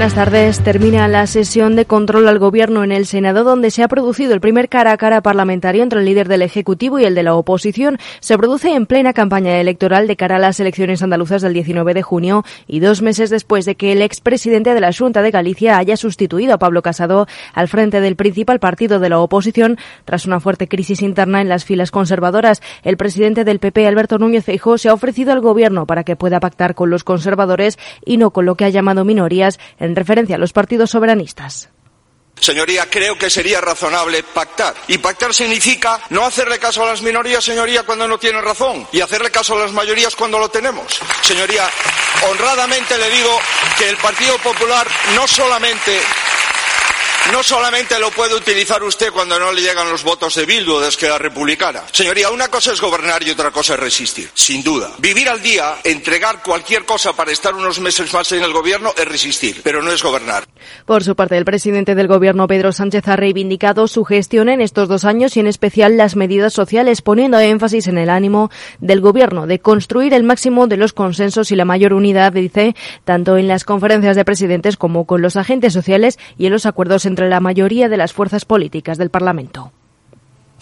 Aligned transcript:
Buenas 0.00 0.14
tardes. 0.14 0.60
Termina 0.60 1.08
la 1.08 1.26
sesión 1.26 1.76
de 1.76 1.84
control 1.84 2.26
al 2.26 2.38
Gobierno 2.38 2.82
en 2.82 2.90
el 2.90 3.04
Senado, 3.04 3.44
donde 3.44 3.70
se 3.70 3.82
ha 3.82 3.88
producido 3.88 4.32
el 4.32 4.40
primer 4.40 4.70
cara 4.70 4.92
a 4.92 4.96
cara 4.96 5.20
parlamentario 5.20 5.82
entre 5.82 5.98
el 5.98 6.06
líder 6.06 6.26
del 6.26 6.40
Ejecutivo 6.40 6.98
y 6.98 7.04
el 7.04 7.14
de 7.14 7.22
la 7.22 7.34
oposición. 7.34 7.98
Se 8.20 8.38
produce 8.38 8.74
en 8.74 8.86
plena 8.86 9.12
campaña 9.12 9.60
electoral 9.60 10.06
de 10.06 10.16
cara 10.16 10.36
a 10.36 10.38
las 10.38 10.58
elecciones 10.58 11.02
andaluzas 11.02 11.42
del 11.42 11.52
19 11.52 11.92
de 11.92 12.00
junio 12.00 12.44
y 12.66 12.80
dos 12.80 13.02
meses 13.02 13.28
después 13.28 13.66
de 13.66 13.74
que 13.74 13.92
el 13.92 14.00
expresidente 14.00 14.72
de 14.72 14.80
la 14.80 14.90
Junta 14.90 15.20
de 15.20 15.30
Galicia 15.30 15.76
haya 15.76 15.98
sustituido 15.98 16.54
a 16.54 16.58
Pablo 16.58 16.80
Casado 16.80 17.26
al 17.52 17.68
frente 17.68 18.00
del 18.00 18.16
principal 18.16 18.58
partido 18.58 19.00
de 19.00 19.10
la 19.10 19.18
oposición 19.18 19.76
tras 20.06 20.24
una 20.24 20.40
fuerte 20.40 20.66
crisis 20.66 21.02
interna 21.02 21.42
en 21.42 21.50
las 21.50 21.66
filas 21.66 21.90
conservadoras. 21.90 22.62
El 22.84 22.96
presidente 22.96 23.44
del 23.44 23.58
PP, 23.58 23.86
Alberto 23.86 24.16
Núñez 24.16 24.46
Feijóo, 24.46 24.78
se 24.78 24.88
ha 24.88 24.94
ofrecido 24.94 25.32
al 25.32 25.42
Gobierno 25.42 25.84
para 25.84 26.04
que 26.04 26.16
pueda 26.16 26.40
pactar 26.40 26.74
con 26.74 26.88
los 26.88 27.04
conservadores 27.04 27.78
y 28.02 28.16
no 28.16 28.30
con 28.30 28.46
lo 28.46 28.54
que 28.54 28.64
ha 28.64 28.70
llamado 28.70 29.04
minorías 29.04 29.60
en 29.78 29.89
referencia 29.96 30.36
a 30.36 30.38
los 30.38 30.52
partidos 30.52 30.90
soberanistas. 30.90 31.70
Señoría, 32.40 32.88
creo 32.88 33.18
que 33.18 33.28
sería 33.28 33.60
razonable 33.60 34.22
pactar. 34.22 34.74
Y 34.88 34.98
pactar 34.98 35.34
significa 35.34 36.00
no 36.08 36.24
hacerle 36.24 36.58
caso 36.58 36.82
a 36.82 36.86
las 36.86 37.02
minorías, 37.02 37.44
señoría, 37.44 37.82
cuando 37.82 38.08
no 38.08 38.18
tienen 38.18 38.42
razón, 38.42 38.86
y 38.92 39.00
hacerle 39.00 39.30
caso 39.30 39.54
a 39.54 39.60
las 39.60 39.72
mayorías 39.72 40.16
cuando 40.16 40.38
lo 40.38 40.48
tenemos. 40.48 41.00
Señoría, 41.22 41.68
honradamente 42.30 42.96
le 42.96 43.10
digo 43.10 43.38
que 43.78 43.90
el 43.90 43.96
Partido 43.98 44.38
Popular 44.38 44.86
no 45.14 45.28
solamente 45.28 46.00
no 47.32 47.42
solamente 47.42 47.98
lo 48.00 48.10
puede 48.10 48.34
utilizar 48.34 48.82
usted 48.82 49.12
cuando 49.12 49.38
no 49.38 49.52
le 49.52 49.60
llegan 49.60 49.88
los 49.88 50.02
votos 50.02 50.34
de 50.34 50.46
Bildu 50.46 50.80
de 50.80 50.88
Esquerra 50.88 51.18
Republicana. 51.18 51.82
Señoría, 51.92 52.30
una 52.30 52.48
cosa 52.48 52.72
es 52.72 52.80
gobernar 52.80 53.22
y 53.22 53.30
otra 53.30 53.50
cosa 53.50 53.74
es 53.74 53.80
resistir, 53.80 54.30
sin 54.34 54.64
duda. 54.64 54.90
Vivir 54.98 55.28
al 55.28 55.40
día, 55.40 55.76
entregar 55.84 56.42
cualquier 56.42 56.84
cosa 56.84 57.12
para 57.12 57.30
estar 57.30 57.54
unos 57.54 57.78
meses 57.78 58.12
más 58.12 58.32
en 58.32 58.42
el 58.42 58.52
gobierno 58.52 58.92
es 58.96 59.06
resistir, 59.06 59.60
pero 59.62 59.82
no 59.82 59.92
es 59.92 60.02
gobernar. 60.02 60.44
Por 60.86 61.04
su 61.04 61.14
parte, 61.14 61.36
el 61.36 61.44
presidente 61.44 61.94
del 61.94 62.08
gobierno, 62.08 62.48
Pedro 62.48 62.72
Sánchez, 62.72 63.06
ha 63.08 63.16
reivindicado 63.16 63.86
su 63.86 64.04
gestión 64.04 64.48
en 64.48 64.60
estos 64.60 64.88
dos 64.88 65.04
años 65.04 65.36
y 65.36 65.40
en 65.40 65.46
especial 65.46 65.96
las 65.96 66.16
medidas 66.16 66.52
sociales, 66.52 67.02
poniendo 67.02 67.38
énfasis 67.38 67.86
en 67.86 67.98
el 67.98 68.10
ánimo 68.10 68.50
del 68.80 69.00
gobierno 69.00 69.46
de 69.46 69.60
construir 69.60 70.14
el 70.14 70.24
máximo 70.24 70.66
de 70.66 70.76
los 70.76 70.92
consensos 70.92 71.52
y 71.52 71.56
la 71.56 71.64
mayor 71.64 71.92
unidad, 71.92 72.32
dice, 72.32 72.74
tanto 73.04 73.36
en 73.36 73.46
las 73.46 73.64
conferencias 73.64 74.16
de 74.16 74.24
presidentes 74.24 74.76
como 74.76 75.06
con 75.06 75.22
los 75.22 75.36
agentes 75.36 75.72
sociales 75.72 76.18
y 76.38 76.46
en 76.46 76.52
los 76.52 76.66
acuerdos 76.66 77.04
entre 77.10 77.28
la 77.28 77.40
mayoría 77.40 77.88
de 77.88 77.96
las 77.96 78.12
fuerzas 78.12 78.44
políticas 78.44 78.96
del 78.96 79.10
Parlamento. 79.10 79.72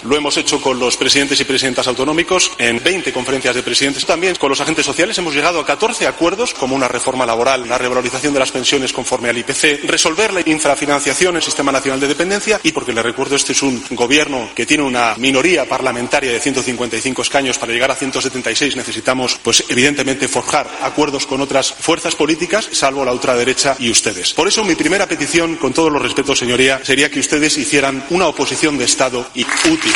Lo 0.05 0.17
hemos 0.17 0.37
hecho 0.37 0.63
con 0.63 0.79
los 0.79 0.97
presidentes 0.97 1.41
y 1.41 1.45
presidentas 1.45 1.89
autonómicos 1.89 2.53
en 2.59 2.81
20 2.83 3.13
conferencias 3.13 3.55
de 3.55 3.65
presidentes. 3.65 4.07
También 4.07 4.37
con 4.37 4.49
los 4.49 4.61
agentes 4.61 4.87
sociales 4.87 5.19
hemos 5.19 5.35
llegado 5.35 5.59
a 5.59 5.67
14 5.67 6.07
acuerdos, 6.07 6.55
como 6.55 6.77
una 6.77 6.87
reforma 6.87 7.27
laboral, 7.27 7.69
la 7.69 7.79
revalorización 7.79 8.33
de 8.33 8.39
las 8.39 8.53
pensiones 8.53 8.93
conforme 8.93 9.29
al 9.29 9.39
IPC, 9.39 9.85
resolver 9.85 10.33
la 10.33 10.41
infrafinanciación 10.49 11.31
en 11.31 11.37
el 11.37 11.43
Sistema 11.43 11.73
Nacional 11.73 11.99
de 11.99 12.07
Dependencia 12.07 12.61
y, 12.63 12.71
porque 12.71 12.93
le 12.93 13.03
recuerdo, 13.03 13.35
este 13.35 13.53
es 13.53 13.63
un 13.63 13.83
gobierno 13.91 14.51
que 14.55 14.67
tiene 14.67 14.85
una 14.85 15.17
minoría 15.17 15.69
parlamentaria 15.69 16.31
de 16.31 16.41
155 16.41 17.23
escaños. 17.23 17.59
Para 17.59 17.73
llegar 17.73 17.91
a 17.91 17.97
176 17.97 18.77
necesitamos, 18.77 19.41
pues 19.43 19.65
evidentemente, 19.69 20.29
forjar 20.29 20.71
acuerdos 20.81 21.27
con 21.27 21.41
otras 21.41 21.73
fuerzas 21.73 22.15
políticas, 22.15 22.69
salvo 22.71 23.05
la 23.05 23.13
ultraderecha 23.13 23.75
y 23.81 23.91
ustedes. 23.91 24.33
Por 24.33 24.47
eso, 24.47 24.63
mi 24.63 24.77
primera 24.77 25.09
petición, 25.09 25.57
con 25.57 25.73
todos 25.73 25.91
los 25.91 26.01
respetos, 26.01 26.39
señoría, 26.39 26.81
sería 26.85 27.11
que 27.11 27.19
ustedes 27.19 27.59
hicieran 27.59 28.05
una 28.11 28.29
oposición 28.29 28.79
de 28.79 28.85
Estado 28.85 29.27
y 29.35 29.45
útil 29.69 29.88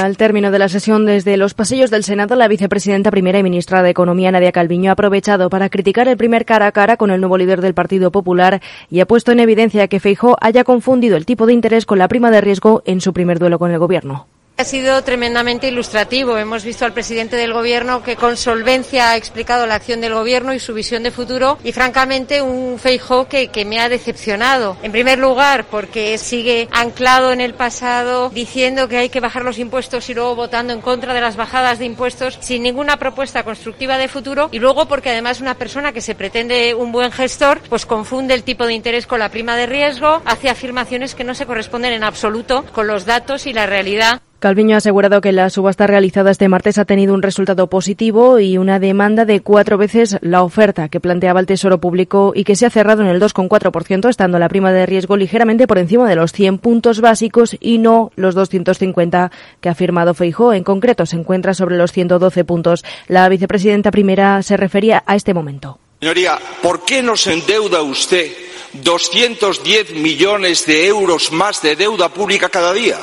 al 0.00 0.16
término 0.16 0.50
de 0.50 0.58
la 0.58 0.68
sesión 0.68 1.04
desde 1.04 1.36
los 1.36 1.54
pasillos 1.54 1.90
del 1.90 2.04
Senado, 2.04 2.36
la 2.36 2.48
vicepresidenta 2.48 3.10
primera 3.10 3.38
y 3.38 3.42
ministra 3.42 3.82
de 3.82 3.90
Economía, 3.90 4.30
Nadia 4.30 4.52
Calviño, 4.52 4.90
ha 4.90 4.92
aprovechado 4.92 5.50
para 5.50 5.68
criticar 5.68 6.08
el 6.08 6.16
primer 6.16 6.44
cara 6.44 6.66
a 6.66 6.72
cara 6.72 6.96
con 6.96 7.10
el 7.10 7.20
nuevo 7.20 7.36
líder 7.36 7.60
del 7.60 7.74
Partido 7.74 8.10
Popular 8.10 8.62
y 8.90 9.00
ha 9.00 9.06
puesto 9.06 9.32
en 9.32 9.40
evidencia 9.40 9.88
que 9.88 10.00
Feijó 10.00 10.36
haya 10.40 10.64
confundido 10.64 11.16
el 11.16 11.26
tipo 11.26 11.46
de 11.46 11.52
interés 11.52 11.86
con 11.86 11.98
la 11.98 12.08
prima 12.08 12.30
de 12.30 12.40
riesgo 12.40 12.82
en 12.86 13.00
su 13.00 13.12
primer 13.12 13.38
duelo 13.38 13.58
con 13.58 13.70
el 13.70 13.78
Gobierno. 13.78 14.26
Ha 14.60 14.64
sido 14.64 15.02
tremendamente 15.02 15.68
ilustrativo. 15.68 16.36
Hemos 16.36 16.64
visto 16.64 16.84
al 16.84 16.92
presidente 16.92 17.34
del 17.34 17.54
Gobierno 17.54 18.02
que 18.02 18.16
con 18.16 18.36
solvencia 18.36 19.12
ha 19.12 19.16
explicado 19.16 19.66
la 19.66 19.76
acción 19.76 20.02
del 20.02 20.12
Gobierno 20.12 20.52
y 20.52 20.58
su 20.58 20.74
visión 20.74 21.02
de 21.02 21.10
futuro 21.10 21.56
y, 21.64 21.72
francamente, 21.72 22.42
un 22.42 22.78
Feijó 22.78 23.26
que, 23.26 23.48
que 23.48 23.64
me 23.64 23.80
ha 23.80 23.88
decepcionado. 23.88 24.76
En 24.82 24.92
primer 24.92 25.18
lugar, 25.18 25.64
porque 25.70 26.18
sigue 26.18 26.68
anclado 26.72 27.32
en 27.32 27.40
el 27.40 27.54
pasado 27.54 28.28
diciendo 28.28 28.86
que 28.86 28.98
hay 28.98 29.08
que 29.08 29.20
bajar 29.20 29.44
los 29.44 29.58
impuestos 29.58 30.10
y 30.10 30.14
luego 30.14 30.36
votando 30.36 30.74
en 30.74 30.82
contra 30.82 31.14
de 31.14 31.22
las 31.22 31.36
bajadas 31.36 31.78
de 31.78 31.86
impuestos 31.86 32.36
sin 32.42 32.62
ninguna 32.62 32.98
propuesta 32.98 33.44
constructiva 33.44 33.96
de 33.96 34.08
futuro 34.08 34.50
y 34.52 34.58
luego 34.58 34.88
porque 34.88 35.08
además 35.08 35.40
una 35.40 35.54
persona 35.54 35.92
que 35.92 36.02
se 36.02 36.14
pretende 36.14 36.74
un 36.74 36.92
buen 36.92 37.12
gestor 37.12 37.62
pues 37.70 37.86
confunde 37.86 38.34
el 38.34 38.42
tipo 38.42 38.66
de 38.66 38.74
interés 38.74 39.06
con 39.06 39.20
la 39.20 39.30
prima 39.30 39.56
de 39.56 39.64
riesgo, 39.64 40.20
hace 40.26 40.50
afirmaciones 40.50 41.14
que 41.14 41.24
no 41.24 41.34
se 41.34 41.46
corresponden 41.46 41.94
en 41.94 42.04
absoluto 42.04 42.66
con 42.74 42.86
los 42.86 43.06
datos 43.06 43.46
y 43.46 43.54
la 43.54 43.64
realidad. 43.64 44.20
Calviño 44.40 44.74
ha 44.74 44.78
asegurado 44.78 45.20
que 45.20 45.32
la 45.32 45.50
subasta 45.50 45.86
realizada 45.86 46.30
este 46.30 46.48
martes 46.48 46.78
ha 46.78 46.86
tenido 46.86 47.12
un 47.12 47.20
resultado 47.20 47.66
positivo 47.66 48.40
y 48.40 48.56
una 48.56 48.78
demanda 48.78 49.26
de 49.26 49.40
cuatro 49.40 49.76
veces 49.76 50.16
la 50.22 50.42
oferta 50.42 50.88
que 50.88 50.98
planteaba 50.98 51.40
el 51.40 51.46
Tesoro 51.46 51.78
Público 51.78 52.32
y 52.34 52.44
que 52.44 52.56
se 52.56 52.64
ha 52.64 52.70
cerrado 52.70 53.02
en 53.02 53.08
el 53.08 53.20
2,4%, 53.20 54.08
estando 54.08 54.38
la 54.38 54.48
prima 54.48 54.72
de 54.72 54.86
riesgo 54.86 55.18
ligeramente 55.18 55.66
por 55.66 55.76
encima 55.76 56.08
de 56.08 56.16
los 56.16 56.32
100 56.32 56.56
puntos 56.56 57.02
básicos 57.02 57.54
y 57.60 57.76
no 57.76 58.12
los 58.16 58.34
250 58.34 59.30
que 59.60 59.68
ha 59.68 59.74
firmado 59.74 60.14
Feijó. 60.14 60.54
En 60.54 60.64
concreto, 60.64 61.04
se 61.04 61.16
encuentra 61.16 61.52
sobre 61.52 61.76
los 61.76 61.92
112 61.92 62.42
puntos. 62.44 62.82
La 63.08 63.28
vicepresidenta 63.28 63.90
primera 63.90 64.42
se 64.42 64.56
refería 64.56 65.02
a 65.04 65.16
este 65.16 65.34
momento. 65.34 65.78
Señoría, 66.00 66.38
¿por 66.62 66.86
qué 66.86 67.02
nos 67.02 67.26
endeuda 67.26 67.82
usted 67.82 68.30
210 68.72 69.96
millones 69.96 70.64
de 70.64 70.86
euros 70.86 71.30
más 71.30 71.60
de 71.60 71.76
deuda 71.76 72.08
pública 72.08 72.48
cada 72.48 72.72
día? 72.72 72.96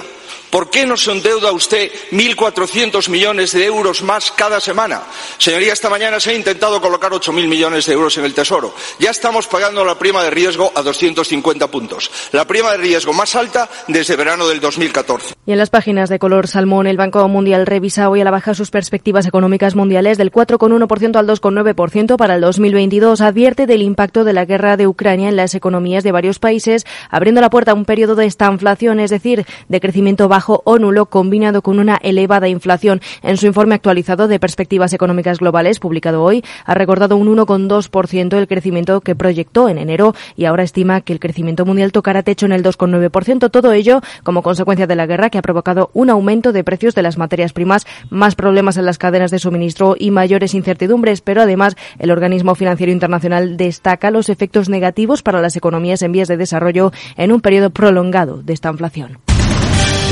¿Por 0.50 0.70
qué 0.70 0.86
nos 0.86 1.06
endeuda 1.08 1.52
usted 1.52 1.92
1.400 2.12 3.10
millones 3.10 3.52
de 3.52 3.66
euros 3.66 4.02
más 4.02 4.32
cada 4.32 4.62
semana? 4.62 5.02
Señoría, 5.38 5.74
esta 5.74 5.90
mañana 5.90 6.22
se 6.22 6.32
ha 6.32 6.34
intentado 6.34 6.82
colocar 6.82 7.12
8.000 7.12 7.48
millones 7.48 7.86
de 7.86 7.94
euros 7.94 8.18
en 8.18 8.24
el 8.24 8.34
Tesoro. 8.34 8.74
Ya 8.98 9.12
estamos 9.12 9.48
pagando 9.48 9.84
la 9.84 10.00
prima 10.00 10.24
de 10.24 10.30
riesgo 10.30 10.72
a 10.74 10.82
250 10.82 11.68
puntos. 11.68 12.10
La 12.32 12.46
prima 12.46 12.72
de 12.72 12.78
riesgo 12.78 13.12
más 13.12 13.36
alta 13.36 13.70
desde 13.88 14.16
verano 14.16 14.48
del 14.48 14.62
2014. 14.62 15.36
Y 15.46 15.52
en 15.52 15.58
las 15.58 15.70
páginas 15.70 16.10
de 16.10 16.18
color 16.18 16.48
salmón, 16.48 16.88
el 16.88 16.96
Banco 16.96 17.28
Mundial 17.28 17.66
revisa 17.66 18.10
hoy 18.10 18.22
a 18.22 18.24
la 18.24 18.32
baja 18.32 18.54
sus 18.54 18.72
perspectivas 18.72 19.26
económicas 19.26 19.76
mundiales 19.76 20.18
del 20.18 20.32
4,1% 20.32 21.18
al 21.18 21.28
2,9% 21.28 22.16
para 22.16 22.36
el 22.36 22.42
2022. 22.42 23.20
Advierte 23.20 23.66
del 23.66 23.82
impacto 23.82 24.24
de 24.24 24.34
la 24.34 24.46
guerra 24.46 24.78
de 24.78 24.88
Ucrania 24.88 25.28
en 25.28 25.36
las 25.36 25.56
economías 25.56 26.06
de 26.06 26.14
varios 26.14 26.40
países, 26.40 26.86
abriendo 27.10 27.42
la 27.42 27.50
puerta 27.50 27.72
a 27.72 27.76
un 27.76 27.86
periodo 27.86 28.16
de 28.16 28.26
estanflación, 28.26 29.02
es 29.02 29.10
decir, 29.10 29.46
de 29.68 29.80
crecimiento 29.82 30.28
bajo 30.28 30.37
o 30.46 30.78
nulo 30.78 31.08
combinado 31.08 31.62
con 31.62 31.80
una 31.80 31.98
elevada 32.02 32.48
inflación. 32.48 33.02
En 33.24 33.38
su 33.38 33.48
informe 33.48 33.76
actualizado 33.76 34.28
de 34.28 34.40
perspectivas 34.40 34.94
económicas 34.94 35.40
globales, 35.40 35.80
publicado 35.80 36.24
hoy, 36.24 36.44
ha 36.66 36.74
recordado 36.74 37.18
un 37.18 37.36
1,2% 37.36 38.38
el 38.38 38.48
crecimiento 38.48 39.02
que 39.02 39.16
proyectó 39.16 39.70
en 39.70 39.78
enero 39.78 40.14
y 40.36 40.46
ahora 40.46 40.64
estima 40.64 41.02
que 41.02 41.14
el 41.14 41.20
crecimiento 41.20 41.66
mundial 41.66 41.92
tocará 41.92 42.24
techo 42.24 42.46
en 42.46 42.52
el 42.52 42.64
2,9%. 42.64 43.50
Todo 43.50 43.74
ello 43.74 44.02
como 44.24 44.44
consecuencia 44.44 44.88
de 44.88 44.96
la 44.96 45.08
guerra 45.08 45.30
que 45.30 45.38
ha 45.38 45.42
provocado 45.42 45.90
un 45.94 46.10
aumento 46.10 46.52
de 46.52 46.64
precios 46.64 46.94
de 46.94 47.02
las 47.02 47.18
materias 47.18 47.54
primas, 47.54 47.86
más 48.10 48.36
problemas 48.36 48.78
en 48.78 48.86
las 48.86 48.98
cadenas 48.98 49.32
de 49.32 49.40
suministro 49.40 49.96
y 49.98 50.12
mayores 50.12 50.54
incertidumbres. 50.54 51.22
Pero 51.22 51.42
además, 51.42 51.76
el 52.00 52.12
organismo 52.12 52.56
financiero 52.56 52.92
internacional 52.92 53.58
destaca 53.58 54.12
los 54.12 54.30
efectos 54.30 54.70
negativos 54.70 55.24
para 55.24 55.42
las 55.42 55.56
economías 55.56 56.02
en 56.02 56.12
vías 56.12 56.28
de 56.28 56.38
desarrollo 56.38 56.92
en 57.16 57.32
un 57.32 57.42
periodo 57.42 57.72
prolongado 57.72 58.42
de 58.44 58.54
esta 58.54 58.70
inflación. 58.70 59.18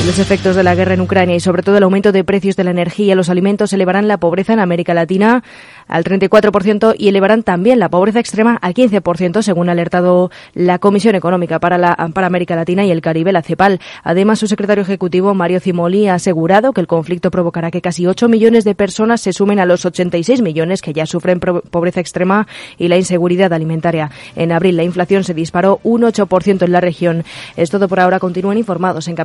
Los 0.03 0.19
efectos 0.19 0.55
de 0.55 0.63
la 0.63 0.75
guerra 0.75 0.93
en 0.93 1.01
Ucrania 1.01 1.35
y 1.35 1.39
sobre 1.39 1.63
todo 1.63 1.77
el 1.77 1.83
aumento 1.83 2.11
de 2.11 2.23
precios 2.23 2.55
de 2.55 2.63
la 2.63 2.71
energía 2.71 3.13
y 3.13 3.15
los 3.15 3.29
alimentos 3.29 3.73
elevarán 3.73 4.07
la 4.07 4.17
pobreza 4.17 4.53
en 4.53 4.59
América 4.59 4.93
Latina 4.93 5.43
al 5.87 6.03
34% 6.03 6.95
y 6.97 7.07
elevarán 7.07 7.43
también 7.43 7.79
la 7.79 7.89
pobreza 7.89 8.19
extrema 8.19 8.55
al 8.61 8.73
15%, 8.73 9.41
según 9.41 9.69
ha 9.69 9.71
alertado 9.71 10.31
la 10.53 10.79
Comisión 10.79 11.15
Económica 11.15 11.59
para, 11.59 11.77
la, 11.77 11.95
para 12.13 12.27
América 12.27 12.55
Latina 12.55 12.85
y 12.85 12.91
el 12.91 13.01
Caribe, 13.01 13.31
la 13.31 13.41
CEPAL. 13.41 13.79
Además, 14.03 14.39
su 14.39 14.47
secretario 14.47 14.83
ejecutivo, 14.83 15.33
Mario 15.33 15.59
Cimoli, 15.59 16.07
ha 16.07 16.15
asegurado 16.15 16.73
que 16.73 16.81
el 16.81 16.87
conflicto 16.87 17.31
provocará 17.31 17.71
que 17.71 17.81
casi 17.81 18.05
8 18.05 18.29
millones 18.29 18.63
de 18.63 18.75
personas 18.75 19.21
se 19.21 19.33
sumen 19.33 19.59
a 19.59 19.65
los 19.65 19.85
86 19.85 20.41
millones 20.41 20.81
que 20.81 20.93
ya 20.93 21.05
sufren 21.05 21.39
pobreza 21.39 21.99
extrema 21.99 22.47
y 22.77 22.87
la 22.87 22.97
inseguridad 22.97 23.53
alimentaria. 23.53 24.11
En 24.35 24.51
abril, 24.51 24.77
la 24.77 24.83
inflación 24.83 25.23
se 25.23 25.33
disparó 25.33 25.79
un 25.83 26.03
8% 26.03 26.63
en 26.63 26.71
la 26.71 26.81
región. 26.81 27.23
Es 27.57 27.69
todo 27.69 27.87
por 27.87 27.99
ahora. 27.99 28.19
Continúen 28.19 28.57
informados 28.57 29.07
en 29.07 29.15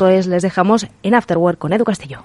Les 0.00 0.42
dejamos 0.42 0.86
en 1.02 1.14
Afterwork 1.14 1.58
con 1.58 1.72
Edu 1.72 1.84
Castillo. 1.84 2.24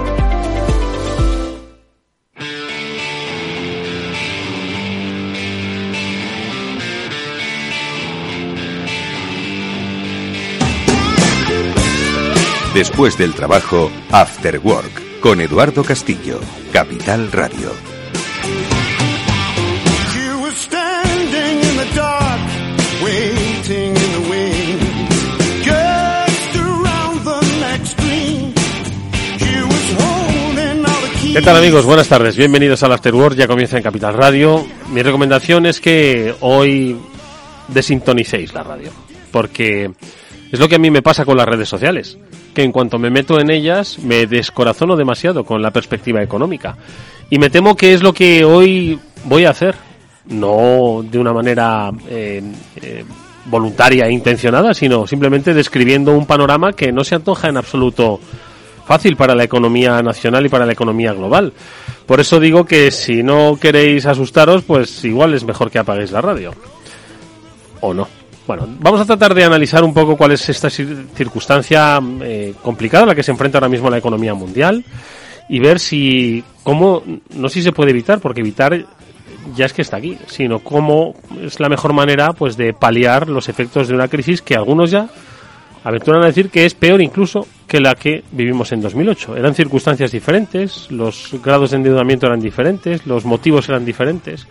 Después 12.73 13.17
del 13.17 13.33
trabajo, 13.33 13.91
After 14.11 14.57
Work, 14.59 15.19
con 15.19 15.41
Eduardo 15.41 15.83
Castillo, 15.83 16.39
Capital 16.71 17.29
Radio. 17.29 17.69
¿Qué 31.33 31.41
tal 31.41 31.57
amigos? 31.57 31.85
Buenas 31.85 32.07
tardes, 32.07 32.37
bienvenidos 32.37 32.83
al 32.83 32.93
After 32.93 33.13
Work, 33.13 33.35
ya 33.35 33.47
comienza 33.47 33.75
en 33.75 33.83
Capital 33.83 34.13
Radio. 34.13 34.65
Mi 34.93 35.01
recomendación 35.01 35.65
es 35.65 35.81
que 35.81 36.35
hoy 36.39 36.97
desintonicéis 37.67 38.53
la 38.53 38.63
radio, 38.63 38.91
porque 39.29 39.91
es 40.51 40.59
lo 40.59 40.67
que 40.67 40.75
a 40.75 40.79
mí 40.79 40.91
me 40.91 41.01
pasa 41.01 41.23
con 41.23 41.37
las 41.37 41.47
redes 41.47 41.69
sociales, 41.69 42.17
que 42.53 42.63
en 42.63 42.71
cuanto 42.71 42.99
me 42.99 43.09
meto 43.09 43.39
en 43.39 43.49
ellas 43.49 43.99
me 43.99 44.27
descorazono 44.27 44.97
demasiado 44.97 45.45
con 45.45 45.61
la 45.61 45.71
perspectiva 45.71 46.21
económica. 46.21 46.77
Y 47.29 47.39
me 47.39 47.49
temo 47.49 47.77
que 47.77 47.93
es 47.93 48.03
lo 48.03 48.13
que 48.13 48.43
hoy 48.43 48.99
voy 49.23 49.45
a 49.45 49.51
hacer, 49.51 49.75
no 50.27 51.03
de 51.09 51.17
una 51.17 51.31
manera 51.31 51.91
eh, 52.09 52.43
eh, 52.81 53.05
voluntaria 53.45 54.05
e 54.07 54.11
intencionada, 54.11 54.73
sino 54.73 55.07
simplemente 55.07 55.53
describiendo 55.53 56.11
un 56.11 56.25
panorama 56.25 56.73
que 56.73 56.91
no 56.91 57.05
se 57.05 57.15
antoja 57.15 57.47
en 57.47 57.55
absoluto 57.55 58.19
fácil 58.85 59.15
para 59.15 59.35
la 59.35 59.45
economía 59.45 60.01
nacional 60.01 60.45
y 60.45 60.49
para 60.49 60.65
la 60.65 60.73
economía 60.73 61.13
global. 61.13 61.53
Por 62.05 62.19
eso 62.19 62.41
digo 62.41 62.65
que 62.65 62.91
si 62.91 63.23
no 63.23 63.57
queréis 63.59 64.05
asustaros, 64.05 64.63
pues 64.63 65.05
igual 65.05 65.33
es 65.33 65.45
mejor 65.45 65.71
que 65.71 65.79
apaguéis 65.79 66.11
la 66.11 66.19
radio. 66.19 66.53
O 67.79 67.93
no. 67.93 68.20
Bueno, 68.47 68.67
vamos 68.79 68.99
a 68.99 69.05
tratar 69.05 69.33
de 69.33 69.43
analizar 69.43 69.83
un 69.83 69.93
poco 69.93 70.17
cuál 70.17 70.31
es 70.31 70.49
esta 70.49 70.67
cir- 70.67 71.07
circunstancia 71.15 71.99
eh, 72.21 72.53
complicada 72.61 73.03
a 73.03 73.07
la 73.07 73.15
que 73.15 73.23
se 73.23 73.31
enfrenta 73.31 73.57
ahora 73.59 73.69
mismo 73.69 73.89
la 73.89 73.97
economía 73.99 74.33
mundial 74.33 74.83
y 75.47 75.59
ver 75.59 75.79
si, 75.79 76.43
cómo, 76.63 77.03
no 77.35 77.49
si 77.49 77.61
se 77.61 77.71
puede 77.71 77.91
evitar, 77.91 78.19
porque 78.19 78.41
evitar 78.41 78.85
ya 79.55 79.65
es 79.65 79.73
que 79.73 79.81
está 79.83 79.97
aquí, 79.97 80.17
sino 80.27 80.59
cómo 80.59 81.15
es 81.41 81.59
la 81.59 81.69
mejor 81.69 81.93
manera 81.93 82.29
pues 82.33 82.57
de 82.57 82.73
paliar 82.73 83.27
los 83.29 83.47
efectos 83.47 83.87
de 83.87 83.93
una 83.95 84.07
crisis 84.07 84.41
que 84.41 84.55
algunos 84.55 84.91
ya 84.91 85.07
aventuran 85.83 86.21
a 86.23 86.27
decir 86.27 86.49
que 86.49 86.65
es 86.65 86.73
peor 86.75 87.01
incluso 87.01 87.47
que 87.67 87.79
la 87.79 87.95
que 87.95 88.23
vivimos 88.31 88.71
en 88.71 88.81
2008. 88.81 89.37
Eran 89.37 89.55
circunstancias 89.55 90.11
diferentes, 90.11 90.87
los 90.91 91.35
grados 91.43 91.71
de 91.71 91.77
endeudamiento 91.77 92.27
eran 92.27 92.39
diferentes, 92.39 93.05
los 93.05 93.25
motivos 93.25 93.67
eran 93.69 93.85
diferentes, 93.85 94.47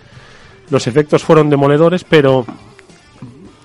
los 0.70 0.86
efectos 0.86 1.22
fueron 1.22 1.50
demoledores, 1.50 2.04
pero 2.04 2.44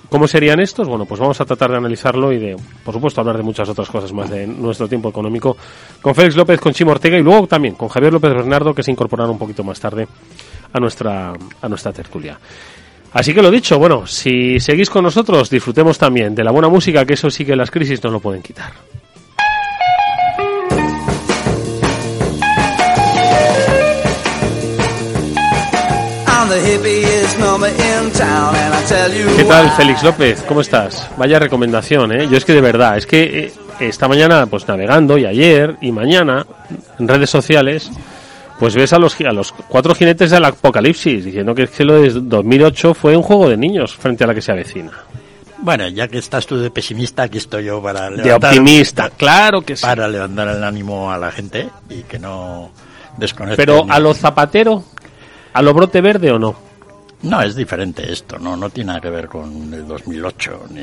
¿cómo 0.10 0.28
serían 0.28 0.60
estos? 0.60 0.88
Bueno, 0.88 1.06
pues 1.06 1.20
vamos 1.20 1.40
a 1.42 1.46
tratar 1.46 1.72
de 1.72 1.78
analizarlo 1.78 2.32
y 2.32 2.40
de, 2.40 2.56
por 2.84 2.94
supuesto, 2.94 3.22
hablar 3.22 3.38
de 3.38 3.44
muchas 3.44 3.68
otras 3.70 3.90
cosas 3.90 4.14
más 4.14 4.30
de 4.30 4.48
nuestro 4.48 4.88
tiempo 4.88 5.10
económico 5.10 5.58
con 6.02 6.16
Félix 6.16 6.36
López, 6.36 6.60
con 6.60 6.74
Chimo 6.74 6.92
Ortega 6.92 7.18
y 7.18 7.24
luego 7.24 7.48
también 7.48 7.76
con 7.76 7.90
Javier 7.90 8.14
López 8.14 8.34
Bernardo, 8.34 8.74
que 8.74 8.84
se 8.84 8.92
incorporará 8.92 9.30
un 9.30 9.38
poquito 9.38 9.64
más 9.64 9.80
tarde 9.80 10.08
a 10.74 10.80
nuestra, 10.80 11.34
a 11.62 11.70
nuestra 11.70 11.92
tertulia. 11.94 12.38
Así 13.14 13.34
que 13.34 13.42
lo 13.42 13.50
dicho, 13.50 13.80
bueno, 13.80 14.06
si 14.06 14.60
seguís 14.60 14.90
con 14.90 15.04
nosotros, 15.04 15.50
disfrutemos 15.50 15.98
también 15.98 16.36
de 16.36 16.44
la 16.44 16.52
buena 16.52 16.68
música, 16.68 17.06
que 17.06 17.14
eso 17.14 17.30
sí 17.30 17.46
que 17.46 17.56
las 17.56 17.72
crisis 17.72 18.04
nos 18.04 18.12
lo 18.12 18.20
pueden 18.20 18.42
quitar. 18.42 18.74
¿Qué 29.38 29.44
tal. 29.46 29.72
Félix 29.72 30.04
López? 30.04 30.44
¿Cómo 30.48 30.62
estás? 30.62 31.10
Vaya 31.18 31.40
recomendación, 31.40 32.12
¿eh? 32.12 32.28
Yo 32.30 32.38
es 32.38 32.46
que 32.46 32.54
de 32.54 32.62
verdad, 32.62 32.98
es 32.98 33.06
que 33.08 33.24
eh, 33.48 33.54
esta 33.80 34.08
mañana, 34.08 34.46
pues 34.46 34.68
navegando, 34.68 35.18
y 35.18 35.26
ayer, 35.26 35.76
y 35.82 35.92
mañana, 35.92 36.46
en 37.00 37.08
redes 37.08 37.30
sociales, 37.30 37.90
pues 38.60 38.76
ves 38.76 38.94
a 38.94 39.00
los, 39.00 39.20
a 39.22 39.32
los 39.34 39.52
cuatro 39.52 39.96
jinetes 39.96 40.30
del 40.32 40.46
apocalipsis, 40.46 41.26
diciendo 41.26 41.56
que, 41.56 41.64
es 41.64 41.72
que 41.72 41.84
lo 41.84 42.00
de 42.02 42.10
2008 42.12 42.94
fue 42.94 43.18
un 43.18 43.24
juego 43.24 43.50
de 43.50 43.58
niños 43.58 43.96
frente 43.96 44.24
a 44.24 44.28
la 44.28 44.36
que 44.36 44.42
se 44.42 44.52
avecina. 44.52 44.92
Bueno, 45.58 45.88
ya 45.88 46.08
que 46.08 46.20
estás 46.20 46.46
tú 46.46 46.58
de 46.58 46.70
pesimista, 46.70 47.24
aquí 47.24 47.40
estoy 47.40 47.66
yo 47.66 47.82
para 47.82 48.10
De 48.12 48.18
levantar- 48.24 48.52
optimista, 48.52 49.10
claro 49.10 49.62
que 49.62 49.76
sí. 49.76 49.82
para 49.82 50.08
levantar 50.08 50.48
el 50.50 50.64
ánimo 50.64 51.12
a 51.12 51.18
la 51.18 51.32
gente 51.32 51.70
y 51.90 52.04
que 52.04 52.20
no 52.20 52.70
desconecten. 53.18 53.58
Pero 53.66 53.86
a 53.90 54.00
lo 54.00 54.14
zapatero, 54.14 54.84
a 55.56 55.62
lo 55.62 55.74
brote 55.74 56.02
verde 56.02 56.32
o 56.32 56.38
no. 56.38 56.54
No, 57.26 57.42
es 57.42 57.56
diferente 57.56 58.12
esto, 58.12 58.38
no 58.40 58.56
no 58.56 58.70
tiene 58.70 58.88
nada 58.90 59.02
que 59.02 59.10
ver 59.10 59.28
con 59.28 59.74
el 59.74 59.86
2008 59.88 60.66
ni, 60.72 60.82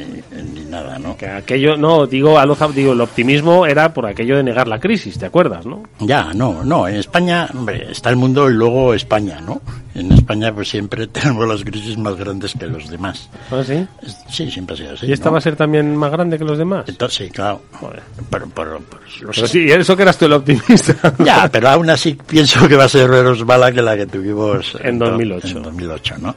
ni 0.55 0.65
nada, 0.69 0.99
¿no? 0.99 1.17
Que 1.17 1.27
aquello, 1.29 1.77
no, 1.77 2.07
digo, 2.07 2.39
a 2.39 2.45
lo, 2.47 2.55
za- 2.55 2.69
digo, 2.69 2.93
el 2.93 3.01
optimismo 3.01 3.65
era 3.67 3.93
por 3.95 4.07
aquello 4.07 4.37
de 4.37 4.43
negar 4.43 4.69
la 4.69 4.79
crisis, 4.81 5.19
¿te 5.19 5.27
acuerdas, 5.27 5.65
no? 5.67 5.83
Ya, 6.01 6.33
no, 6.35 6.65
no, 6.65 6.87
en 6.89 6.97
España, 6.97 7.49
hombre, 7.55 7.87
está 7.91 8.11
el 8.11 8.17
mundo 8.17 8.51
y 8.51 8.55
luego 8.55 8.93
España, 8.95 9.41
¿no? 9.41 9.61
En 9.95 10.11
España 10.11 10.55
pues 10.55 10.69
siempre 10.71 11.07
tenemos 11.09 11.47
las 11.47 11.63
crisis 11.65 11.97
más 11.99 12.17
grandes 12.17 12.55
que 12.59 12.67
los 12.67 12.89
demás. 12.89 13.29
¿Ah, 13.51 13.63
sí? 13.67 13.87
Sí, 14.31 14.51
siempre 14.51 14.75
ha 14.75 14.79
sido 14.79 14.93
así. 14.95 15.07
¿Y 15.07 15.13
esta 15.13 15.27
¿no? 15.27 15.33
va 15.33 15.39
a 15.39 15.43
ser 15.43 15.55
también 15.57 15.95
más 15.97 16.11
grande 16.11 16.39
que 16.39 16.45
los 16.45 16.57
demás? 16.59 16.85
Entonces, 16.89 17.27
sí, 17.27 17.31
claro. 17.31 17.61
Joder. 17.73 18.03
Pero, 18.31 18.49
pero, 18.55 18.81
pues, 18.81 19.21
lo 19.21 19.31
Pero 19.33 19.47
sé. 19.47 19.53
sí, 19.53 19.71
eso 19.71 19.95
que 19.97 20.03
eras 20.03 20.17
tú 20.17 20.25
el 20.25 20.33
optimista. 20.33 21.15
Ya, 21.25 21.49
pero 21.53 21.69
aún 21.69 21.91
así 21.91 22.15
pienso 22.27 22.67
que 22.67 22.75
va 22.77 22.85
a 22.85 22.89
ser 22.89 23.09
menos 23.11 23.45
mala 23.45 23.71
que 23.71 23.83
la 23.83 23.97
que 23.97 24.07
tuvimos 24.07 24.77
En 24.83 24.99
do- 24.99 25.11
2008. 25.11 25.49
En 25.59 25.63
2008, 25.63 26.15
¿no? 26.21 26.32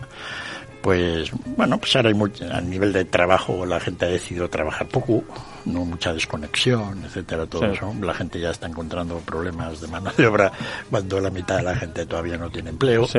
Pues, 0.82 1.32
bueno, 1.58 1.80
pues 1.80 1.96
ahora 1.96 2.10
hay 2.10 2.14
mucho, 2.14 2.46
a 2.54 2.62
nivel 2.62 2.94
de 2.94 3.06
trabajo 3.06 3.66
la 3.66 3.80
gente 3.80 4.06
ha 4.06 4.08
decidido 4.08 4.48
trabajar 4.52 4.86
poco, 4.88 5.24
no 5.66 5.84
mucha 5.84 6.14
desconexión, 6.14 7.04
etcétera, 7.04 7.48
todo 7.48 7.62
Sí. 7.64 7.70
eso. 7.76 7.92
La 8.04 8.14
gente 8.14 8.40
ya 8.40 8.52
está 8.52 8.68
encontrando 8.68 9.18
problemas 9.18 9.82
de 9.82 9.88
mano 9.88 10.12
de 10.16 10.28
obra 10.28 10.52
cuando 10.92 11.20
la 11.20 11.32
mitad 11.32 11.58
de 11.58 11.64
la 11.64 11.76
gente 11.76 12.06
todavía 12.06 12.38
no 12.38 12.52
tiene 12.52 12.70
empleo. 12.70 13.08
Sí. 13.08 13.18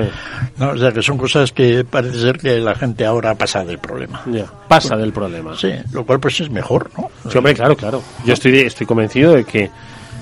¿no? 0.58 0.70
O 0.70 0.78
sea 0.78 0.92
que 0.92 1.02
son 1.02 1.18
cosas 1.18 1.50
que 1.50 1.84
parece 1.84 2.20
ser 2.20 2.38
que 2.38 2.60
la 2.60 2.76
gente 2.76 3.04
ahora 3.04 3.34
pasa 3.34 3.64
del 3.64 3.80
problema. 3.80 4.22
Ya, 4.26 4.46
pasa 4.68 4.96
del 4.96 5.12
problema. 5.12 5.56
Sí, 5.56 5.72
lo 5.90 6.06
cual 6.06 6.20
pues 6.20 6.40
es 6.40 6.48
mejor, 6.50 6.88
¿no? 6.96 7.10
Sí, 7.28 7.36
hombre, 7.36 7.52
claro, 7.54 7.76
claro. 7.76 8.00
Yo 8.24 8.34
estoy, 8.34 8.60
estoy 8.60 8.86
convencido 8.86 9.32
de 9.32 9.42
que 9.44 9.70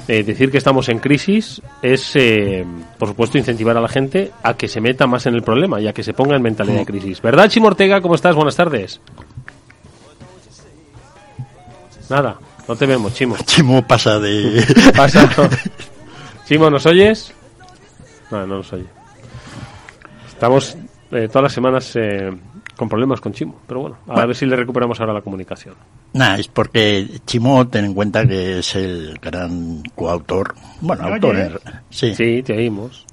eh, 0.06 0.22
decir 0.22 0.50
que 0.50 0.58
estamos 0.58 0.88
en 0.88 0.98
crisis 0.98 1.62
es, 1.80 2.14
eh, 2.14 2.64
por 2.98 3.08
supuesto, 3.08 3.38
incentivar 3.38 3.76
a 3.76 3.80
la 3.80 3.88
gente 3.88 4.32
a 4.42 4.54
que 4.54 4.68
se 4.68 4.80
meta 4.80 5.06
más 5.06 5.26
en 5.26 5.34
el 5.34 5.42
problema 5.42 5.80
y 5.80 5.88
a 5.88 5.92
que 5.92 6.02
se 6.02 6.12
ponga 6.12 6.36
en 6.36 6.42
mentalidad 6.42 6.78
de 6.78 6.86
crisis. 6.86 7.22
¿Verdad, 7.22 7.48
Chimo 7.48 7.68
Ortega? 7.68 8.00
¿Cómo 8.00 8.14
estás? 8.14 8.34
Buenas 8.34 8.56
tardes. 8.56 9.00
Nada, 12.10 12.36
no 12.68 12.76
te 12.76 12.86
vemos, 12.86 13.14
Chimo. 13.14 13.36
Chimo 13.44 13.86
pasa 13.86 14.18
de... 14.18 14.62
Pasa. 14.96 15.28
Chimo, 16.46 16.68
¿nos 16.68 16.84
oyes? 16.84 17.32
No, 18.30 18.46
no 18.46 18.56
nos 18.58 18.72
oye. 18.72 18.86
Estamos 20.28 20.76
eh, 21.12 21.28
todas 21.28 21.44
las 21.44 21.52
semanas 21.52 21.92
eh, 21.96 22.30
con 22.76 22.88
problemas 22.88 23.20
con 23.20 23.32
Chimo. 23.32 23.56
Pero 23.66 23.80
bueno, 23.80 23.96
a 24.08 24.26
ver 24.26 24.34
si 24.36 24.46
le 24.46 24.56
recuperamos 24.56 24.98
ahora 25.00 25.12
la 25.12 25.20
comunicación. 25.22 25.74
Nada, 26.12 26.36
es 26.38 26.48
porque 26.48 27.08
Chimo, 27.26 27.66
ten 27.68 27.84
en 27.86 27.94
cuenta 27.94 28.26
que 28.26 28.58
es 28.60 28.74
el 28.76 29.18
gran 29.22 29.82
coautor. 29.94 30.54
Bueno, 30.80 31.04
¿Me 31.08 31.14
autor. 31.14 31.60
sí. 31.90 32.14
Sí, 32.14 32.42
te 32.42 32.52
oímos. 32.56 33.04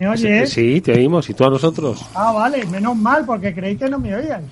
¿Me 0.00 0.08
oyes? 0.08 0.50
Sí, 0.50 0.80
te 0.80 0.92
oímos. 0.92 1.28
¿Y 1.28 1.34
tú 1.34 1.44
a 1.44 1.50
nosotros? 1.50 2.04
Ah, 2.14 2.32
vale, 2.32 2.64
menos 2.66 2.94
mal, 2.96 3.24
porque 3.26 3.52
creí 3.52 3.76
que 3.76 3.88
no 3.88 3.98
me 3.98 4.14
oíais. 4.14 4.44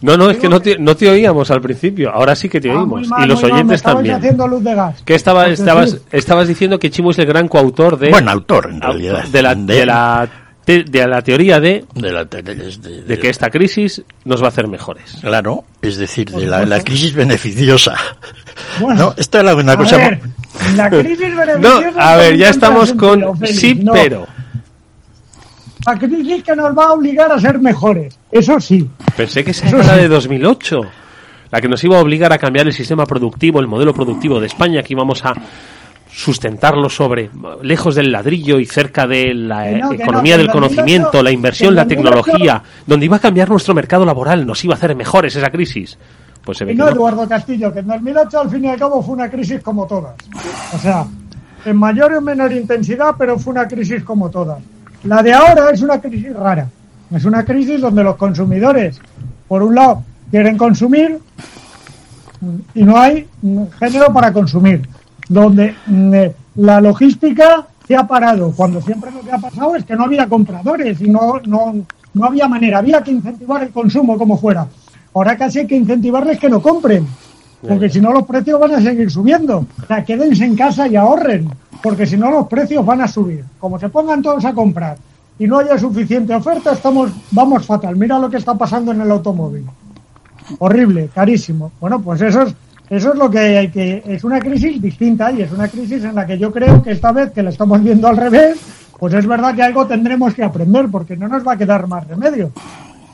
No, 0.00 0.16
no, 0.16 0.30
es 0.30 0.38
que 0.38 0.48
no 0.48 0.60
te, 0.62 0.78
no 0.78 0.96
te 0.96 1.10
oíamos 1.10 1.50
al 1.50 1.60
principio. 1.60 2.10
Ahora 2.10 2.34
sí 2.36 2.48
que 2.48 2.60
te 2.60 2.70
Ah, 2.70 2.78
oímos. 2.78 3.06
mal, 3.08 3.24
y 3.24 3.26
los 3.28 3.42
mal, 3.42 3.50
oyentes 3.52 3.76
estabais 3.76 3.96
también. 3.96 4.16
haciendo 4.16 4.46
luz 4.48 4.62
de 4.64 4.74
gas. 4.74 5.02
¿Qué 5.04 5.14
estaba, 5.16 5.48
estabas, 5.48 5.98
estabas 6.12 6.46
diciendo 6.48 6.78
que 6.78 6.88
Chimo 6.90 7.10
es 7.10 7.18
el 7.18 7.26
gran 7.26 7.48
coautor 7.48 7.98
de... 7.98 8.10
Bueno, 8.10 8.30
autor, 8.30 8.70
en 8.70 8.80
realidad. 8.80 9.24
De 9.24 9.42
la, 9.42 9.54
De- 9.56 9.74
de 9.74 9.86
la, 9.86 10.28
te- 10.68 10.84
de 10.84 11.06
la 11.06 11.22
teoría 11.22 11.58
de, 11.60 11.86
De, 11.94 12.12
la, 12.12 12.26
de, 12.26 12.42
de- 12.42 13.02
de 13.02 13.18
que 13.18 13.30
esta 13.30 13.48
crisis 13.48 14.02
nos 14.26 14.42
va 14.42 14.46
a 14.46 14.48
hacer 14.50 14.68
mejores. 14.68 15.16
Claro, 15.22 15.64
es 15.80 15.96
decir, 15.96 16.30
de 16.30 16.44
la, 16.44 16.66
la 16.66 16.80
crisis 16.82 17.14
beneficiosa. 17.14 17.96
Bueno, 18.80 19.00
No, 19.00 19.14
esto 19.16 19.38
era 19.40 19.54
una 19.54 19.72
a 19.72 19.76
cosa... 19.78 19.96
ver, 19.96 20.20
la 20.76 20.90
crisis 20.90 21.30
No, 21.30 21.36
beneficiosa 21.36 22.12
a 22.12 22.16
ver, 22.16 22.36
ya 22.36 22.50
estamos 22.50 22.92
con 22.92 23.38
Félix, 23.38 23.58
sí, 23.60 23.74
no. 23.76 23.92
pero. 23.92 24.26
La 25.86 25.98
crisis 25.98 26.42
que 26.44 26.54
nos 26.54 26.76
va 26.76 26.84
a 26.86 26.92
obligar 26.92 27.32
a 27.32 27.38
ser 27.40 27.58
mejores, 27.60 28.18
eso 28.30 28.60
sí. 28.60 28.86
Pensé 29.16 29.42
que 29.44 29.52
esa 29.52 29.68
era 29.68 29.78
la 29.84 29.96
de 29.96 30.08
2008. 30.08 30.80
La 31.50 31.60
que 31.62 31.68
nos 31.68 31.82
iba 31.82 31.96
a 31.96 32.02
obligar 32.02 32.30
a 32.32 32.36
cambiar 32.38 32.66
el 32.66 32.74
sistema 32.74 33.06
productivo, 33.06 33.58
el 33.60 33.66
modelo 33.68 33.94
productivo 33.94 34.38
de 34.38 34.48
España, 34.48 34.82
que 34.82 34.92
íbamos 34.92 35.24
a 35.24 35.32
sustentarlo 36.10 36.88
sobre, 36.88 37.30
lejos 37.62 37.94
del 37.94 38.10
ladrillo 38.10 38.58
y 38.58 38.66
cerca 38.66 39.06
de 39.06 39.34
la 39.34 39.70
no, 39.70 39.92
economía 39.92 40.36
no, 40.36 40.42
del 40.42 40.46
en 40.46 40.52
2008, 40.52 40.52
conocimiento, 40.52 41.22
la 41.22 41.30
inversión, 41.30 41.74
la 41.74 41.82
en 41.82 41.88
2008 41.88 42.12
tecnología, 42.12 42.62
donde 42.86 43.06
iba 43.06 43.16
a 43.16 43.20
cambiar 43.20 43.48
nuestro 43.48 43.74
mercado 43.74 44.04
laboral, 44.04 44.46
nos 44.46 44.64
iba 44.64 44.74
a 44.74 44.76
hacer 44.76 44.94
mejores 44.94 45.36
esa 45.36 45.50
crisis. 45.50 45.98
Pues 46.44 46.58
se 46.58 46.64
ve 46.64 46.72
Y 46.72 46.76
que 46.76 46.82
no. 46.82 46.88
Eduardo 46.88 47.28
Castillo, 47.28 47.72
que 47.72 47.80
en 47.80 47.86
2008 47.86 48.40
al 48.40 48.50
fin 48.50 48.64
y 48.64 48.68
al 48.68 48.78
cabo 48.78 49.02
fue 49.02 49.14
una 49.14 49.28
crisis 49.28 49.62
como 49.62 49.86
todas. 49.86 50.14
O 50.74 50.78
sea, 50.78 51.04
en 51.64 51.76
mayor 51.76 52.14
o 52.14 52.20
menor 52.20 52.52
intensidad, 52.52 53.14
pero 53.18 53.38
fue 53.38 53.52
una 53.52 53.68
crisis 53.68 54.02
como 54.02 54.30
todas. 54.30 54.58
La 55.04 55.22
de 55.22 55.32
ahora 55.32 55.70
es 55.70 55.82
una 55.82 56.00
crisis 56.00 56.34
rara. 56.34 56.68
Es 57.14 57.24
una 57.24 57.44
crisis 57.44 57.80
donde 57.80 58.02
los 58.02 58.16
consumidores, 58.16 59.00
por 59.46 59.62
un 59.62 59.74
lado, 59.74 60.04
quieren 60.30 60.58
consumir 60.58 61.18
y 62.74 62.82
no 62.82 62.98
hay 62.98 63.26
género 63.78 64.12
para 64.12 64.32
consumir. 64.32 64.88
Donde 65.28 65.74
mm, 65.86 66.14
eh, 66.14 66.34
la 66.56 66.80
logística 66.80 67.66
se 67.86 67.96
ha 67.96 68.06
parado, 68.06 68.52
cuando 68.54 68.80
siempre 68.80 69.10
lo 69.10 69.20
que 69.20 69.32
ha 69.32 69.38
pasado 69.38 69.74
es 69.76 69.84
que 69.84 69.96
no 69.96 70.04
había 70.04 70.28
compradores 70.28 71.00
y 71.00 71.08
no, 71.08 71.40
no, 71.46 71.74
no 72.14 72.24
había 72.24 72.48
manera. 72.48 72.78
Había 72.78 73.02
que 73.02 73.12
incentivar 73.12 73.62
el 73.62 73.70
consumo 73.70 74.18
como 74.18 74.36
fuera. 74.36 74.66
Ahora 75.14 75.36
casi 75.36 75.60
hay 75.60 75.66
que 75.66 75.76
incentivarles 75.76 76.38
que 76.38 76.50
no 76.50 76.60
compren, 76.60 77.06
porque 77.66 77.88
si 77.88 78.00
no 78.00 78.12
los 78.12 78.24
precios 78.24 78.60
van 78.60 78.74
a 78.74 78.80
seguir 78.80 79.10
subiendo. 79.10 79.66
O 79.82 79.86
sea, 79.86 80.04
quédense 80.04 80.44
en 80.44 80.54
casa 80.54 80.86
y 80.86 80.96
ahorren, 80.96 81.48
porque 81.82 82.06
si 82.06 82.16
no 82.16 82.30
los 82.30 82.46
precios 82.46 82.84
van 82.84 83.00
a 83.00 83.08
subir. 83.08 83.44
Como 83.58 83.78
se 83.78 83.88
pongan 83.88 84.22
todos 84.22 84.44
a 84.44 84.52
comprar 84.52 84.98
y 85.38 85.46
no 85.46 85.58
haya 85.58 85.78
suficiente 85.78 86.34
oferta, 86.34 86.72
estamos 86.72 87.10
vamos 87.30 87.64
fatal. 87.64 87.96
Mira 87.96 88.18
lo 88.18 88.28
que 88.28 88.36
está 88.36 88.54
pasando 88.54 88.92
en 88.92 89.00
el 89.00 89.10
automóvil. 89.10 89.64
Horrible, 90.58 91.10
carísimo. 91.14 91.72
Bueno, 91.80 92.00
pues 92.00 92.20
eso 92.20 92.42
es 92.42 92.54
eso 92.90 93.12
es 93.12 93.18
lo 93.18 93.30
que 93.30 93.38
hay 93.38 93.68
que 93.68 94.02
es 94.06 94.24
una 94.24 94.40
crisis 94.40 94.80
distinta 94.80 95.30
y 95.30 95.42
es 95.42 95.52
una 95.52 95.68
crisis 95.68 96.04
en 96.04 96.14
la 96.14 96.26
que 96.26 96.38
yo 96.38 96.50
creo 96.52 96.82
que 96.82 96.92
esta 96.92 97.12
vez 97.12 97.32
que 97.32 97.42
la 97.42 97.50
estamos 97.50 97.82
viendo 97.82 98.08
al 98.08 98.16
revés, 98.16 98.58
pues 98.98 99.14
es 99.14 99.26
verdad 99.26 99.54
que 99.54 99.62
algo 99.62 99.86
tendremos 99.86 100.34
que 100.34 100.42
aprender 100.42 100.88
porque 100.90 101.16
no 101.16 101.28
nos 101.28 101.46
va 101.46 101.52
a 101.52 101.58
quedar 101.58 101.86
más 101.86 102.06
remedio. 102.06 102.50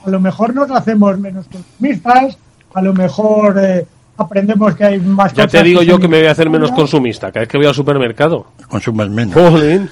A 0.04 0.10
lo 0.10 0.20
mejor 0.20 0.54
nos 0.54 0.70
hacemos 0.70 1.18
menos 1.18 1.46
consumistas, 1.46 2.38
a 2.74 2.82
lo 2.82 2.92
mejor 2.92 3.58
eh, 3.58 3.86
aprendemos 4.16 4.74
que 4.74 4.84
hay 4.84 5.00
más 5.00 5.32
Ya 5.32 5.46
te 5.46 5.62
digo 5.62 5.82
yo 5.82 5.98
que 5.98 6.08
me 6.08 6.18
voy 6.18 6.26
a 6.28 6.32
hacer 6.32 6.50
menos 6.50 6.70
consumista. 6.72 7.32
Cada 7.32 7.40
vez 7.40 7.48
que 7.48 7.56
voy 7.56 7.66
al 7.66 7.74
supermercado. 7.74 8.46
Consumes 8.68 9.08
menos. 9.08 9.34
Jolín. 9.34 9.88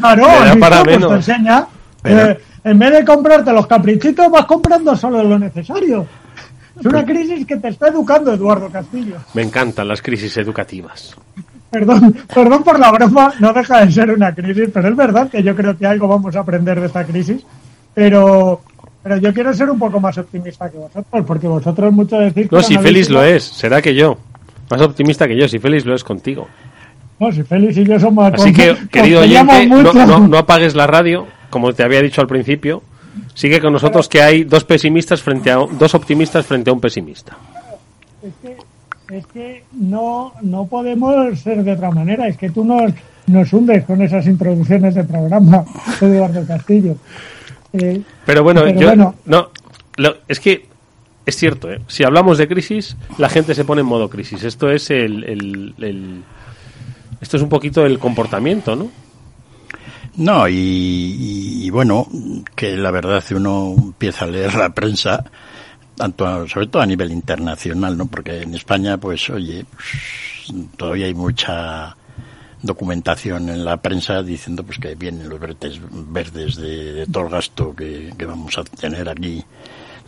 Claro, 0.00 0.26
Me 0.26 0.32
da 0.32 0.50
¿has 0.52 0.56
para? 0.56 0.84
Pues 0.84 0.98
menos. 0.98 1.10
te 1.10 1.16
enseña. 1.16 1.66
Eh, 2.04 2.38
en 2.64 2.78
vez 2.78 2.92
de 2.92 3.04
comprarte 3.04 3.52
los 3.52 3.66
caprichitos, 3.66 4.30
vas 4.30 4.46
comprando 4.46 4.96
solo 4.96 5.22
lo 5.22 5.38
necesario. 5.38 6.06
Es 6.78 6.86
una 6.86 7.04
crisis 7.04 7.46
que 7.46 7.56
te 7.56 7.68
está 7.68 7.88
educando, 7.88 8.32
Eduardo 8.32 8.68
Castillo. 8.70 9.16
Me 9.34 9.42
encantan 9.42 9.88
las 9.88 10.00
crisis 10.00 10.36
educativas. 10.36 11.16
Perdón, 11.70 12.16
perdón 12.34 12.64
por 12.64 12.78
la 12.78 12.90
broma, 12.90 13.32
no 13.38 13.52
deja 13.52 13.84
de 13.84 13.92
ser 13.92 14.10
una 14.10 14.34
crisis, 14.34 14.70
pero 14.72 14.88
es 14.88 14.96
verdad 14.96 15.30
que 15.30 15.42
yo 15.42 15.54
creo 15.54 15.76
que 15.76 15.86
algo 15.86 16.08
vamos 16.08 16.34
a 16.34 16.40
aprender 16.40 16.80
de 16.80 16.86
esta 16.86 17.04
crisis. 17.04 17.44
Pero, 17.94 18.60
pero 19.02 19.16
yo 19.18 19.32
quiero 19.32 19.52
ser 19.54 19.70
un 19.70 19.78
poco 19.78 20.00
más 20.00 20.16
optimista 20.18 20.68
que 20.68 20.78
vosotros, 20.78 21.24
porque 21.26 21.46
vosotros 21.46 21.92
mucho 21.92 22.18
decís 22.18 22.48
que 22.48 22.56
No, 22.56 22.62
si 22.62 22.76
Félix 22.78 23.08
lo 23.08 23.22
es, 23.22 23.44
será 23.44 23.80
que 23.80 23.94
yo. 23.94 24.18
Más 24.70 24.80
optimista 24.80 25.26
que 25.28 25.36
yo, 25.36 25.48
si 25.48 25.58
Félix 25.58 25.84
lo 25.84 25.94
es 25.94 26.04
contigo. 26.04 26.48
No, 27.18 27.30
si 27.30 27.42
Félix 27.42 27.76
y 27.76 27.84
yo 27.84 28.00
somos 28.00 28.32
Así 28.32 28.52
que, 28.52 28.76
querido 28.90 29.20
oyente, 29.20 29.66
no, 29.66 29.92
no, 29.92 30.26
no 30.26 30.38
apagues 30.38 30.74
la 30.74 30.86
radio, 30.86 31.26
como 31.50 31.72
te 31.72 31.82
había 31.82 32.00
dicho 32.00 32.20
al 32.20 32.26
principio. 32.26 32.82
Sigue 33.34 33.60
con 33.60 33.72
nosotros 33.72 34.08
que 34.08 34.22
hay 34.22 34.44
dos 34.44 34.64
pesimistas 34.64 35.22
frente 35.22 35.50
a 35.50 35.56
dos 35.56 35.94
optimistas 35.94 36.46
frente 36.46 36.70
a 36.70 36.72
un 36.72 36.80
pesimista. 36.80 37.36
Es 38.22 38.32
que, 38.42 39.16
es 39.16 39.26
que 39.26 39.64
no, 39.72 40.32
no 40.42 40.66
podemos 40.66 41.38
ser 41.40 41.62
de 41.64 41.72
otra 41.72 41.90
manera. 41.90 42.28
Es 42.28 42.36
que 42.36 42.50
tú 42.50 42.64
nos, 42.64 42.92
nos 43.26 43.52
hundes 43.52 43.84
con 43.84 44.00
esas 44.02 44.26
introducciones 44.26 44.94
de 44.94 45.04
programa, 45.04 45.64
Eduardo 46.00 46.46
Castillo. 46.46 46.96
Eh, 47.72 48.02
Pero 48.26 48.42
bueno, 48.42 48.62
Pero 48.64 48.80
yo 48.80 48.86
bueno. 48.88 49.14
no 49.26 49.50
lo- 49.96 50.16
es 50.28 50.40
que 50.40 50.66
es 51.26 51.36
cierto, 51.36 51.70
¿eh? 51.70 51.80
si 51.86 52.02
hablamos 52.04 52.38
de 52.38 52.48
crisis, 52.48 52.96
la 53.18 53.28
gente 53.28 53.54
se 53.54 53.64
pone 53.64 53.82
en 53.82 53.86
modo 53.86 54.08
crisis. 54.08 54.42
Esto 54.44 54.70
es 54.70 54.90
el, 54.90 55.24
el- 55.24 55.74
el- 55.78 56.22
esto 57.20 57.36
es 57.36 57.42
un 57.42 57.48
poquito 57.48 57.84
el 57.86 57.98
comportamiento, 57.98 58.74
¿no? 58.76 58.88
No, 60.20 60.46
y, 60.48 60.54
y- 60.54 61.64
y 61.66 61.70
bueno, 61.70 62.06
que 62.54 62.76
la 62.76 62.90
verdad 62.90 63.24
uno 63.34 63.74
empieza 63.76 64.24
a 64.24 64.28
leer 64.28 64.54
la 64.54 64.68
prensa, 64.70 65.24
tanto 65.96 66.46
sobre 66.48 66.66
todo 66.66 66.82
a 66.82 66.86
nivel 66.86 67.10
internacional, 67.10 67.96
¿no? 67.96 68.06
Porque 68.06 68.42
en 68.42 68.54
España, 68.54 68.98
pues, 68.98 69.30
oye, 69.30 69.64
pues, 69.70 70.54
todavía 70.76 71.06
hay 71.06 71.14
mucha 71.14 71.96
documentación 72.62 73.48
en 73.48 73.64
la 73.64 73.78
prensa 73.78 74.22
diciendo 74.22 74.62
pues 74.62 74.78
que 74.78 74.94
vienen 74.94 75.30
los 75.30 75.40
bretes 75.40 75.80
verdes 75.90 76.56
de, 76.56 76.92
de 76.92 77.06
todo 77.06 77.24
el 77.24 77.30
gasto 77.30 77.74
que, 77.74 78.12
que 78.18 78.26
vamos 78.26 78.58
a 78.58 78.64
tener 78.64 79.08
aquí 79.08 79.42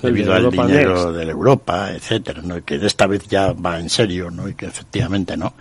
debido 0.03 0.33
de 0.33 0.39
al 0.39 0.51
dinero 0.51 0.95
Next. 1.07 1.17
de 1.17 1.25
la 1.25 1.33
Europa, 1.33 1.91
etcétera, 1.93 2.43
¿no? 2.45 2.59
Y 2.59 2.63
que 2.63 2.77
de 2.79 2.87
esta 2.89 3.07
vez 3.07 3.27
ya 3.27 3.53
va 3.53 3.79
en 3.81 3.89
serio, 3.89 4.31
¿no? 4.31 4.47
Y 4.49 4.55
que 4.55 4.67
efectivamente, 4.67 5.35
¿no? 5.37 5.55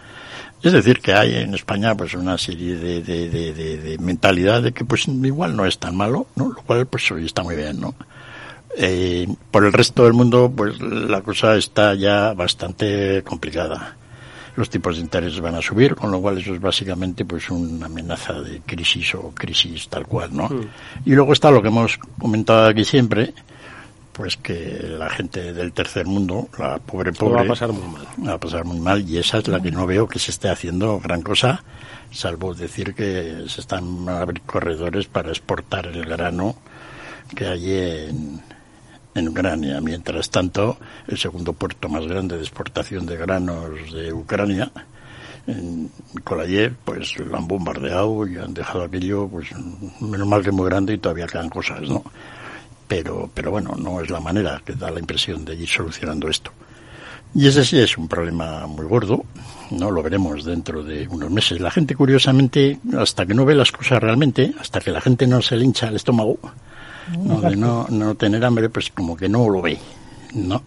Es 0.64 0.74
decir, 0.74 1.00
que 1.00 1.14
hay 1.14 1.36
en 1.36 1.54
España 1.56 1.96
pues 1.96 2.14
una 2.14 2.38
serie 2.38 2.76
de, 2.76 3.02
de, 3.02 3.30
de, 3.30 3.54
de- 3.54 3.78
de 3.78 3.98
mentalidad 3.98 4.62
de 4.62 4.72
que 4.74 4.86
pues 4.86 5.08
igual 5.08 5.56
no 5.56 5.66
es 5.66 5.80
tan 5.80 5.96
malo, 5.96 6.28
¿no? 6.36 6.50
Lo 6.50 6.62
cual 6.62 6.86
pues 6.86 7.10
hoy 7.12 7.26
está 7.26 7.42
muy 7.44 7.56
bien, 7.56 7.80
¿no? 7.82 7.96
Eh, 8.78 9.28
por 9.50 9.66
el 9.66 9.74
resto 9.74 10.04
del 10.04 10.14
mundo 10.14 10.52
pues 10.56 10.80
la 10.80 11.22
cosa 11.22 11.56
está 11.58 11.94
ya 11.96 12.34
bastante 12.34 13.22
complicada. 13.24 13.98
Los 14.56 14.70
tipos 14.70 14.98
de 14.98 15.02
interés 15.02 15.40
van 15.40 15.56
a 15.56 15.62
subir, 15.62 15.96
con 15.96 16.12
lo 16.12 16.20
cual 16.22 16.38
eso 16.38 16.54
es 16.54 16.60
básicamente 16.62 17.24
pues 17.26 17.50
una 17.50 17.86
amenaza 17.88 18.34
de 18.42 18.62
crisis 18.66 19.16
o 19.16 19.32
crisis 19.34 19.88
tal 19.88 20.06
cual, 20.06 20.30
¿no? 20.36 20.50
Mm. 20.50 20.68
Y 21.06 21.12
luego 21.16 21.34
está 21.34 21.50
lo 21.52 21.62
que 21.62 21.70
hemos 21.70 21.98
comentado 22.20 22.68
aquí 22.68 22.84
siempre, 22.84 23.34
pues 24.22 24.38
que 24.38 24.84
la 25.00 25.10
gente 25.10 25.52
del 25.52 25.74
tercer 25.74 26.06
mundo, 26.06 26.48
la 26.60 26.78
pobre 26.78 27.12
pobre, 27.12 27.38
va 27.38 27.42
a 27.42 27.48
pasar 27.48 27.72
muy 27.72 27.92
mal. 27.92 28.08
va 28.28 28.34
a 28.34 28.40
pasar 28.40 28.66
muy 28.66 28.80
mal 28.80 29.02
y 29.10 29.18
esa 29.18 29.40
es 29.40 29.48
la 29.48 29.60
que 29.60 29.72
no 29.72 29.88
veo 29.88 30.08
que 30.08 30.20
se 30.20 30.30
esté 30.30 30.48
haciendo 30.48 31.00
gran 31.00 31.24
cosa, 31.24 31.64
salvo 32.12 32.54
decir 32.54 32.94
que 32.94 33.46
se 33.48 33.62
están 33.62 34.08
a 34.08 34.22
abrir 34.22 34.44
corredores 34.44 35.08
para 35.08 35.30
exportar 35.30 35.88
el 35.88 36.06
grano 36.06 36.56
que 37.36 37.48
hay 37.48 37.72
en, 37.72 38.42
en 39.16 39.28
Ucrania. 39.28 39.82
Mientras 39.82 40.30
tanto, 40.30 40.78
el 41.08 41.18
segundo 41.18 41.54
puerto 41.54 41.90
más 41.90 42.06
grande 42.06 42.36
de 42.36 42.44
exportación 42.44 43.08
de 43.08 43.18
granos 43.18 43.92
de 43.92 44.14
Ucrania, 44.14 44.72
en 45.48 45.90
Kolayev, 46.24 46.76
pues 46.86 47.18
lo 47.18 47.36
han 47.36 47.48
bombardeado 47.48 48.28
y 48.28 48.38
han 48.38 48.54
dejado 48.54 48.84
aquello, 48.84 49.28
pues 49.28 49.50
menos 50.00 50.28
mal 50.28 50.44
que 50.44 50.52
muy 50.52 50.70
grande 50.70 50.94
y 50.94 51.00
todavía 51.00 51.26
quedan 51.26 51.50
cosas, 51.50 51.82
¿no? 51.90 52.04
Pero, 52.92 53.32
pero 53.34 53.52
bueno, 53.52 53.74
no 53.78 54.02
es 54.02 54.10
la 54.10 54.20
manera 54.20 54.62
que 54.66 54.74
da 54.74 54.92
la 54.92 55.00
impresión 55.00 55.46
de 55.46 55.56
ir 55.56 55.70
solucionando 55.70 56.28
esto. 56.28 56.52
Y 57.34 57.48
ese 57.48 57.64
sí 57.64 57.80
es 57.80 57.98
un 57.98 58.10
problema 58.10 58.68
muy 58.68 58.86
gordo, 58.86 59.24
no 59.70 59.90
lo 59.90 60.04
veremos 60.04 60.44
dentro 60.44 60.84
de 60.84 61.08
unos 61.08 61.32
meses. 61.32 61.62
La 61.62 61.72
gente, 61.72 61.96
curiosamente, 61.96 62.80
hasta 62.98 63.26
que 63.26 63.34
no 63.34 63.46
ve 63.46 63.56
las 63.56 63.72
cosas 63.72 64.04
realmente, 64.04 64.54
hasta 64.60 64.82
que 64.82 64.92
la 64.92 65.00
gente 65.00 65.26
no 65.26 65.42
se 65.42 65.56
le 65.56 65.64
hincha 65.64 65.88
el 65.88 65.96
estómago, 65.96 66.38
no, 67.18 67.40
de 67.40 67.56
no, 67.56 67.88
no 67.90 68.16
tener 68.16 68.44
hambre, 68.44 68.68
pues 68.68 68.90
como 68.90 69.16
que 69.16 69.30
no 69.30 69.48
lo 69.48 69.62
ve, 69.62 69.78
¿no? 70.34 70.62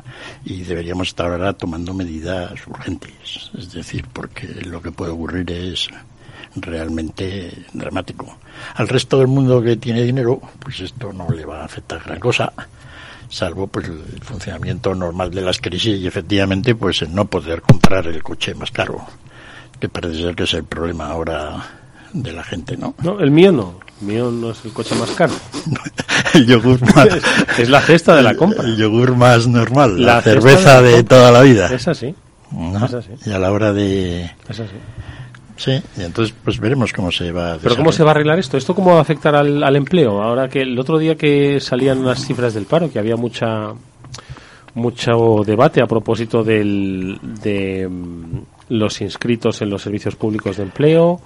Y 0.46 0.62
deberíamos 0.62 1.08
estar 1.08 1.30
ahora 1.30 1.52
tomando 1.52 1.92
medidas 1.92 2.54
urgentes, 2.66 3.50
es 3.58 3.70
decir, 3.70 4.06
porque 4.10 4.46
lo 4.64 4.80
que 4.80 4.92
puede 4.92 5.12
ocurrir 5.12 5.50
es 5.50 5.90
realmente 6.56 7.66
dramático. 7.72 8.38
Al 8.74 8.88
resto 8.88 9.18
del 9.18 9.28
mundo 9.28 9.62
que 9.62 9.76
tiene 9.76 10.02
dinero, 10.02 10.40
pues 10.58 10.80
esto 10.80 11.12
no 11.12 11.28
le 11.30 11.44
va 11.44 11.62
a 11.62 11.64
afectar 11.64 12.02
gran 12.04 12.20
cosa, 12.20 12.52
salvo 13.28 13.66
pues 13.66 13.86
el 13.86 14.22
funcionamiento 14.22 14.94
normal 14.94 15.30
de 15.30 15.42
las 15.42 15.60
crisis 15.60 16.00
y 16.00 16.06
efectivamente 16.06 16.74
pues 16.74 17.02
el 17.02 17.14
no 17.14 17.24
poder 17.24 17.62
comprar 17.62 18.06
el 18.06 18.22
coche 18.22 18.54
más 18.54 18.70
caro, 18.70 19.04
que 19.80 19.88
parece 19.88 20.22
ser 20.22 20.34
que 20.34 20.44
es 20.44 20.54
el 20.54 20.64
problema 20.64 21.08
ahora 21.08 21.62
de 22.12 22.32
la 22.32 22.44
gente, 22.44 22.76
¿no? 22.76 22.94
No, 23.02 23.20
el 23.20 23.30
mío 23.30 23.52
no. 23.52 23.80
El 24.00 24.06
mío 24.06 24.30
no 24.30 24.50
es 24.50 24.64
el 24.64 24.72
coche 24.72 24.94
más 24.94 25.10
caro. 25.10 25.32
el 26.34 26.46
yogur 26.46 26.80
más... 26.94 27.08
es 27.58 27.68
la 27.68 27.80
cesta 27.80 28.14
de 28.14 28.22
la 28.22 28.34
compra. 28.34 28.64
El 28.64 28.76
yogur 28.76 29.16
más 29.16 29.46
normal, 29.46 30.04
la, 30.04 30.22
cerveza 30.22 30.80
de 30.80 30.82
la 30.82 30.82
de, 30.82 30.96
compra. 30.96 31.16
toda 31.16 31.32
la 31.32 31.40
vida. 31.42 31.74
Es 31.74 31.88
así. 31.88 32.14
¿no? 32.52 32.84
es 32.86 32.94
así. 32.94 33.10
Y 33.26 33.30
a 33.30 33.38
la 33.38 33.52
hora 33.52 33.72
de... 33.72 34.30
Es 34.48 34.60
así. 34.60 34.74
Sí, 35.56 35.72
y 35.96 36.02
entonces 36.02 36.34
pues 36.42 36.58
veremos 36.58 36.92
cómo 36.92 37.12
se 37.12 37.30
va 37.30 37.52
a 37.54 37.58
Pero 37.58 37.76
¿cómo 37.76 37.92
se 37.92 38.02
va 38.02 38.10
a 38.10 38.14
arreglar 38.14 38.38
esto? 38.40 38.56
¿Esto 38.56 38.74
cómo 38.74 38.90
va 38.92 38.98
a 38.98 39.02
afectar 39.02 39.36
al, 39.36 39.62
al 39.62 39.76
empleo? 39.76 40.20
Ahora 40.22 40.48
que 40.48 40.62
el 40.62 40.76
otro 40.78 40.98
día 40.98 41.14
que 41.16 41.60
salían 41.60 42.04
las 42.04 42.26
cifras 42.26 42.54
del 42.54 42.64
paro, 42.66 42.90
que 42.90 42.98
había 42.98 43.16
mucha 43.16 43.72
mucho 44.74 45.42
debate 45.46 45.80
a 45.82 45.86
propósito 45.86 46.42
del, 46.42 47.18
de 47.42 47.86
mm, 47.88 48.38
los 48.70 49.00
inscritos 49.00 49.62
en 49.62 49.70
los 49.70 49.82
servicios 49.82 50.16
públicos 50.16 50.56
de 50.56 50.64
empleo, 50.64 51.20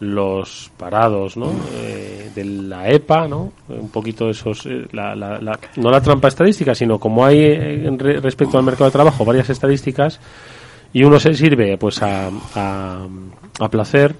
los 0.00 0.70
parados, 0.76 1.36
¿no? 1.36 1.50
Eh, 1.76 2.30
de 2.34 2.44
la 2.44 2.88
EPA, 2.88 3.26
¿no? 3.26 3.52
Un 3.68 3.88
poquito 3.90 4.30
esos, 4.30 4.66
eh, 4.66 4.86
la, 4.92 5.14
la- 5.16 5.40
la- 5.40 5.58
no 5.76 5.90
la 5.90 6.00
trampa 6.00 6.28
estadística, 6.28 6.74
sino 6.74 6.98
como 7.00 7.24
hay 7.24 7.38
eh, 7.38 7.86
en 7.88 7.98
re- 7.98 8.20
respecto 8.20 8.58
al 8.58 8.64
mercado 8.64 8.86
de 8.86 8.92
trabajo 8.92 9.24
varias 9.24 9.50
estadísticas 9.50 10.20
y 10.94 11.04
uno 11.04 11.20
se 11.20 11.34
sirve 11.34 11.76
pues 11.76 12.00
a, 12.02 12.30
a, 12.54 13.06
a 13.60 13.68
placer. 13.68 14.14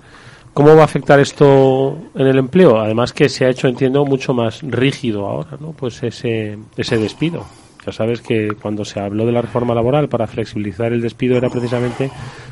¿Cómo 0.52 0.76
va 0.76 0.82
a 0.82 0.84
afectar 0.84 1.18
esto 1.18 1.98
en 2.14 2.26
el 2.28 2.38
empleo? 2.38 2.78
Además 2.78 3.12
que 3.12 3.28
se 3.28 3.44
ha 3.44 3.48
hecho, 3.48 3.66
entiendo, 3.66 4.04
mucho 4.04 4.34
más 4.34 4.60
rígido 4.62 5.26
ahora, 5.26 5.56
¿no? 5.58 5.72
Pues 5.72 6.00
ese, 6.02 6.58
ese 6.76 6.96
despido. 6.98 7.44
Ya 7.84 7.92
sabes 7.92 8.20
que 8.20 8.48
cuando 8.62 8.84
se 8.84 9.00
habló 9.00 9.26
de 9.26 9.32
la 9.32 9.42
reforma 9.42 9.74
laboral 9.74 10.08
para 10.08 10.26
flexibilizar 10.28 10.92
el 10.92 11.00
despido 11.02 11.36
era 11.36 11.50
precisamente 11.50 12.10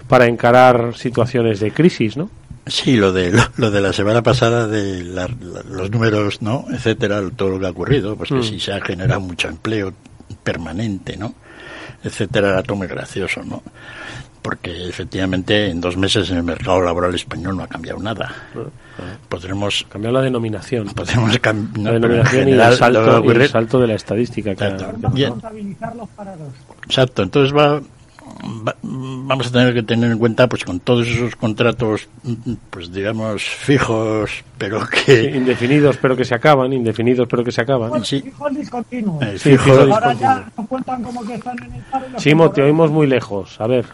para 0.09 0.27
encarar 0.27 0.95
situaciones 0.97 1.61
de 1.61 1.71
crisis, 1.71 2.17
¿no? 2.17 2.29
Sí, 2.67 2.97
lo 2.97 3.13
de 3.13 3.31
lo, 3.33 3.43
lo 3.57 3.71
de 3.71 3.81
la 3.81 3.93
semana 3.93 4.23
pasada 4.23 4.67
de 4.67 5.03
la- 5.05 5.29
la- 5.29 5.63
los 5.69 5.91
números, 5.91 6.43
¿no? 6.43 6.65
etcétera, 6.73 7.23
todo 7.35 7.51
lo 7.51 7.61
que 7.61 7.67
ha 7.67 7.71
ocurrido, 7.71 8.17
pues 8.17 8.29
que 8.31 8.37
Mm. 8.37 8.43
si 8.43 8.61
se 8.61 8.73
ha 8.73 8.81
generado 8.81 9.21
mucho 9.21 9.49
empleo 9.49 9.93
permanente, 10.43 11.17
¿no? 11.17 11.35
Etcétera, 12.05 12.51
era 12.51 12.63
todo 12.63 12.77
muy 12.77 12.87
gracioso, 12.87 13.43
¿no? 13.45 13.63
Porque 14.43 14.89
efectivamente 14.89 15.69
en 15.71 15.81
dos 15.81 15.97
meses 15.97 16.29
en 16.31 16.39
el 16.39 16.43
mercado 16.43 16.83
laboral 16.83 17.15
español 17.15 17.57
no 17.57 17.63
ha 17.63 17.69
cambiado 17.69 18.01
nada. 18.01 18.33
Podremos 19.29 19.87
cambiar 19.89 20.13
la 20.15 20.21
denominación. 20.23 20.89
Podremos 20.89 21.39
cambiar 21.39 21.85
La 21.87 21.93
denominación 21.93 22.49
y 22.49 22.53
el 22.53 22.75
salto, 22.77 23.25
y 23.25 23.29
el 23.31 23.49
salto 23.49 23.79
de 23.81 23.87
la 23.87 23.95
estadística. 23.95 24.55
que 24.55 24.65
ha- 24.65 24.93
Bien. 25.13 25.31
contabilizar 25.31 25.95
los 25.95 26.09
parados. 26.11 26.49
Exacto, 26.87 27.23
entonces 27.23 27.57
va, 27.57 27.81
va- 28.43 28.77
vamos 28.83 29.47
a 29.47 29.51
tener 29.53 29.73
que 29.75 29.83
tener 29.83 30.11
en 30.11 30.19
cuenta 30.19 30.49
pues 30.49 30.65
con 30.65 30.81
todos 30.81 31.07
esos 31.09 31.37
contratos 31.37 32.09
pues 32.71 32.93
digamos 32.93 33.43
fijos 33.43 34.45
pero 34.59 34.81
Sí, 34.87 35.03
que 35.07 35.31
indefinidos 35.37 35.97
pero 35.99 36.17
que 36.17 36.25
se 36.25 36.35
acaban, 36.35 36.73
indefinidos 36.73 37.27
pero 37.29 37.43
que 37.45 37.53
se 37.53 37.61
acaban. 37.63 38.03
Fijos 38.05 38.55
discontinuos. 38.55 39.23
Eh, 39.23 39.39
Sí, 39.39 39.51
fijos- 39.51 39.79
Ahora 39.91 40.09
discontinuos. 40.11 40.21
ya 40.21 40.53
no 40.57 40.67
cuentan 40.67 41.03
como 41.03 41.25
que 41.25 41.35
están 41.35 41.57
en 41.65 41.73
el 41.75 41.83
paro. 41.83 42.07
Chimo, 42.17 42.51
te 42.51 42.63
oímos 42.63 42.91
muy 42.91 43.07
lejos. 43.07 43.61
A 43.61 43.67
ver, 43.67 43.87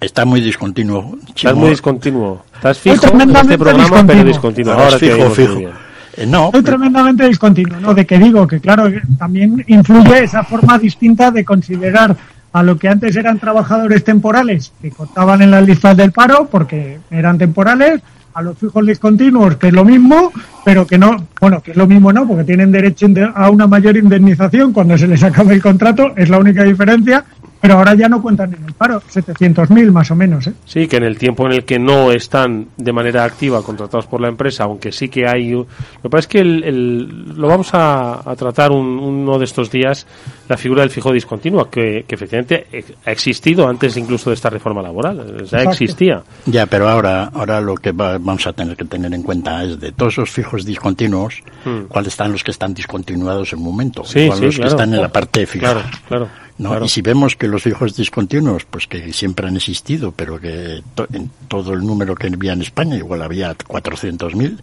está 0.00 0.24
muy 0.24 0.40
discontinuo. 0.40 1.16
estás 1.20 1.34
Chimo. 1.34 1.54
muy 1.54 1.70
discontinuo. 1.70 2.44
Estás 2.54 2.78
fijo 2.78 2.94
en 2.94 3.00
tremendamente 3.00 3.54
este 3.54 3.58
programa, 3.64 3.88
pero 4.06 4.24
discontinuo. 4.24 4.24
discontinuo. 4.24 4.72
Ahora 4.72 4.84
Ahora 4.86 4.98
fijo, 4.98 5.30
fijo. 5.30 5.70
Eh, 6.16 6.26
no, 6.26 6.44
Estoy 6.46 6.62
tremendamente 6.62 7.26
discontinuo, 7.26 7.80
¿no? 7.80 7.92
De 7.92 8.06
que 8.06 8.16
digo 8.18 8.46
que, 8.46 8.60
claro, 8.60 8.88
también 9.18 9.64
influye 9.66 10.22
esa 10.22 10.44
forma 10.44 10.78
distinta 10.78 11.32
de 11.32 11.44
considerar 11.44 12.16
a 12.54 12.62
lo 12.62 12.78
que 12.78 12.88
antes 12.88 13.16
eran 13.16 13.40
trabajadores 13.40 14.04
temporales, 14.04 14.72
que 14.80 14.92
contaban 14.92 15.42
en 15.42 15.50
las 15.50 15.66
listas 15.66 15.96
del 15.96 16.12
paro 16.12 16.48
porque 16.48 17.00
eran 17.10 17.36
temporales, 17.36 18.00
a 18.32 18.42
los 18.42 18.56
fijos 18.56 18.86
discontinuos, 18.86 19.56
que 19.56 19.68
es 19.68 19.72
lo 19.72 19.84
mismo, 19.84 20.32
pero 20.64 20.86
que 20.86 20.96
no, 20.96 21.26
bueno, 21.40 21.60
que 21.60 21.72
es 21.72 21.76
lo 21.76 21.88
mismo 21.88 22.12
no, 22.12 22.26
porque 22.28 22.44
tienen 22.44 22.70
derecho 22.70 23.06
a 23.34 23.50
una 23.50 23.66
mayor 23.66 23.96
indemnización 23.96 24.72
cuando 24.72 24.96
se 24.96 25.08
les 25.08 25.22
acaba 25.24 25.52
el 25.52 25.60
contrato, 25.60 26.12
es 26.16 26.28
la 26.28 26.38
única 26.38 26.62
diferencia, 26.62 27.24
pero 27.64 27.78
ahora 27.78 27.94
ya 27.94 28.10
no 28.10 28.20
cuentan 28.20 28.52
en 28.52 28.62
el 28.62 28.74
paro, 28.74 29.00
700.000 29.10 29.90
más 29.90 30.10
o 30.10 30.14
menos, 30.14 30.46
¿eh? 30.46 30.52
Sí, 30.66 30.86
que 30.86 30.98
en 30.98 31.04
el 31.04 31.16
tiempo 31.16 31.46
en 31.46 31.52
el 31.52 31.64
que 31.64 31.78
no 31.78 32.12
están 32.12 32.66
de 32.76 32.92
manera 32.92 33.24
activa 33.24 33.62
contratados 33.62 34.04
por 34.06 34.20
la 34.20 34.28
empresa, 34.28 34.64
aunque 34.64 34.92
sí 34.92 35.08
que 35.08 35.26
hay... 35.26 35.52
Lo 35.52 35.66
que 36.02 36.10
pasa 36.10 36.20
es 36.20 36.26
que 36.26 36.38
el, 36.40 36.62
el- 36.62 37.34
lo 37.40 37.48
vamos 37.48 37.70
a, 37.72 38.28
a 38.30 38.36
tratar 38.36 38.70
un- 38.70 38.98
uno 38.98 39.38
de 39.38 39.46
estos 39.46 39.70
días, 39.70 40.06
la 40.46 40.58
figura 40.58 40.82
del 40.82 40.90
fijo 40.90 41.10
discontinuo, 41.10 41.70
que, 41.70 42.04
que 42.06 42.14
efectivamente 42.16 42.66
e- 42.70 42.84
ha 43.06 43.10
existido 43.12 43.66
antes 43.66 43.96
incluso 43.96 44.28
de 44.28 44.34
esta 44.34 44.50
reforma 44.50 44.82
laboral. 44.82 45.24
Ya 45.38 45.42
Exacto. 45.44 45.70
existía. 45.70 46.22
Ya, 46.44 46.66
pero 46.66 46.86
ahora, 46.90 47.30
ahora 47.32 47.62
lo 47.62 47.76
que 47.76 47.92
va- 47.92 48.18
vamos 48.18 48.46
a 48.46 48.52
tener 48.52 48.76
que 48.76 48.84
tener 48.84 49.14
en 49.14 49.22
cuenta 49.22 49.64
es 49.64 49.80
de 49.80 49.92
todos 49.92 50.12
esos 50.12 50.28
fijos 50.30 50.66
discontinuos, 50.66 51.42
Hmm. 51.64 51.84
cuáles 51.88 52.08
están 52.12 52.30
los 52.30 52.44
que 52.44 52.50
están 52.50 52.74
discontinuados 52.74 53.52
en 53.54 53.60
un 53.60 53.64
momento, 53.64 54.04
Sí, 54.04 54.26
cuáles 54.26 54.38
sí, 54.38 54.44
los 54.44 54.54
claro. 54.56 54.68
que 54.68 54.74
están 54.74 54.94
en 54.94 55.00
la 55.00 55.08
parte 55.08 55.46
fija. 55.46 55.72
Claro, 55.72 55.80
claro. 56.08 56.28
¿No? 56.58 56.70
claro. 56.70 56.84
Y 56.84 56.88
si 56.88 57.02
vemos 57.02 57.36
que 57.36 57.48
los 57.48 57.62
fijos 57.62 57.96
discontinuos, 57.96 58.64
pues 58.64 58.86
que 58.86 59.12
siempre 59.12 59.48
han 59.48 59.56
existido, 59.56 60.12
pero 60.12 60.40
que 60.40 60.82
to- 60.94 61.08
en 61.12 61.30
todo 61.48 61.72
el 61.72 61.80
número 61.86 62.14
que 62.14 62.28
había 62.28 62.52
en 62.52 62.62
España, 62.62 62.96
igual 62.96 63.22
había 63.22 63.54
400.000, 63.54 64.58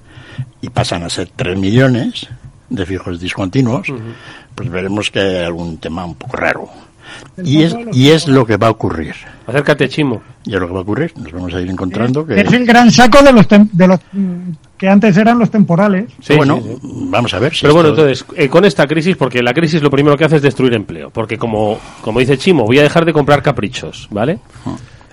y 0.62 0.69
pasan 0.69 1.04
a 1.04 1.10
ser 1.10 1.30
3 1.36 1.58
millones 1.58 2.27
de 2.69 2.86
fijos 2.86 3.19
discontinuos, 3.19 3.88
pues 4.56 4.69
veremos 4.69 5.12
que 5.12 5.19
hay 5.19 5.43
algún 5.43 5.77
tema 5.77 6.06
un 6.06 6.15
poco 6.15 6.38
raro. 6.38 6.69
Y 7.43 7.63
es, 7.63 7.76
y 7.93 8.10
es 8.10 8.28
lo 8.28 8.45
que 8.45 8.58
va 8.58 8.67
a 8.67 8.71
ocurrir. 8.71 9.15
Acércate, 9.47 9.89
Chimo. 9.89 10.21
Y 10.45 10.54
es 10.56 10.60
lo 10.60 10.67
que 10.67 10.74
va 10.74 10.80
a 10.80 10.84
ocurrir. 10.84 11.13
Nos 11.17 11.32
vamos 11.32 11.54
a 11.54 11.62
ir 11.62 11.69
encontrando 11.69 12.26
que... 12.26 12.39
Es 12.41 12.52
el 12.52 12.65
gran 12.65 12.89
saco 12.91 13.21
de 13.24 13.32
los, 13.34 13.47
tem- 13.47 13.69
de 13.71 13.88
los 13.88 14.00
mm, 14.12 14.50
que 14.78 14.88
antes 14.89 15.15
eran 15.17 15.38
los 15.39 15.52
temporales. 15.52 16.06
Sí, 16.21 16.36
bueno, 16.36 16.58
sí, 16.63 16.78
sí. 16.82 16.89
vamos 17.10 17.34
a 17.34 17.39
ver 17.39 17.54
si 17.54 17.62
Pero 17.62 17.74
bueno, 17.74 17.89
esto- 17.89 18.08
entonces, 18.08 18.26
eh, 18.36 18.50
con 18.50 18.65
esta 18.65 18.88
crisis, 18.88 19.15
porque 19.17 19.41
la 19.43 19.54
crisis 19.54 19.82
lo 19.82 19.89
primero 19.91 20.17
que 20.17 20.26
hace 20.26 20.38
es 20.38 20.41
destruir 20.41 20.74
empleo, 20.74 21.10
porque 21.10 21.38
como, 21.38 21.78
como 22.02 22.19
dice 22.19 22.38
Chimo, 22.38 22.65
voy 22.65 22.80
a 22.80 22.84
dejar 22.84 23.06
de 23.06 23.13
comprar 23.13 23.41
caprichos, 23.43 24.08
¿vale? 24.12 24.39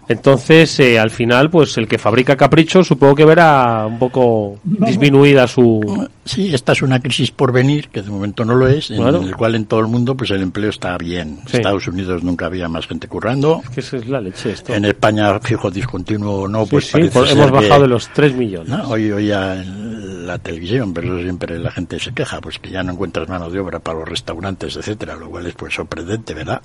Entonces, 0.08 0.80
eh, 0.80 0.98
al 0.98 1.10
final, 1.10 1.50
pues 1.50 1.76
el 1.76 1.86
que 1.86 1.98
fabrica 1.98 2.34
caprichos 2.34 2.86
supongo 2.86 3.14
que 3.14 3.26
verá 3.26 3.84
un 3.86 3.98
poco 3.98 4.58
disminuida 4.64 5.46
su... 5.46 6.08
Sí, 6.28 6.54
esta 6.54 6.72
es 6.72 6.82
una 6.82 7.00
crisis 7.00 7.30
por 7.30 7.52
venir, 7.52 7.88
que 7.88 8.02
de 8.02 8.10
momento 8.10 8.44
no 8.44 8.54
lo 8.54 8.68
es, 8.68 8.90
en 8.90 8.98
Claro. 8.98 9.22
el 9.22 9.34
cual 9.34 9.54
en 9.54 9.64
todo 9.64 9.80
el 9.80 9.86
mundo 9.86 10.14
pues 10.14 10.30
el 10.30 10.42
empleo 10.42 10.68
está 10.68 10.96
bien. 10.98 11.38
Sí. 11.46 11.56
Estados 11.56 11.88
Unidos 11.88 12.22
nunca 12.22 12.46
había 12.46 12.68
más 12.68 12.86
gente 12.86 13.08
currando. 13.08 13.62
que 13.74 13.80
esa 13.80 13.96
es 13.96 14.06
la 14.08 14.20
leche 14.20 14.50
esto. 14.52 14.74
En 14.74 14.84
España, 14.84 15.38
fijo 15.40 15.70
discontinuo 15.70 16.42
o 16.42 16.48
no, 16.48 16.64
Sí, 16.64 16.70
pues 16.70 16.86
sí, 16.86 16.92
parece 16.92 17.10
por- 17.18 17.26
ser 17.28 17.38
hemos 17.38 17.46
que- 17.50 17.52
bajado 17.68 17.82
de 17.82 17.88
los 17.88 18.08
3 18.12 18.34
millones. 18.34 18.68
No, 18.68 18.88
hoy 18.88 19.10
oía 19.10 19.62
en 19.62 20.26
la 20.26 20.38
televisión, 20.38 20.92
pero 20.92 21.14
eso 21.14 21.22
siempre 21.22 21.58
la 21.58 21.70
gente 21.70 21.98
se 21.98 22.12
queja, 22.12 22.40
pues 22.42 22.58
que 22.58 22.70
ya 22.70 22.82
no 22.82 22.92
encuentras 22.92 23.26
mano 23.28 23.48
de 23.48 23.58
obra 23.60 23.78
para 23.78 24.00
los 24.00 24.08
restaurantes, 24.08 24.76
etcétera, 24.76 25.16
lo 25.16 25.30
cual 25.30 25.46
es 25.46 25.54
pues 25.54 25.72
sorprendente, 25.72 26.34
¿verdad? 26.34 26.60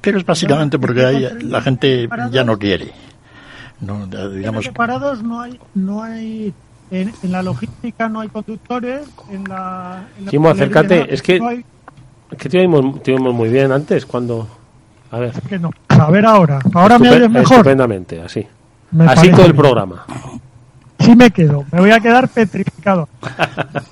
Pero 0.00 0.18
es 0.18 0.24
básicamente 0.24 0.78
porque 0.78 1.04
hay- 1.04 1.28
la 1.42 1.60
gente 1.60 2.08
ya 2.30 2.44
no 2.44 2.56
quiere. 2.56 2.92
No, 3.80 4.06
digamos, 4.06 4.66
En 4.66 4.74
parados 4.74 5.22
no 5.22 5.40
hay, 5.40 5.58
no 5.74 6.02
hay 6.02 6.52
en, 6.90 7.12
en 7.22 7.32
la 7.32 7.42
logística 7.42 8.08
no 8.08 8.20
hay 8.20 8.28
conductores, 8.28 9.02
en 9.30 9.44
la... 9.44 10.04
en 10.18 10.24
la 10.26 10.30
Chimo, 10.30 10.48
acércate, 10.48 11.12
es 11.12 11.22
que, 11.22 11.38
no 11.38 11.48
hay- 11.48 11.64
es 12.30 12.38
que 12.38 12.48
te 12.48 12.58
oímos, 12.60 13.02
te 13.02 13.12
oímos 13.14 13.34
muy 13.34 13.48
bien 13.48 13.72
antes, 13.72 14.04
cuando... 14.06 14.48
A 15.10 15.18
ver. 15.18 15.32
que 15.48 15.58
no. 15.58 15.70
A 15.88 16.10
ver 16.10 16.26
ahora, 16.26 16.58
ahora 16.74 16.98
me 16.98 17.08
oyes 17.10 17.30
mejor. 17.30 17.52
Estupendamente, 17.58 18.20
así. 18.20 18.46
Me 18.90 19.04
así 19.06 19.30
todo 19.30 19.46
el 19.46 19.52
bien. 19.52 19.56
programa. 19.62 20.04
Sí 20.98 21.14
me 21.16 21.30
quedo, 21.30 21.64
me 21.72 21.80
voy 21.80 21.90
a 21.92 22.00
quedar 22.00 22.28
petrificado. 22.28 23.08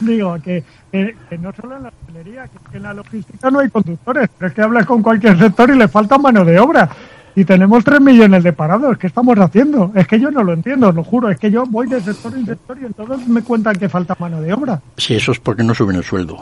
Digo, 0.00 0.36
que, 0.42 0.62
que- 0.90 1.16
que 1.28 1.38
no 1.38 1.52
solo 1.52 1.76
en 1.76 1.82
la 1.84 1.88
hotelería, 1.88 2.44
que, 2.44 2.70
que 2.70 2.76
en 2.76 2.82
la 2.84 2.94
logística 2.94 3.50
no 3.50 3.58
hay 3.60 3.68
conductores, 3.70 4.28
pero 4.38 4.48
es 4.48 4.54
que 4.54 4.62
hablas 4.62 4.86
con 4.86 5.02
cualquier 5.02 5.38
sector 5.38 5.70
y 5.70 5.76
le 5.76 5.88
falta 5.88 6.18
mano 6.18 6.44
de 6.44 6.58
obra. 6.60 6.88
Y 7.34 7.44
tenemos 7.44 7.82
tres 7.82 8.00
millones 8.00 8.44
de 8.44 8.52
parados, 8.52 8.98
¿qué 8.98 9.06
estamos 9.06 9.38
haciendo? 9.38 9.90
Es 9.94 10.06
que 10.06 10.20
yo 10.20 10.30
no 10.30 10.42
lo 10.42 10.52
entiendo, 10.52 10.92
lo 10.92 11.02
juro, 11.02 11.30
es 11.30 11.38
que 11.38 11.50
yo 11.50 11.64
voy 11.66 11.86
de 11.88 12.00
sector 12.00 12.34
en 12.34 12.44
sector 12.44 12.78
y 12.80 12.84
en 12.84 12.92
todos 12.92 13.26
me 13.26 13.42
cuentan 13.42 13.76
que 13.76 13.88
falta 13.88 14.16
mano 14.18 14.40
de 14.42 14.52
obra. 14.52 14.80
si 14.96 15.14
eso 15.14 15.32
es 15.32 15.40
porque 15.40 15.62
no 15.62 15.74
suben 15.74 15.96
el 15.96 16.04
sueldo. 16.04 16.38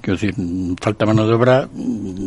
Quiero 0.00 0.18
decir, 0.18 0.34
falta 0.80 1.06
mano 1.06 1.26
de 1.26 1.34
obra, 1.34 1.68
mm, 1.72 2.26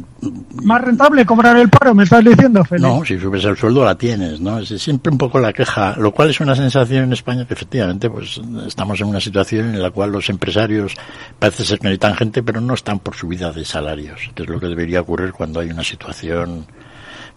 Más 0.63 0.81
rentable 0.81 1.25
cobrar 1.25 1.57
el 1.57 1.69
paro, 1.69 1.93
me 1.95 2.03
estás 2.03 2.23
diciendo, 2.23 2.63
Félix. 2.63 2.87
No, 2.87 3.03
si 3.03 3.19
subes 3.19 3.43
el 3.45 3.57
sueldo 3.57 3.83
la 3.83 3.95
tienes, 3.95 4.39
¿no? 4.39 4.59
Es 4.59 4.69
siempre 4.81 5.11
un 5.11 5.17
poco 5.17 5.39
la 5.39 5.51
queja, 5.51 5.95
lo 5.97 6.11
cual 6.11 6.29
es 6.29 6.39
una 6.39 6.55
sensación 6.55 7.05
en 7.05 7.13
España 7.13 7.45
que 7.45 7.53
efectivamente 7.53 8.09
pues 8.09 8.39
estamos 8.67 9.01
en 9.01 9.07
una 9.07 9.19
situación 9.19 9.73
en 9.73 9.81
la 9.81 9.91
cual 9.91 10.11
los 10.11 10.29
empresarios 10.29 10.93
parece 11.37 11.63
ser 11.63 11.79
que 11.79 11.85
necesitan 11.85 12.15
gente, 12.15 12.43
pero 12.43 12.61
no 12.61 12.73
están 12.73 12.99
por 12.99 13.15
subida 13.15 13.51
de 13.51 13.65
salarios, 13.65 14.29
que 14.35 14.43
es 14.43 14.49
lo 14.49 14.59
que 14.59 14.67
debería 14.67 15.01
ocurrir 15.01 15.31
cuando 15.31 15.59
hay 15.59 15.69
una 15.69 15.83
situación 15.83 16.65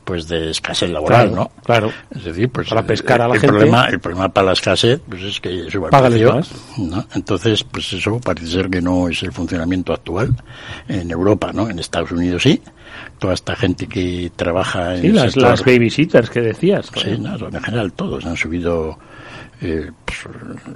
pues 0.05 0.27
de 0.29 0.51
escasez 0.51 0.91
laboral, 0.91 1.29
Claro, 1.31 1.51
¿no? 1.57 1.63
claro. 1.65 1.93
Es 2.11 2.25
decir, 2.25 2.51
pues 2.51 2.69
Para 2.69 2.85
pescar 2.87 3.23
a 3.23 3.29
la 3.29 3.35
el 3.35 3.41
gente. 3.41 3.57
Problema, 3.57 3.87
el 3.87 4.01
problema 4.01 4.29
para 4.29 4.47
la 4.49 4.53
escasez 4.55 5.01
pues 5.09 5.23
es 5.23 5.41
que 5.41 5.71
sube 5.71 5.89
precio, 5.91 6.35
más. 6.35 6.51
¿no? 6.79 7.05
Entonces, 7.15 7.63
pues 7.65 7.93
eso 7.93 8.21
parece 8.21 8.47
ser 8.49 8.69
que 8.69 8.81
no 8.83 9.09
es 9.09 9.23
el 9.23 9.33
funcionamiento 9.33 9.93
actual 9.93 10.35
en 10.89 11.11
Europa, 11.11 11.53
¿no? 11.53 11.69
En 11.71 11.79
Estados 11.79 12.11
Unidos 12.13 12.43
sí. 12.43 12.61
Toda 13.19 13.35
esta 13.35 13.55
gente 13.57 13.87
que 13.87 14.31
trabaja 14.37 14.97
en 14.97 15.01
Sí, 15.03 15.07
el 15.09 15.15
las, 15.15 15.25
sector- 15.35 15.43
las 15.51 15.65
babysitters 15.65 16.31
que 16.31 16.41
decías. 16.41 16.91
Sí, 16.95 17.17
no, 17.19 17.35
en 17.49 17.63
general 17.63 17.93
todos 17.93 18.25
han 18.27 18.37
subido. 18.37 18.99
Eh, 19.63 19.91
pues, 20.05 20.19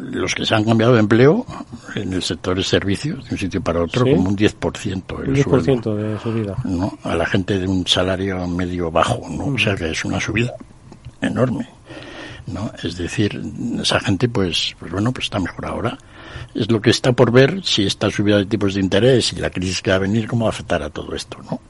los 0.01 0.35
que 0.35 0.47
se 0.47 0.55
han 0.55 0.65
cambiado 0.65 0.95
de 0.95 1.01
empleo 1.01 1.45
en 1.95 2.13
el 2.13 2.23
sector 2.23 2.57
de 2.57 2.63
servicios 2.63 3.25
de 3.25 3.35
un 3.35 3.39
sitio 3.39 3.61
para 3.61 3.83
otro 3.83 4.05
Sí. 4.05 4.13
como 4.15 4.29
un 4.31 4.37
10% 4.37 5.23
el 5.23 5.29
Un 5.31 5.35
10% 5.35 5.45
sueldo, 5.83 5.97
de 5.97 6.19
subida. 6.21 6.57
¿no? 6.65 6.97
a 7.03 7.15
la 7.17 7.27
gente 7.27 7.59
de 7.59 7.67
un 7.67 7.87
salario 7.87 8.47
medio 8.47 8.91
bajo 8.91 9.21
¿no? 9.29 9.47
o 9.47 9.59
sea 9.59 9.75
que 9.75 9.91
es 9.91 10.05
una 10.05 10.21
subida 10.21 10.53
enorme 11.21 11.69
no 12.47 12.71
es 12.83 12.97
decir 12.97 13.41
esa 13.81 13.99
gente 14.01 14.29
pues 14.29 14.77
pues 14.79 14.93
bueno 14.93 15.13
pues 15.13 15.25
está 15.27 15.39
mejor 15.41 15.67
ahora 15.67 15.99
es 16.55 16.71
lo 16.71 16.81
que 16.81 16.91
está 16.91 17.13
por 17.13 17.33
ver 17.33 17.65
si 17.65 17.85
esta 17.87 18.09
subida 18.11 18.39
de 18.39 18.47
tipos 18.47 18.75
de 18.75 18.81
interés 18.81 19.33
y 19.33 19.37
la 19.37 19.51
crisis 19.51 19.83
que 19.83 19.91
va 19.91 19.97
a 19.97 20.01
venir 20.01 20.29
cómo 20.29 20.45
va 20.45 20.51
a 20.51 20.55
afectar 20.55 20.83
a 20.83 20.91
todo 20.91 21.15
esto 21.15 21.39
no 21.51 21.61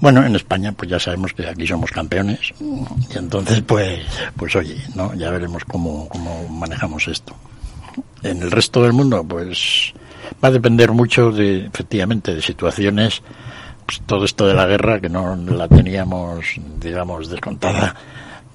bueno, 0.00 0.24
en 0.24 0.34
España 0.34 0.72
pues 0.72 0.90
ya 0.90 0.98
sabemos 0.98 1.32
que 1.32 1.46
aquí 1.46 1.66
somos 1.66 1.90
campeones 1.90 2.52
y 2.60 3.18
entonces 3.18 3.62
pues 3.62 4.00
pues 4.36 4.56
oye, 4.56 4.76
¿no? 4.94 5.14
Ya 5.14 5.30
veremos 5.30 5.64
cómo, 5.64 6.08
cómo 6.08 6.48
manejamos 6.48 7.06
esto. 7.08 7.34
En 8.22 8.42
el 8.42 8.50
resto 8.50 8.82
del 8.82 8.92
mundo 8.92 9.24
pues 9.24 9.92
va 10.42 10.48
a 10.48 10.52
depender 10.52 10.92
mucho 10.92 11.30
de 11.32 11.66
efectivamente 11.66 12.34
de 12.34 12.42
situaciones 12.42 13.22
pues 13.86 14.00
todo 14.06 14.24
esto 14.24 14.46
de 14.46 14.54
la 14.54 14.66
guerra 14.66 15.00
que 15.00 15.08
no 15.08 15.36
la 15.36 15.68
teníamos 15.68 16.46
digamos 16.80 17.28
descontada 17.28 17.94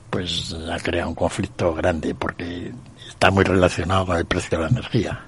pues 0.09 0.55
ha 0.71 0.77
creado 0.79 1.09
un 1.09 1.15
conflicto 1.15 1.73
grande 1.73 2.15
porque 2.15 2.71
está 3.07 3.31
muy 3.31 3.43
relacionado 3.43 4.05
con 4.05 4.17
el 4.17 4.25
precio 4.25 4.57
de 4.57 4.63
la 4.63 4.69
energía 4.69 5.19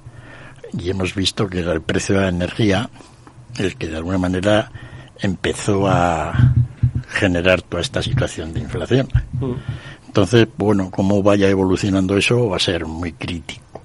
y 0.77 0.89
hemos 0.89 1.13
visto 1.13 1.47
que 1.47 1.59
el 1.59 1.81
precio 1.81 2.15
de 2.15 2.21
la 2.21 2.29
energía 2.29 2.89
el 3.57 3.75
que 3.75 3.87
de 3.87 3.97
alguna 3.97 4.17
manera 4.17 4.71
empezó 5.21 5.87
a 5.87 6.53
generar 7.09 7.61
toda 7.61 7.81
esta 7.81 8.01
situación 8.01 8.53
de 8.53 8.61
inflación. 8.61 9.07
Entonces, 10.07 10.47
bueno, 10.57 10.89
cómo 10.91 11.21
vaya 11.23 11.47
evolucionando 11.49 12.17
eso 12.17 12.49
va 12.49 12.57
a 12.57 12.59
ser 12.59 12.85
muy 12.85 13.13
crítico. 13.13 13.81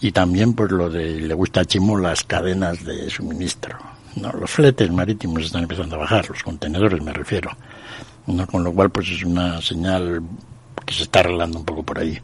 Y 0.00 0.12
también, 0.12 0.54
pues 0.54 0.70
lo 0.72 0.90
de, 0.90 1.20
le 1.20 1.34
gusta 1.34 1.60
a 1.60 1.64
Chimo 1.64 1.96
las 1.96 2.24
cadenas 2.24 2.84
de 2.84 3.08
suministro. 3.08 3.78
¿no? 4.16 4.32
Los 4.32 4.50
fletes 4.50 4.90
marítimos 4.90 5.44
están 5.44 5.62
empezando 5.62 5.96
a 5.96 6.00
bajar, 6.00 6.28
los 6.28 6.42
contenedores 6.42 7.00
me 7.02 7.12
refiero. 7.12 7.50
¿no? 8.26 8.46
Con 8.46 8.64
lo 8.64 8.72
cual, 8.72 8.90
pues 8.90 9.08
es 9.10 9.22
una 9.24 9.60
señal 9.62 10.20
que 10.84 10.92
se 10.94 11.04
está 11.04 11.20
arreglando 11.20 11.58
un 11.58 11.64
poco 11.64 11.82
por 11.84 11.98
ahí. 12.00 12.18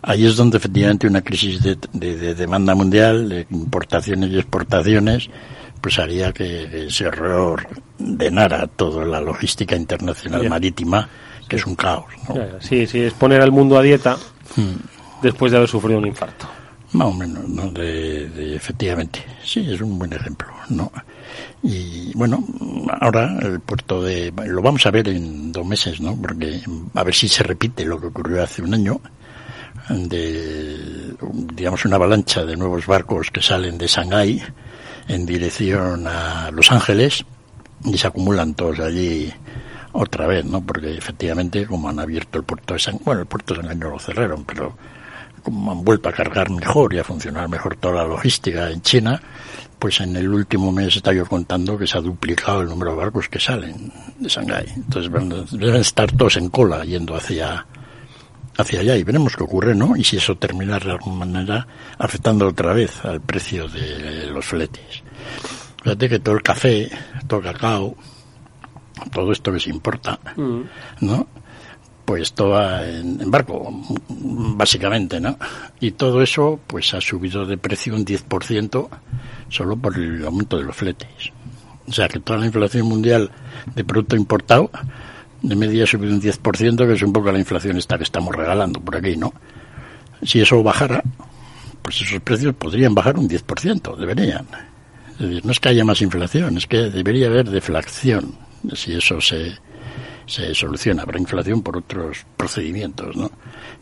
Ahí 0.00 0.24
es 0.26 0.36
donde 0.36 0.58
efectivamente 0.58 1.08
una 1.08 1.22
crisis 1.22 1.60
de, 1.60 1.76
de- 1.92 2.16
de 2.16 2.34
demanda 2.36 2.74
mundial, 2.76 3.28
de 3.28 3.46
importaciones 3.50 4.30
y 4.30 4.38
exportaciones, 4.38 5.28
pues 5.80 5.98
haría 5.98 6.32
que 6.32 6.86
ese 6.86 7.04
error 7.04 7.66
denara 7.98 8.66
toda 8.66 9.04
la 9.04 9.20
logística 9.20 9.74
internacional 9.76 10.48
marítima, 10.48 11.08
que 11.48 11.56
es 11.56 11.66
un 11.66 11.74
caos. 11.74 12.04
Sí, 12.60 12.86
sí, 12.86 13.00
es 13.00 13.14
poner 13.14 13.40
al 13.40 13.52
mundo 13.52 13.78
a 13.78 13.82
dieta 13.82 14.16
Hmm. 14.56 14.76
después 15.22 15.50
de 15.52 15.58
haber 15.58 15.68
sufrido 15.68 15.98
un 15.98 16.06
infarto. 16.06 16.48
Más 16.92 17.08
o 17.08 17.12
menos, 17.12 17.46
¿no? 17.48 17.70
De, 17.70 18.28
de- 18.30 18.56
efectivamente. 18.56 19.22
Sí, 19.44 19.66
es 19.70 19.80
un 19.82 19.98
buen 19.98 20.10
ejemplo, 20.12 20.48
¿no? 20.70 20.90
Y 21.62 22.12
bueno, 22.14 22.42
ahora 23.00 23.36
el 23.42 23.60
puerto 23.60 24.02
de... 24.02 24.32
Lo 24.46 24.62
vamos 24.62 24.86
a 24.86 24.90
ver 24.90 25.08
en 25.08 25.52
dos 25.52 25.66
meses, 25.66 26.00
¿no? 26.00 26.16
Porque 26.16 26.60
a 26.94 27.02
ver 27.04 27.14
si 27.14 27.28
se 27.28 27.42
repite 27.42 27.84
lo 27.84 28.00
que 28.00 28.06
ocurrió 28.06 28.42
hace 28.42 28.62
un 28.62 28.72
año, 28.72 28.98
de, 29.90 31.14
digamos, 31.54 31.84
una 31.84 31.96
avalancha 31.96 32.44
de 32.44 32.56
nuevos 32.56 32.86
barcos 32.86 33.30
que 33.30 33.42
salen 33.42 33.78
de 33.78 33.86
Shanghái 33.86 34.42
en 35.08 35.26
dirección 35.26 36.06
a 36.06 36.50
Los 36.52 36.70
Ángeles 36.70 37.24
y 37.84 37.96
se 37.96 38.06
acumulan 38.06 38.54
todos 38.54 38.78
allí 38.80 39.32
otra 39.92 40.26
vez, 40.26 40.44
¿no? 40.44 40.60
Porque 40.60 40.96
efectivamente, 40.96 41.66
como 41.66 41.88
han 41.88 41.98
abierto 41.98 42.38
el 42.38 42.44
puerto 42.44 42.74
de 42.74 42.80
Shanghái, 42.80 43.04
bueno, 43.04 43.20
el 43.22 43.26
puerto 43.26 43.54
de 43.54 43.60
Shanghái 43.60 43.76
no 43.76 43.90
lo 43.90 43.98
cerraron, 43.98 44.44
pero 44.44 44.76
como 45.42 45.72
han 45.72 45.82
vuelto 45.82 46.08
a 46.08 46.12
cargar 46.12 46.50
mejor 46.50 46.94
y 46.94 46.98
a 46.98 47.04
funcionar 47.04 47.48
mejor 47.48 47.76
toda 47.76 48.02
la 48.02 48.04
logística 48.04 48.70
en 48.70 48.82
China, 48.82 49.20
pues 49.78 50.00
en 50.00 50.16
el 50.16 50.28
último 50.28 50.72
mes 50.72 50.96
está 50.96 51.12
yo 51.12 51.24
contando 51.24 51.78
que 51.78 51.86
se 51.86 51.96
ha 51.96 52.00
duplicado 52.00 52.62
el 52.62 52.68
número 52.68 52.92
de 52.92 52.96
barcos 52.98 53.28
que 53.28 53.40
salen 53.40 53.92
de 54.18 54.28
Shanghái. 54.28 54.66
Entonces 54.76 55.10
deben 55.52 55.80
estar 55.80 56.12
todos 56.12 56.36
en 56.36 56.50
cola 56.50 56.84
yendo 56.84 57.14
hacia 57.14 57.66
hacia 58.58 58.80
allá 58.80 58.96
y 58.96 59.04
veremos 59.04 59.36
qué 59.36 59.44
ocurre, 59.44 59.74
¿no? 59.74 59.96
Y 59.96 60.04
si 60.04 60.16
eso 60.16 60.36
termina 60.36 60.78
de 60.78 60.90
alguna 60.90 61.24
manera 61.24 61.66
afectando 61.96 62.48
otra 62.48 62.74
vez 62.74 63.04
al 63.04 63.20
precio 63.20 63.68
de 63.68 64.26
los 64.26 64.44
fletes. 64.44 65.02
Fíjate 65.82 66.08
que 66.08 66.18
todo 66.18 66.34
el 66.34 66.42
café, 66.42 66.90
todo 67.26 67.40
el 67.40 67.46
cacao, 67.46 67.96
todo 69.12 69.32
esto 69.32 69.52
que 69.52 69.60
se 69.60 69.70
importa, 69.70 70.18
¿no? 71.00 71.26
Pues 72.04 72.32
todo 72.32 72.50
va 72.50 72.84
en, 72.84 73.20
en 73.20 73.30
barco, 73.30 73.70
básicamente, 74.08 75.20
¿no? 75.20 75.38
Y 75.78 75.92
todo 75.92 76.20
eso, 76.20 76.58
pues 76.66 76.92
ha 76.94 77.00
subido 77.00 77.46
de 77.46 77.58
precio 77.58 77.94
un 77.94 78.04
10% 78.04 78.88
solo 79.48 79.76
por 79.76 79.96
el 79.96 80.24
aumento 80.24 80.58
de 80.58 80.64
los 80.64 80.74
fletes. 80.74 81.32
O 81.86 81.92
sea 81.92 82.08
que 82.08 82.18
toda 82.18 82.40
la 82.40 82.46
inflación 82.46 82.86
mundial 82.86 83.30
de 83.74 83.84
producto 83.84 84.16
importado 84.16 84.70
de 85.42 85.56
media 85.56 85.84
ha 85.84 85.86
subido 85.86 86.12
un 86.14 86.20
10%, 86.20 86.76
que 86.86 86.92
es 86.92 87.02
un 87.02 87.12
poco 87.12 87.30
la 87.32 87.38
inflación 87.38 87.76
esta 87.76 87.96
que 87.96 88.04
estamos 88.04 88.34
regalando 88.34 88.80
por 88.80 88.96
aquí, 88.96 89.16
¿no? 89.16 89.32
Si 90.22 90.40
eso 90.40 90.62
bajara, 90.62 91.02
pues 91.82 92.00
esos 92.00 92.20
precios 92.20 92.54
podrían 92.54 92.94
bajar 92.94 93.16
un 93.18 93.28
10%, 93.28 93.96
deberían. 93.96 94.46
No 95.18 95.50
es 95.52 95.60
que 95.60 95.68
haya 95.70 95.84
más 95.84 96.00
inflación, 96.02 96.56
es 96.56 96.66
que 96.66 96.76
debería 96.90 97.26
haber 97.28 97.48
deflación, 97.50 98.34
si 98.74 98.94
eso 98.94 99.20
se, 99.20 99.52
se 100.26 100.54
soluciona. 100.54 101.02
Habrá 101.02 101.18
inflación 101.18 101.62
por 101.62 101.76
otros 101.76 102.24
procedimientos, 102.36 103.16
¿no? 103.16 103.30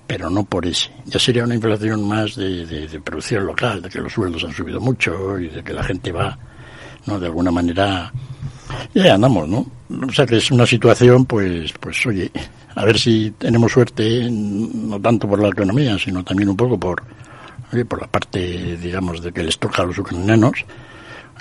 Pero 0.06 0.30
no 0.30 0.44
por 0.44 0.66
ese. 0.66 0.90
Ya 1.06 1.18
sería 1.18 1.44
una 1.44 1.54
inflación 1.54 2.06
más 2.06 2.36
de, 2.36 2.64
de- 2.66 2.86
de 2.88 3.00
producción 3.00 3.44
local, 3.46 3.82
de 3.82 3.88
que 3.90 3.98
los 4.00 4.12
sueldos 4.12 4.44
han 4.44 4.52
subido 4.52 4.80
mucho 4.80 5.38
y 5.38 5.48
de 5.48 5.62
que 5.64 5.72
la 5.72 5.82
gente 5.82 6.12
va, 6.12 6.38
¿no? 7.06 7.18
De 7.18 7.26
alguna 7.26 7.50
manera 7.50 8.12
y 8.94 9.00
ahí 9.00 9.08
andamos, 9.08 9.48
¿no? 9.48 9.66
O 10.06 10.12
sea 10.12 10.26
que 10.26 10.36
es 10.36 10.50
una 10.50 10.66
situación, 10.66 11.24
pues, 11.26 11.72
pues 11.78 12.04
oye, 12.06 12.30
a 12.74 12.84
ver 12.84 12.98
si 12.98 13.32
tenemos 13.38 13.72
suerte, 13.72 14.28
no 14.30 15.00
tanto 15.00 15.28
por 15.28 15.40
la 15.40 15.48
economía, 15.48 15.98
sino 15.98 16.24
también 16.24 16.48
un 16.48 16.56
poco 16.56 16.78
por, 16.78 17.02
oye, 17.72 17.84
por 17.84 18.00
la 18.00 18.06
parte, 18.06 18.76
digamos, 18.76 19.22
de 19.22 19.32
que 19.32 19.42
les 19.42 19.58
toca 19.58 19.82
a 19.82 19.86
los 19.86 19.98
ucranianos, 19.98 20.64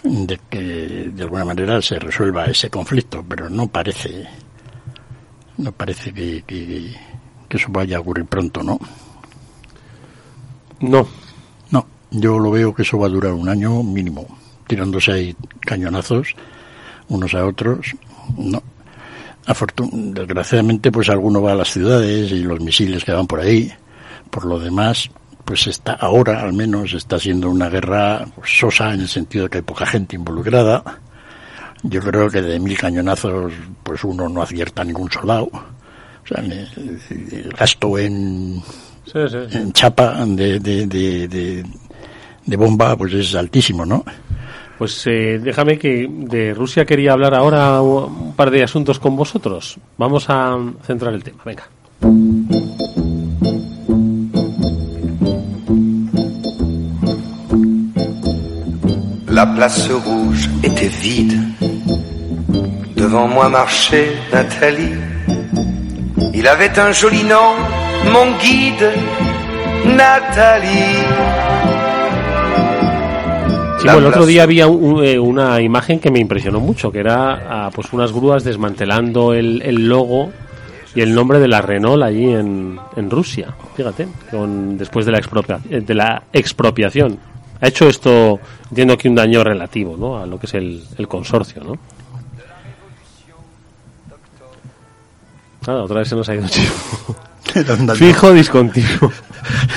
de 0.03 0.39
que 0.49 1.11
de 1.13 1.23
alguna 1.23 1.45
manera 1.45 1.81
se 1.81 1.97
resuelva 1.99 2.45
ese 2.45 2.69
conflicto, 2.69 3.23
pero 3.27 3.49
no 3.49 3.67
parece, 3.67 4.27
no 5.57 5.71
parece 5.71 6.13
que, 6.13 6.43
que, 6.45 6.93
que 7.49 7.57
eso 7.57 7.67
vaya 7.69 7.97
a 7.97 8.01
ocurrir 8.01 8.25
pronto, 8.25 8.61
¿no? 8.61 8.79
No. 10.81 11.07
No, 11.71 11.87
yo 12.11 12.37
lo 12.37 12.51
veo 12.51 12.75
que 12.75 12.83
eso 12.83 12.99
va 12.99 13.07
a 13.07 13.09
durar 13.09 13.33
un 13.33 13.49
año 13.49 13.81
mínimo, 13.81 14.27
tirándose 14.67 15.11
ahí 15.11 15.35
cañonazos 15.61 16.35
unos 17.09 17.33
a 17.33 17.45
otros, 17.45 17.95
no. 18.37 18.61
Afortun- 19.47 20.13
desgraciadamente, 20.13 20.91
pues 20.91 21.09
alguno 21.09 21.41
va 21.41 21.51
a 21.51 21.55
las 21.55 21.71
ciudades 21.71 22.31
y 22.31 22.41
los 22.43 22.59
misiles 22.59 23.03
que 23.03 23.11
van 23.11 23.27
por 23.27 23.39
ahí. 23.41 23.71
Por 24.31 24.45
lo 24.45 24.57
demás, 24.59 25.09
pues 25.45 25.67
está 25.67 25.93
ahora, 25.93 26.41
al 26.41 26.53
menos, 26.53 26.93
está 26.93 27.19
siendo 27.19 27.49
una 27.51 27.69
guerra 27.69 28.25
pues, 28.35 28.57
sosa 28.57 28.93
en 28.93 29.01
el 29.01 29.07
sentido 29.07 29.43
de 29.43 29.49
que 29.51 29.57
hay 29.59 29.63
poca 29.63 29.85
gente 29.85 30.15
involucrada. 30.15 30.83
Yo 31.83 32.01
creo 32.01 32.27
que 32.29 32.41
de 32.41 32.59
mil 32.59 32.75
cañonazos, 32.75 33.53
pues 33.83 34.03
uno 34.03 34.27
no 34.27 34.41
acierta 34.41 34.81
a 34.81 34.85
ningún 34.85 35.11
soldado. 35.11 35.45
O 35.53 36.27
sea, 36.27 36.43
el, 36.43 36.51
el 37.31 37.53
gasto 37.55 37.99
en, 37.99 38.59
Sí, 39.05 39.19
sí, 39.29 39.37
sí. 39.51 39.57
en 39.59 39.71
chapa 39.73 40.25
de, 40.25 40.59
de, 40.59 40.87
de, 40.87 41.27
de, 41.27 41.65
de 42.47 42.57
bomba, 42.57 42.97
pues 42.97 43.13
es 43.13 43.35
altísimo, 43.35 43.85
¿no? 43.85 44.03
Pues 44.77 45.07
eh, 45.07 45.39
déjame 45.41 45.77
que 45.77 46.07
de 46.09 46.53
Rusia 46.53 46.85
quería 46.85 47.13
hablar 47.13 47.33
ahora 47.33 47.81
un 47.81 48.33
par 48.35 48.51
de 48.51 48.63
asuntos 48.63 48.99
con 48.99 49.15
vosotros. 49.15 49.77
Vamos 49.97 50.29
a 50.29 50.57
centrar 50.83 51.13
el 51.13 51.23
tema. 51.23 51.41
Venga. 51.45 51.63
La 59.27 59.53
place 59.53 59.91
rouge 59.91 60.49
était 60.63 60.87
vide. 60.87 61.37
Devant 62.95 63.27
moi 63.27 63.49
marchait 63.49 64.13
Nathalie. 64.31 64.95
Il 66.33 66.47
avait 66.47 66.77
un 66.79 66.91
joli 66.91 67.23
nom, 67.23 67.53
mon 68.13 68.37
guide, 68.37 68.91
Nathalie. 69.85 71.64
Chimo, 73.93 73.99
el 73.99 74.05
otro 74.05 74.25
día 74.25 74.43
había 74.43 74.67
un- 74.67 75.03
eh, 75.03 75.17
una 75.19 75.61
imagen 75.61 75.99
que 75.99 76.11
me 76.11 76.19
impresionó 76.19 76.59
mucho, 76.59 76.91
que 76.91 76.99
era 76.99 77.65
ah, 77.65 77.69
pues 77.73 77.91
unas 77.93 78.11
grúas 78.11 78.43
desmantelando 78.43 79.33
el, 79.33 79.61
el 79.63 79.87
logo 79.87 80.31
y 80.93 81.01
el 81.01 81.13
nombre 81.13 81.39
de 81.39 81.47
la 81.47 81.61
Renault 81.61 82.03
allí 82.03 82.31
en, 82.33 82.79
en 82.95 83.09
Rusia. 83.09 83.53
Fíjate, 83.75 84.07
con, 84.31 84.77
después 84.77 85.05
de 85.05 85.11
la, 85.11 85.19
expropia- 85.19 85.59
eh, 85.69 85.81
de 85.81 85.93
la 85.93 86.23
expropiación. 86.33 87.17
Ha 87.61 87.67
hecho 87.67 87.87
esto, 87.87 88.39
entiendo 88.69 88.97
que 88.97 89.07
un 89.09 89.15
daño 89.15 89.43
relativo 89.43 89.95
¿no? 89.97 90.17
a 90.17 90.25
lo 90.25 90.37
que 90.39 90.45
es 90.45 90.53
el, 90.55 90.83
el 90.97 91.07
consorcio, 91.07 91.63
¿no? 91.63 91.73
Nada, 95.67 95.83
otra 95.83 95.99
vez 95.99 96.07
se 96.09 96.15
nos 96.15 96.27
ha 96.29 96.35
ido 96.35 96.47
Chimo. 96.47 96.67
Era 97.55 97.73
un 97.73 97.85
daño- 97.87 97.97
Fijo 97.97 98.33
discontinuo. 98.33 99.11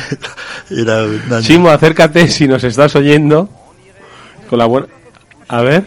Era 0.70 1.04
un 1.04 1.28
daño- 1.28 1.42
Chimo, 1.46 1.68
acércate 1.70 2.28
si 2.28 2.46
nos 2.46 2.62
estás 2.64 2.94
oyendo. 2.96 3.48
Con 4.48 4.58
la 4.58 4.66
buena. 4.66 4.86
A 5.48 5.60
ver. 5.62 5.84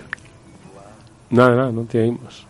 Nada, 1.29 1.55
nada, 1.55 1.71
no 1.71 1.83
te 1.83 2.01
oímos. 2.01 2.45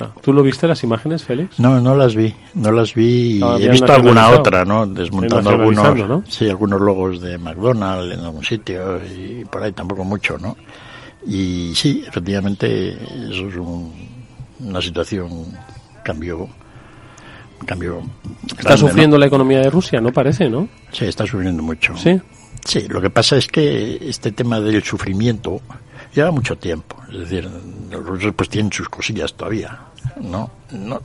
Ah, 0.00 0.10
¿Tú 0.22 0.32
lo 0.32 0.42
viste 0.42 0.68
las 0.68 0.82
images, 0.84 1.24
Félix? 1.24 1.58
No, 1.58 1.80
no 1.80 1.96
las 1.96 2.14
vi, 2.14 2.32
no 2.54 2.70
las 2.70 2.94
vi. 2.94 3.40
Ah, 3.42 3.56
he 3.58 3.68
visto 3.68 3.92
alguna 3.92 4.30
otra, 4.30 4.64
¿no? 4.64 4.86
Desmontando 4.86 5.50
algunos, 5.50 6.08
¿no? 6.08 6.22
sí, 6.28 6.48
algunos 6.48 6.80
logos 6.80 7.20
de 7.20 7.36
McDonald's 7.36 8.14
en 8.14 8.20
algún 8.24 8.44
sitio 8.44 9.00
y 9.04 9.44
por 9.44 9.62
ahí 9.62 9.72
tampoco 9.72 10.04
mucho, 10.04 10.38
¿no? 10.38 10.56
Y 11.26 11.72
sí, 11.74 12.04
efectivamente, 12.06 12.92
eso 13.28 13.48
es 13.48 13.56
un- 13.56 13.92
una 14.60 14.80
situación, 14.80 15.28
cambio, 16.04 16.48
cambio. 17.66 18.00
Está 18.46 18.62
grande, 18.62 18.70
¿no? 18.70 18.76
sufriendo 18.88 19.18
la 19.18 19.26
economía 19.26 19.58
de 19.60 19.70
Rusia, 19.70 20.00
¿no 20.00 20.12
parece, 20.12 20.48
no? 20.48 20.68
Sí, 20.92 21.06
está 21.06 21.26
sufriendo 21.26 21.62
mucho. 21.62 21.96
Sí. 21.96 22.20
Sí, 22.64 22.86
lo 22.88 23.00
que 23.00 23.10
pasa 23.10 23.36
es 23.36 23.46
que 23.46 23.98
este 24.08 24.32
tema 24.32 24.60
del 24.60 24.82
sufrimiento 24.82 25.60
lleva 26.14 26.30
mucho 26.30 26.56
tiempo. 26.56 26.96
Es 27.10 27.20
decir, 27.20 27.48
los 27.90 28.04
rusos 28.04 28.34
pues 28.36 28.48
tienen 28.48 28.72
sus 28.72 28.88
cosillas 28.88 29.34
todavía. 29.34 29.78
No, 30.20 30.50
no, 30.72 31.00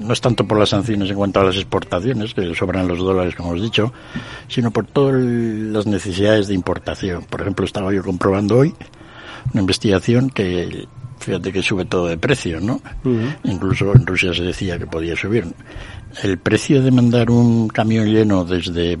no 0.00 0.12
es 0.12 0.20
tanto 0.20 0.46
por 0.46 0.58
las 0.58 0.70
sanciones 0.70 1.10
en 1.10 1.16
cuanto 1.16 1.40
a 1.40 1.44
las 1.44 1.56
exportaciones, 1.56 2.34
que 2.34 2.54
sobran 2.54 2.88
los 2.88 2.98
dólares, 2.98 3.34
como 3.34 3.50
hemos 3.50 3.62
dicho, 3.62 3.92
sino 4.48 4.70
por 4.70 4.86
todas 4.86 5.20
las 5.22 5.86
necesidades 5.86 6.48
de 6.48 6.54
importación. 6.54 7.24
Por 7.24 7.42
ejemplo, 7.42 7.64
estaba 7.64 7.92
yo 7.92 8.02
comprobando 8.02 8.58
hoy 8.58 8.74
una 9.52 9.60
investigación 9.60 10.30
que, 10.30 10.86
fíjate 11.18 11.52
que 11.52 11.62
sube 11.62 11.84
todo 11.84 12.06
de 12.06 12.16
precio, 12.16 12.60
¿no? 12.60 12.80
Incluso 13.44 13.94
en 13.94 14.06
Rusia 14.06 14.32
se 14.34 14.42
decía 14.42 14.78
que 14.78 14.86
podía 14.86 15.16
subir. 15.16 15.46
El 16.22 16.38
precio 16.38 16.82
de 16.82 16.90
mandar 16.90 17.30
un 17.30 17.68
camión 17.68 18.06
lleno 18.06 18.44
desde, 18.44 18.98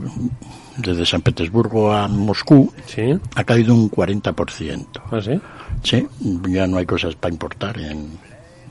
desde 0.76 1.04
San 1.06 1.20
Petersburgo 1.22 1.92
a 1.92 2.08
Moscú 2.08 2.72
Sí. 2.86 3.18
ha 3.34 3.44
caído 3.44 3.74
un 3.74 3.90
40%. 3.90 5.02
¿Ah, 5.10 5.20
sí? 5.20 5.40
Sí, 5.82 6.06
ya 6.48 6.66
no 6.66 6.78
hay 6.78 6.86
cosas 6.86 7.14
para 7.14 7.32
importar 7.32 7.78
en 7.78 8.18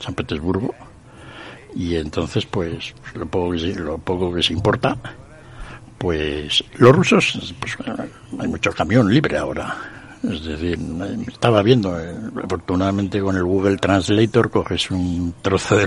San 0.00 0.14
Petersburgo. 0.14 0.74
Y 1.74 1.96
entonces, 1.96 2.44
pues, 2.46 2.94
lo 3.14 3.26
poco 3.26 3.52
que 3.52 3.58
se, 3.58 3.74
lo 3.74 3.98
poco 3.98 4.32
que 4.34 4.42
se 4.42 4.52
importa, 4.52 4.96
pues, 5.98 6.62
los 6.76 6.94
rusos, 6.94 7.54
pues, 7.60 7.76
hay 8.38 8.48
mucho 8.48 8.72
camión 8.72 9.12
libre 9.12 9.38
ahora. 9.38 9.76
Es 10.22 10.44
decir, 10.44 10.78
estaba 11.26 11.62
viendo, 11.62 11.98
eh, 11.98 12.14
afortunadamente 12.44 13.20
con 13.20 13.36
el 13.36 13.42
Google 13.42 13.76
Translator 13.78 14.50
coges 14.50 14.88
un 14.92 15.34
trozo 15.42 15.76
de, 15.78 15.86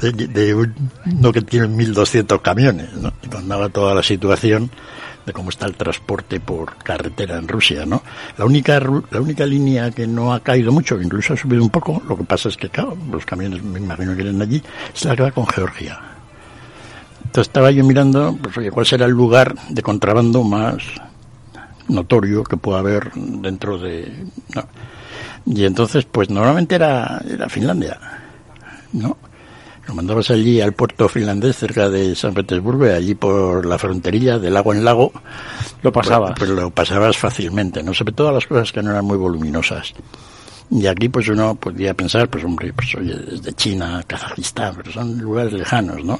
de, 0.12 0.26
de 0.28 0.54
uno 0.54 1.32
que 1.32 1.42
tiene 1.42 1.66
1200 1.66 2.40
camiones, 2.40 2.92
¿no? 2.94 3.12
Y 3.22 3.28
mandaba 3.28 3.68
toda 3.68 3.94
la 3.96 4.02
situación 4.02 4.70
de 5.24 5.32
cómo 5.32 5.50
está 5.50 5.66
el 5.66 5.74
transporte 5.74 6.40
por 6.40 6.76
carretera 6.76 7.38
en 7.38 7.48
Rusia, 7.48 7.86
¿no? 7.86 8.02
La 8.36 8.44
única 8.44 8.80
la 9.10 9.20
única 9.20 9.46
línea 9.46 9.90
que 9.90 10.06
no 10.06 10.32
ha 10.32 10.40
caído 10.40 10.72
mucho, 10.72 10.98
que 10.98 11.04
incluso 11.04 11.34
ha 11.34 11.36
subido 11.36 11.62
un 11.62 11.70
poco, 11.70 12.02
lo 12.08 12.16
que 12.16 12.24
pasa 12.24 12.48
es 12.48 12.56
que 12.56 12.68
claro, 12.68 12.96
los 13.10 13.24
camiones 13.24 13.62
me 13.62 13.78
imagino 13.78 14.16
que 14.16 14.22
vienen 14.22 14.42
allí, 14.42 14.62
es 14.94 15.04
la 15.04 15.16
que 15.16 15.22
va 15.22 15.30
con 15.30 15.46
Georgia. 15.46 16.00
Entonces 17.24 17.48
estaba 17.48 17.70
yo 17.70 17.84
mirando, 17.84 18.36
pues 18.42 18.56
oye, 18.58 18.70
¿cuál 18.70 18.84
será 18.84 19.06
el 19.06 19.12
lugar 19.12 19.54
de 19.70 19.82
contrabando 19.82 20.42
más 20.42 20.82
notorio 21.88 22.44
que 22.44 22.56
pueda 22.56 22.80
haber 22.80 23.12
dentro 23.12 23.78
de... 23.78 24.26
Y 25.46 25.64
entonces, 25.64 26.04
pues 26.04 26.30
normalmente 26.30 26.74
era, 26.74 27.22
era 27.28 27.48
Finlandia, 27.48 27.98
¿no? 28.92 29.16
Lo 29.86 29.94
mandabas 29.94 30.30
allí 30.30 30.60
al 30.60 30.72
puerto 30.74 31.08
finlandés 31.08 31.56
cerca 31.56 31.88
de 31.88 32.14
San 32.14 32.34
Petersburgo 32.34 32.84
allí 32.84 33.14
por 33.14 33.66
la 33.66 33.78
fronterilla 33.78 34.38
de 34.38 34.50
lago 34.50 34.72
en 34.72 34.84
lago. 34.84 35.12
Lo 35.82 35.90
pasabas. 35.90 36.32
Pues, 36.36 36.50
pues 36.50 36.60
lo 36.60 36.70
pasabas 36.70 37.16
fácilmente, 37.16 37.82
¿no? 37.82 37.92
Sobre 37.92 38.12
todo 38.12 38.30
las 38.30 38.46
cosas 38.46 38.70
que 38.70 38.82
no 38.82 38.90
eran 38.90 39.04
muy 39.04 39.16
voluminosas. 39.16 39.92
Y 40.70 40.86
aquí 40.86 41.10
pues 41.10 41.28
uno 41.28 41.54
podía 41.54 41.92
pensar, 41.92 42.30
pues 42.30 42.44
hombre, 42.44 42.72
pues 42.72 42.94
oye, 42.94 43.14
desde 43.14 43.52
China, 43.52 44.02
Kazajistán, 44.06 44.74
pero 44.76 44.90
son 44.90 45.18
lugares 45.18 45.52
lejanos, 45.52 46.02
¿no? 46.02 46.18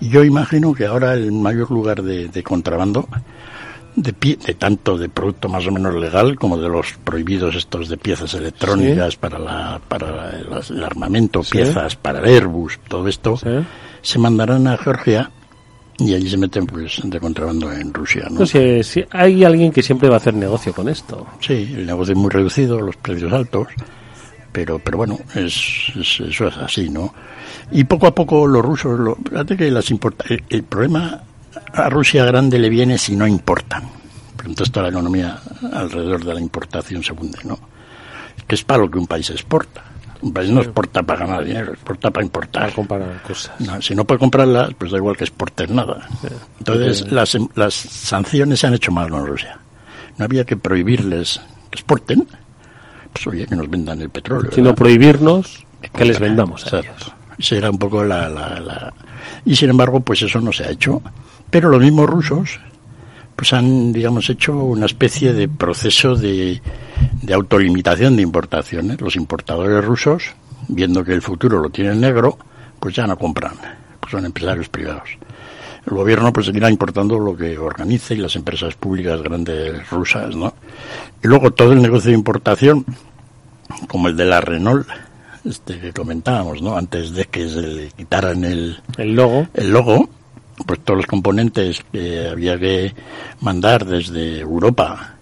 Y 0.00 0.08
yo 0.08 0.24
imagino 0.24 0.72
que 0.72 0.86
ahora 0.86 1.12
el 1.12 1.30
mayor 1.30 1.70
lugar 1.70 2.02
de, 2.02 2.28
de 2.28 2.42
contrabando, 2.42 3.06
de, 3.94 4.12
pie, 4.12 4.38
de 4.46 4.54
tanto 4.54 4.96
de 4.96 5.08
producto 5.08 5.48
más 5.48 5.66
o 5.66 5.70
menos 5.72 5.94
legal 5.94 6.36
como 6.36 6.56
de 6.56 6.68
los 6.68 6.94
prohibidos 7.04 7.54
estos 7.54 7.88
de 7.88 7.96
piezas 7.96 8.32
electrónicas 8.34 9.16
para 9.16 9.38
la 9.38 9.80
para 9.86 10.30
el 10.70 10.82
armamento, 10.84 11.42
Sí. 11.42 11.52
piezas 11.52 11.96
para 11.96 12.20
el 12.20 12.24
Airbus, 12.26 12.78
todo 12.88 13.06
esto, 13.08 13.38
se 14.00 14.18
mandarán 14.18 14.66
a 14.66 14.76
Georgia 14.78 15.30
y 15.98 16.14
allí 16.14 16.28
se 16.30 16.38
meten 16.38 16.66
pues 16.66 17.00
de 17.04 17.20
contrabando 17.20 17.70
en 17.70 17.92
Rusia, 17.92 18.26
¿no? 18.30 18.46
Sé, 18.46 18.82
si 18.82 19.04
hay 19.10 19.44
alguien 19.44 19.70
que 19.70 19.82
siempre 19.82 20.08
va 20.08 20.14
a 20.14 20.18
hacer 20.18 20.34
negocio 20.34 20.72
con 20.72 20.88
esto. 20.88 21.26
Sí, 21.40 21.74
el 21.76 21.84
negocio 21.86 22.12
es 22.14 22.18
muy 22.18 22.30
reducido, 22.30 22.80
los 22.80 22.96
precios 22.96 23.32
altos, 23.32 23.68
pero 24.52 24.78
pero 24.78 24.98
bueno, 24.98 25.18
es, 25.34 25.92
es- 26.00 26.20
eso 26.20 26.48
es 26.48 26.56
así, 26.56 26.88
¿no? 26.88 27.12
Y 27.70 27.84
poco 27.84 28.06
a 28.06 28.14
poco 28.14 28.46
los 28.46 28.62
rusos, 28.64 28.98
lo, 28.98 29.16
fíjate 29.16 29.56
que 29.56 29.70
las 29.70 29.90
importa, 29.90 30.24
el, 30.28 30.42
el 30.48 30.62
problema 30.62 31.22
a 31.72 31.88
Rusia 31.88 32.24
grande 32.24 32.58
le 32.58 32.68
viene 32.68 32.98
si 32.98 33.16
no 33.16 33.26
importan. 33.26 33.84
Pero 34.36 34.50
entonces 34.50 34.72
toda 34.72 34.84
la 34.84 34.90
economía 34.90 35.38
alrededor 35.72 36.24
de 36.24 36.34
la 36.34 36.40
importación 36.40 37.02
se 37.02 37.12
hunde, 37.12 37.38
¿no? 37.44 37.58
Que 38.46 38.54
es 38.56 38.64
para 38.64 38.82
lo 38.82 38.90
que 38.90 38.98
un 38.98 39.06
país 39.06 39.28
exporta. 39.30 39.82
Un 40.22 40.32
país 40.32 40.50
no 40.50 40.60
exporta 40.60 41.02
para 41.02 41.26
ganar 41.26 41.44
dinero, 41.44 41.72
exporta 41.72 42.10
para 42.10 42.24
importar. 42.24 42.72
Comprar 42.72 43.22
cosas. 43.26 43.52
No, 43.60 43.82
si 43.82 43.94
no 43.94 44.04
puede 44.04 44.20
comprarlas, 44.20 44.72
pues 44.78 44.92
da 44.92 44.98
igual 44.98 45.16
que 45.16 45.24
exportes 45.24 45.68
nada. 45.68 46.06
Entonces, 46.58 47.10
las, 47.10 47.34
em- 47.34 47.48
las 47.56 47.74
sanciones 47.74 48.60
se 48.60 48.68
han 48.68 48.74
hecho 48.74 48.92
mal 48.92 49.10
con 49.10 49.26
Rusia. 49.26 49.58
No 50.18 50.24
había 50.24 50.44
que 50.44 50.56
prohibirles 50.56 51.40
que 51.70 51.76
exporten, 51.76 52.26
pues 53.12 53.26
oye, 53.26 53.46
que 53.46 53.56
nos 53.56 53.68
vendan 53.68 54.00
el 54.00 54.10
petróleo. 54.10 54.50
Sino 54.52 54.66
¿verdad? 54.66 54.76
prohibirnos 54.78 55.64
que 55.92 56.04
les 56.04 56.20
vendamos 56.20 56.72
a 56.72 56.78
ellos. 56.80 57.12
Era 57.50 57.70
un 57.70 57.78
poco 57.78 58.04
la, 58.04 58.28
la, 58.28 58.60
la- 58.60 58.94
Y 59.44 59.56
sin 59.56 59.70
embargo, 59.70 60.00
pues 60.00 60.22
eso 60.22 60.40
no 60.40 60.52
se 60.52 60.64
ha 60.64 60.70
hecho. 60.70 61.02
Pero 61.52 61.68
los 61.68 61.82
mismos 61.82 62.08
rusos, 62.08 62.58
pues 63.36 63.52
han, 63.52 63.92
digamos, 63.92 64.30
hecho 64.30 64.56
una 64.56 64.86
especie 64.86 65.34
de 65.34 65.48
proceso 65.48 66.16
de, 66.16 66.62
de 67.20 67.34
autolimitación 67.34 68.16
de 68.16 68.22
importaciones. 68.22 68.98
Los 69.02 69.16
importadores 69.16 69.84
rusos, 69.84 70.32
viendo 70.68 71.04
que 71.04 71.12
el 71.12 71.20
futuro 71.20 71.60
lo 71.60 71.68
tienen 71.68 72.00
negro, 72.00 72.38
pues 72.80 72.96
ya 72.96 73.06
no 73.06 73.18
compran. 73.18 73.52
Pues 74.00 74.12
son 74.12 74.24
empresarios 74.24 74.70
privados. 74.70 75.10
El 75.86 75.94
gobierno 75.94 76.32
pues 76.32 76.46
seguirá 76.46 76.70
importando 76.70 77.18
lo 77.18 77.36
que 77.36 77.58
organice 77.58 78.14
y 78.14 78.18
las 78.18 78.34
empresas 78.34 78.74
públicas 78.74 79.20
grandes 79.20 79.90
rusas, 79.90 80.34
¿no? 80.34 80.54
Y 81.22 81.28
luego 81.28 81.50
todo 81.50 81.74
el 81.74 81.82
negocio 81.82 82.12
de 82.12 82.16
importación, 82.16 82.86
como 83.88 84.08
el 84.08 84.16
de 84.16 84.24
la 84.24 84.40
Renault, 84.40 84.88
este 85.44 85.78
que 85.78 85.92
comentábamos, 85.92 86.62
¿no? 86.62 86.78
Antes 86.78 87.12
de 87.12 87.26
que 87.26 87.46
se 87.46 87.60
le 87.60 87.88
quitaran 87.90 88.42
el, 88.42 88.80
el 88.96 89.14
logo, 89.14 89.48
el 89.52 89.70
logo, 89.70 90.08
pues 90.66 90.80
todos 90.80 90.98
los 90.98 91.06
componentes 91.06 91.84
que 91.92 92.28
había 92.28 92.58
que 92.58 92.94
mandar 93.40 93.84
desde 93.84 94.40
Europa, 94.40 95.14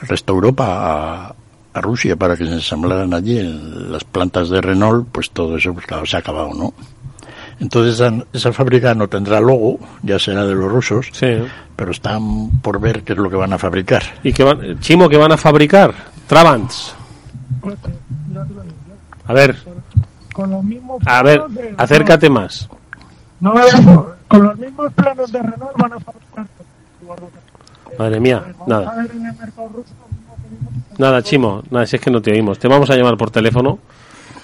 el 0.00 0.08
resto 0.08 0.32
de 0.32 0.36
Europa 0.36 0.64
a, 0.68 1.34
a 1.74 1.80
Rusia 1.80 2.16
para 2.16 2.36
que 2.36 2.46
se 2.46 2.52
ensamblaran 2.52 3.12
allí 3.12 3.38
en 3.38 3.92
las 3.92 4.04
plantas 4.04 4.48
de 4.48 4.60
Renault, 4.60 5.08
pues 5.10 5.30
todo 5.30 5.56
eso 5.56 5.74
pues 5.74 5.86
claro, 5.86 6.06
se 6.06 6.16
ha 6.16 6.20
acabado, 6.20 6.52
¿no? 6.54 6.72
Entonces 7.60 7.94
esa, 7.94 8.12
esa 8.32 8.52
fábrica 8.52 8.94
no 8.94 9.08
tendrá 9.08 9.40
logo, 9.40 9.78
ya 10.02 10.18
será 10.18 10.44
de 10.44 10.54
los 10.54 10.70
rusos, 10.70 11.10
pero 11.76 11.90
están 11.90 12.50
por 12.60 12.80
ver 12.80 13.02
qué 13.02 13.12
es 13.12 13.18
lo 13.18 13.30
que 13.30 13.36
van 13.36 13.52
a 13.52 13.58
fabricar. 13.58 14.02
¿Y 14.22 14.32
qué 14.32 14.42
van, 14.42 14.80
Chimo, 14.80 15.08
qué 15.08 15.16
van 15.16 15.32
a 15.32 15.36
fabricar? 15.36 15.94
Trabants. 16.26 16.94
A 19.26 19.32
ver, 19.32 19.56
Con 20.32 20.50
los 20.50 20.64
mismos 20.64 21.00
a 21.06 21.22
ver, 21.22 21.42
acércate 21.76 22.28
más. 22.28 22.68
No, 23.40 23.54
no, 23.54 24.13
con 24.28 24.42
los 24.44 24.58
mismos 24.58 24.92
planos 24.92 25.30
de 25.30 25.38
Renault 25.42 25.76
van 25.76 25.92
a 25.92 26.00
fabricar. 26.00 26.46
Madre 27.98 28.20
mía, 28.20 28.42
a 28.44 28.68
nada. 28.68 29.06
Nada, 30.98 31.22
Chimo, 31.22 31.62
nada, 31.70 31.86
si 31.86 31.96
es 31.96 32.02
que 32.02 32.10
no 32.10 32.22
te 32.22 32.32
oímos. 32.32 32.58
Te 32.58 32.68
vamos 32.68 32.88
a 32.90 32.96
llamar 32.96 33.16
por 33.16 33.30
teléfono, 33.30 33.78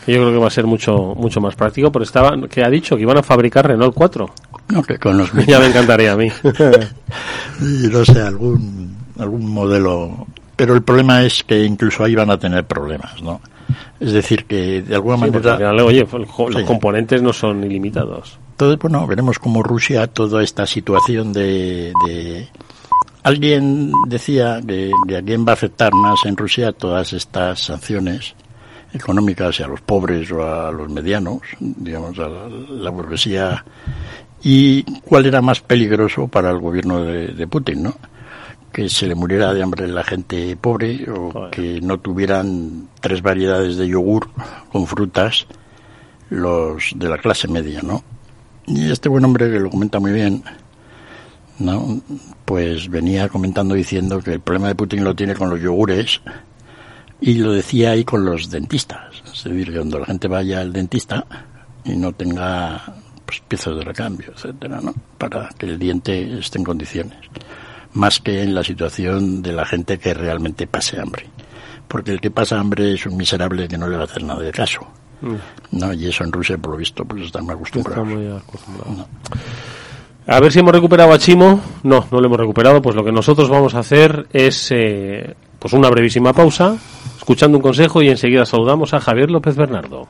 que 0.04 0.12
yo 0.12 0.20
creo 0.20 0.32
que 0.32 0.38
va 0.38 0.48
a 0.48 0.50
ser 0.50 0.66
mucho 0.66 1.14
mucho 1.16 1.40
más 1.40 1.54
práctico, 1.54 1.90
pero 1.90 2.04
estaba, 2.04 2.36
que 2.48 2.64
ha 2.64 2.70
dicho 2.70 2.96
que 2.96 3.02
iban 3.02 3.18
a 3.18 3.22
fabricar 3.22 3.66
Renault 3.66 3.94
4. 3.94 4.30
No, 4.68 4.82
que 4.82 4.98
con 4.98 5.18
los 5.18 5.32
ya 5.46 5.58
me 5.58 5.66
encantaría 5.66 6.12
a 6.12 6.16
mí. 6.16 6.28
y 7.60 7.88
no 7.88 8.04
sé, 8.04 8.20
algún, 8.20 8.96
algún 9.18 9.52
modelo 9.52 10.26
pero 10.60 10.74
el 10.74 10.82
problema 10.82 11.22
es 11.22 11.42
que 11.42 11.64
incluso 11.64 12.04
ahí 12.04 12.14
van 12.14 12.30
a 12.30 12.38
tener 12.38 12.66
problemas, 12.66 13.22
¿no? 13.22 13.40
Es 14.00 14.12
decir, 14.12 14.44
que 14.46 14.82
de 14.82 14.94
alguna 14.94 15.16
Sí, 15.16 15.20
manera... 15.30 15.56
final, 15.56 15.80
oye, 15.80 16.06
los 16.10 16.54
Sí. 16.54 16.64
componentes 16.64 17.22
no 17.22 17.32
son 17.32 17.64
ilimitados. 17.64 18.38
Entonces, 18.52 18.78
bueno, 18.78 19.06
veremos 19.06 19.38
cómo 19.38 19.62
Rusia, 19.62 20.06
toda 20.06 20.42
esta 20.42 20.66
situación 20.66 21.32
de... 21.32 21.92
de- 22.06 22.48
Alguien 23.22 23.92
decía 24.08 24.60
que, 24.66 24.90
que 25.06 25.16
a 25.18 25.22
quién 25.22 25.44
va 25.46 25.50
a 25.50 25.52
afectar 25.52 25.92
más 25.92 26.20
en 26.24 26.36
Rusia 26.38 26.72
todas 26.72 27.12
estas 27.12 27.60
sanciones 27.60 28.34
económicas 28.94 29.60
a 29.60 29.66
los 29.68 29.82
pobres 29.82 30.32
o 30.32 30.42
a 30.42 30.72
los 30.72 30.88
medianos, 30.88 31.40
digamos, 31.60 32.18
a 32.18 32.28
la, 32.28 32.48
la 32.48 32.90
burguesía, 32.90 33.62
y 34.42 34.82
cuál 35.02 35.26
era 35.26 35.42
más 35.42 35.60
peligroso 35.60 36.28
para 36.28 36.50
el 36.50 36.58
gobierno 36.60 37.04
de, 37.04 37.28
de 37.28 37.46
Putin, 37.46 37.82
¿no? 37.82 37.94
Que 38.72 38.88
se 38.88 39.06
le 39.06 39.14
muriera 39.14 39.52
de 39.52 39.62
hambre 39.62 39.88
la 39.88 40.04
gente 40.04 40.56
pobre 40.56 41.10
o 41.10 41.50
que 41.50 41.80
no 41.80 41.98
tuvieran 41.98 42.88
tres 43.00 43.20
variedades 43.20 43.76
de 43.76 43.88
yogur 43.88 44.28
con 44.70 44.86
frutas 44.86 45.46
los 46.30 46.92
de 46.94 47.08
la 47.08 47.18
clase 47.18 47.48
media, 47.48 47.80
¿no? 47.82 48.02
Y 48.66 48.90
este 48.90 49.08
buen 49.08 49.24
hombre 49.24 49.50
que 49.50 49.58
lo 49.58 49.68
comenta 49.68 49.98
muy 49.98 50.12
bien, 50.12 50.44
¿no? 51.58 52.00
Pues 52.44 52.88
venía 52.88 53.28
comentando 53.28 53.74
diciendo 53.74 54.20
que 54.20 54.34
el 54.34 54.40
problema 54.40 54.68
de 54.68 54.76
Putin 54.76 55.02
lo 55.02 55.14
tiene 55.14 55.34
con 55.34 55.50
los 55.50 55.60
yogures 55.60 56.20
y 57.20 57.34
lo 57.34 57.52
decía 57.52 57.90
ahí 57.90 58.04
con 58.04 58.24
los 58.24 58.50
dentistas. 58.50 59.22
Es 59.32 59.44
decir, 59.44 59.66
que 59.66 59.76
cuando 59.76 59.98
la 59.98 60.06
gente 60.06 60.28
vaya 60.28 60.60
al 60.60 60.72
dentista 60.72 61.26
y 61.84 61.96
no 61.96 62.12
tenga 62.12 62.94
pues, 63.26 63.42
piezas 63.46 63.76
de 63.76 63.82
recambio, 63.82 64.32
etcétera, 64.34 64.80
¿no? 64.80 64.94
Para 65.18 65.48
que 65.58 65.66
el 65.66 65.78
diente 65.78 66.38
esté 66.38 66.58
en 66.58 66.64
condiciones. 66.64 67.18
Más 67.94 68.20
que 68.20 68.42
en 68.42 68.54
la 68.54 68.62
situación 68.62 69.42
de 69.42 69.52
la 69.52 69.66
gente 69.66 69.98
que 69.98 70.14
realmente 70.14 70.66
pase 70.66 71.00
hambre. 71.00 71.26
Porque 71.88 72.12
el 72.12 72.20
que 72.20 72.30
pasa 72.30 72.60
hambre 72.60 72.94
es 72.94 73.04
un 73.06 73.16
miserable 73.16 73.66
que 73.66 73.76
no 73.76 73.88
le 73.88 73.96
va 73.96 74.02
a 74.02 74.06
hacer 74.06 74.22
nada 74.22 74.40
de 74.40 74.52
caso. 74.52 74.86
No, 75.72 75.92
y 75.92 76.06
eso 76.06 76.24
en 76.24 76.32
Rusia, 76.32 76.56
por 76.56 76.72
lo 76.72 76.76
visto, 76.78 77.04
pues 77.04 77.24
están 77.24 77.44
muy 77.44 77.54
acostumbrados. 77.54 78.08
Está 78.08 78.16
muy 78.16 78.28
acostumbrado. 78.28 79.08
A 80.26 80.40
ver 80.40 80.52
si 80.52 80.60
hemos 80.60 80.72
recuperado 80.72 81.12
a 81.12 81.18
Chimo. 81.18 81.60
No, 81.82 82.06
no 82.10 82.20
lo 82.20 82.26
hemos 82.26 82.38
recuperado. 82.38 82.80
Pues 82.80 82.94
lo 82.94 83.04
que 83.04 83.12
nosotros 83.12 83.48
vamos 83.48 83.74
a 83.74 83.80
hacer 83.80 84.28
es 84.32 84.70
eh, 84.70 85.34
pues 85.58 85.74
una 85.74 85.90
brevísima 85.90 86.32
pausa, 86.32 86.76
escuchando 87.18 87.58
un 87.58 87.62
consejo 87.62 88.00
y 88.02 88.08
enseguida 88.08 88.46
saludamos 88.46 88.94
a 88.94 89.00
Javier 89.00 89.30
López 89.30 89.56
Bernardo. 89.56 90.08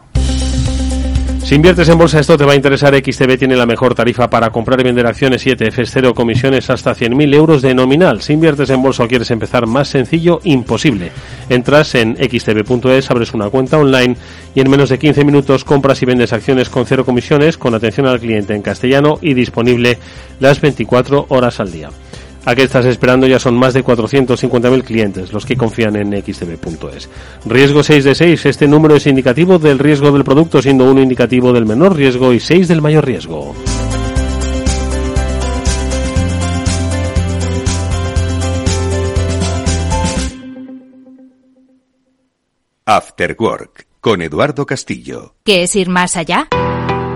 Si 1.51 1.57
inviertes 1.57 1.89
en 1.89 1.99
bolsa, 1.99 2.21
esto 2.21 2.39
te 2.39 2.45
va 2.45 2.53
a 2.53 2.55
interesar. 2.55 2.95
XTB 2.95 3.37
tiene 3.37 3.57
la 3.57 3.67
mejor 3.67 3.93
tarifa 3.93 4.31
para 4.31 4.51
comprar 4.51 4.79
y 4.79 4.85
vender 4.85 5.05
acciones 5.05 5.45
y 5.45 5.51
ETFs, 5.51 5.91
cero 5.91 6.15
comisiones 6.15 6.71
hasta 6.71 6.95
100.000 6.95 7.35
euros 7.35 7.61
de 7.61 7.75
nominal. 7.75 8.23
Si 8.23 8.35
inviertes 8.35 8.71
en 8.71 8.81
bolsa 8.81 9.03
o 9.03 9.09
quieres 9.09 9.33
empezar 9.33 9.67
más 9.67 9.89
sencillo, 9.89 10.39
imposible. 10.45 11.11
Entras 11.49 11.97
en 11.97 12.15
xtb.es, 12.15 13.11
abres 13.11 13.35
una 13.35 13.51
cuenta 13.51 13.79
online 13.79 14.17
y 14.55 14.61
en 14.61 14.71
menos 14.71 14.91
de 14.91 15.01
15 15.01 15.25
minutos 15.25 15.65
compras 15.65 16.01
y 16.03 16.07
vendes 16.07 16.33
acciones 16.33 16.71
con 16.71 16.87
cero 16.87 17.05
comisiones, 17.05 17.59
con 17.59 17.75
atención 17.75 18.07
al 18.07 18.21
cliente 18.21 18.55
en 18.55 18.63
castellano 18.63 19.19
y 19.21 19.35
disponible 19.35 19.99
las 20.39 20.61
24 20.61 21.27
horas 21.31 21.59
al 21.59 21.73
día. 21.73 21.91
¿A 22.44 22.55
qué 22.55 22.62
estás 22.62 22.87
esperando? 22.87 23.26
Ya 23.26 23.38
son 23.38 23.57
más 23.57 23.74
de 23.74 23.85
450.000 23.85 24.83
clientes 24.83 25.33
los 25.33 25.44
que 25.44 25.57
confían 25.57 25.96
en 25.96 26.12
xtb.es. 26.22 27.09
Riesgo 27.44 27.83
6 27.83 28.05
de 28.05 28.14
6. 28.14 28.46
Este 28.46 28.66
número 28.66 28.96
es 28.96 29.07
indicativo 29.07 29.59
del 29.59 29.79
riesgo 29.79 30.11
del 30.11 30.24
producto, 30.24 30.62
siendo 30.62 30.90
uno 30.90 31.03
indicativo 31.03 31.53
del 31.53 31.66
menor 31.66 31.96
riesgo 31.96 32.33
y 32.33 32.40
6 32.40 32.68
del 32.68 32.83
mayor 32.83 33.05
riesgo. 33.05 33.55
After 42.87 43.37
Work 43.38 43.87
con 44.00 44.22
Eduardo 44.22 44.66
Castillo. 44.66 45.35
¿Qué 45.44 45.62
es 45.62 45.76
ir 45.76 45.88
más 45.88 46.16
allá? 46.16 46.48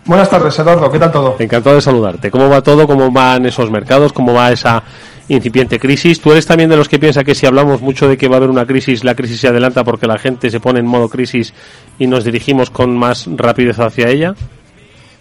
Buenas 0.05 0.29
tardes, 0.29 0.57
Eduardo. 0.59 0.91
¿Qué 0.91 0.99
tal 0.99 1.11
todo? 1.11 1.35
Encantado 1.39 1.75
de 1.75 1.81
saludarte. 1.81 2.31
¿Cómo 2.31 2.47
va 2.49 2.61
todo? 2.61 2.87
¿Cómo 2.87 3.11
van 3.11 3.45
esos 3.45 3.69
mercados? 3.71 4.13
¿Cómo 4.13 4.33
va 4.33 4.51
esa 4.51 4.81
incipiente 5.27 5.79
crisis? 5.79 6.21
¿Tú 6.21 6.31
eres 6.31 6.45
también 6.45 6.69
de 6.69 6.77
los 6.77 6.87
que 6.89 6.99
piensa 6.99 7.23
que 7.23 7.33
si 7.35 7.45
hablamos 7.45 7.81
mucho 7.81 8.07
de 8.07 8.17
que 8.17 8.27
va 8.27 8.35
a 8.35 8.37
haber 8.37 8.49
una 8.49 8.65
crisis, 8.65 9.03
la 9.03 9.15
crisis 9.15 9.39
se 9.41 9.47
adelanta 9.47 9.83
porque 9.83 10.07
la 10.07 10.17
gente 10.19 10.49
se 10.49 10.59
pone 10.59 10.79
en 10.79 10.85
modo 10.85 11.09
crisis 11.09 11.53
y 11.97 12.07
nos 12.07 12.23
dirigimos 12.23 12.69
con 12.69 12.95
más 12.97 13.27
rapidez 13.35 13.79
hacia 13.79 14.09
ella? 14.09 14.35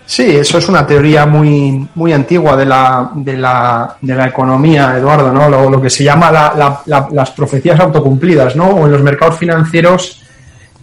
Sí, 0.07 0.23
eso 0.37 0.59
es 0.59 0.69
una 0.69 0.87
teoría 0.87 1.25
muy, 1.25 1.88
muy 1.95 2.12
antigua 2.12 2.55
de 2.57 2.67
la, 2.67 3.11
de, 3.14 3.38
la, 3.38 3.97
de 4.03 4.14
la 4.14 4.27
economía, 4.27 4.99
Eduardo, 4.99 5.33
¿no? 5.33 5.49
Lo, 5.71 5.81
que 5.81 5.88
se 5.88 6.05
llama 6.05 6.31
la- 6.31 6.53
la- 6.55 6.81
la- 6.85 7.09
las 7.11 7.31
profecías 7.31 7.81
autocumplidas, 7.81 8.55
¿no? 8.55 8.67
O 8.69 8.85
en 8.85 8.93
los 8.93 9.01
mercados 9.03 9.38
financieros 9.38 10.21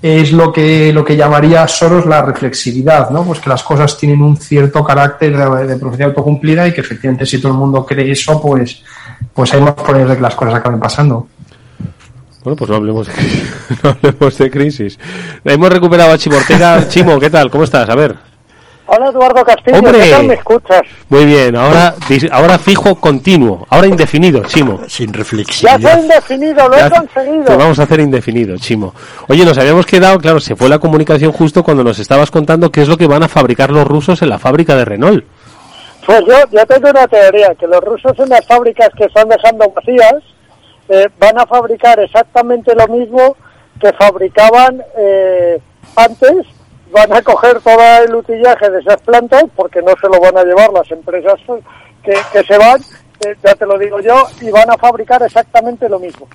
es 0.02 0.32
lo 0.32 0.52
que, 0.52 0.92
lo 0.92 1.06
que 1.06 1.16
llamaría 1.16 1.68
Soros 1.68 2.08
la 2.08 2.24
reflexividad, 2.24 3.12
¿no? 3.12 3.24
Pues 3.24 3.40
que 3.40 3.52
las 3.52 3.62
cosas 3.62 3.96
tienen 3.96 4.24
un 4.24 4.36
cierto 4.38 4.84
carácter 4.84 5.38
de, 5.38 5.68
de 5.68 5.78
profecía 5.78 6.08
autocumplida 6.08 6.68
y 6.68 6.74
que 6.74 6.82
efectivamente 6.82 7.28
si 7.28 7.40
todo 7.40 7.52
el 7.52 7.60
mundo 7.60 7.86
cree 7.86 8.12
eso, 8.12 8.42
pues, 8.42 8.82
pues 9.34 9.54
hay 9.54 9.62
más 9.62 9.74
probabilidades 9.74 10.10
de 10.12 10.16
que 10.18 10.22
las 10.22 10.36
cosas 10.36 10.56
acaben 10.56 10.80
pasando. 10.80 11.28
Bueno, 12.44 12.56
pues 12.56 12.70
no 12.70 12.78
hablemos 12.78 13.08
de, 13.08 13.14
no 13.84 13.90
hablemos 13.92 14.38
de 14.38 14.50
crisis. 14.50 15.00
Hemos 15.44 15.70
recuperado 15.70 16.12
a 16.14 16.18
Chimo 16.18 16.38
Ortega. 16.38 16.88
Chimo, 16.88 17.20
¿qué 17.20 17.30
tal? 17.30 17.52
¿Cómo 17.52 17.64
estás? 17.64 17.88
A 17.90 17.96
ver. 17.96 18.16
Hola 18.94 19.10
Eduardo 19.10 19.46
Castillo, 19.46 19.78
¡Hombre! 19.78 20.00
¿qué 20.02 20.10
tal 20.12 20.28
me 20.28 20.34
escuchas? 20.34 20.82
Muy 21.08 21.26
bien, 21.26 21.56
ahora, 21.56 21.96
ahora 22.30 22.60
fijo 22.60 22.96
continuo, 22.96 23.66
ahora 23.70 23.88
indefinido, 23.88 24.44
Chimo. 24.44 24.82
Sin 24.88 25.14
Ya 25.14 25.18
reflexividad. 25.18 25.80
soy 25.80 26.02
indefinido, 26.02 26.68
lo 26.68 26.76
he 26.76 26.80
Ya 26.80 26.90
conseguido. 26.90 27.46
Te 27.46 27.56
vamos 27.56 27.80
a 27.80 27.84
hacer 27.84 28.02
indefinido, 28.02 28.58
Chimo. 28.58 28.94
Oye, 29.30 29.46
nos 29.46 29.58
habíamos 29.58 29.86
quedado, 29.86 30.18
claro, 30.20 30.42
se 30.42 30.58
fue 30.58 30.68
la 30.68 30.80
comunicación 30.80 31.32
justo 31.32 31.64
cuando 31.64 31.86
nos 31.86 32.00
estabas 32.00 32.32
contando 32.32 32.70
qué 32.70 32.82
es 32.82 32.90
lo 32.90 32.98
que 32.98 33.08
van 33.08 33.24
a 33.24 33.30
fabricar 33.30 33.70
los 33.70 33.88
rusos 33.88 34.22
en 34.24 34.30
la 34.30 34.40
fábrica 34.40 34.76
de 34.76 34.84
Renault. 34.84 35.24
Pues 36.06 36.22
yo, 36.26 36.36
yo 36.52 36.66
tengo 36.66 36.90
una 36.90 37.08
teoría, 37.08 37.54
que 37.56 37.68
los 37.68 37.82
rusos 37.82 38.18
en 38.20 38.30
las 38.30 38.46
fábricas 38.46 38.90
que 38.98 39.06
están 39.06 39.30
dejando 39.30 39.70
vacías 39.70 40.16
eh, 40.90 41.08
van 41.20 41.40
a 41.40 41.46
fabricar 41.46 42.00
exactamente 42.00 42.74
lo 42.76 42.88
mismo 42.88 43.38
que 43.80 43.94
fabricaban 43.94 44.84
eh, 44.98 45.60
antes, 45.96 46.48
van 46.92 47.14
a 47.14 47.22
coger 47.22 47.62
todo 47.62 48.04
el 48.04 48.16
utillaje 48.16 48.70
de 48.70 48.80
esas 48.80 49.02
plantas, 49.02 49.46
porque 49.56 49.82
no 49.82 49.94
se 50.02 50.08
lo 50.08 50.20
van 50.20 50.38
a 50.38 50.44
llevar 50.44 50.72
las 50.74 50.90
empresas 50.92 51.40
que, 52.04 52.14
que 52.34 52.44
se 52.44 52.58
van, 52.58 52.82
eh, 53.26 53.36
ya 53.44 53.56
te 53.56 53.66
lo 53.66 53.78
digo 53.78 54.00
yo, 54.00 54.26
y 54.42 54.50
van 54.50 54.70
a 54.70 54.78
fabricar 54.78 55.22
exactamente 55.24 55.88
lo 55.88 56.00
mismo. 56.00 56.28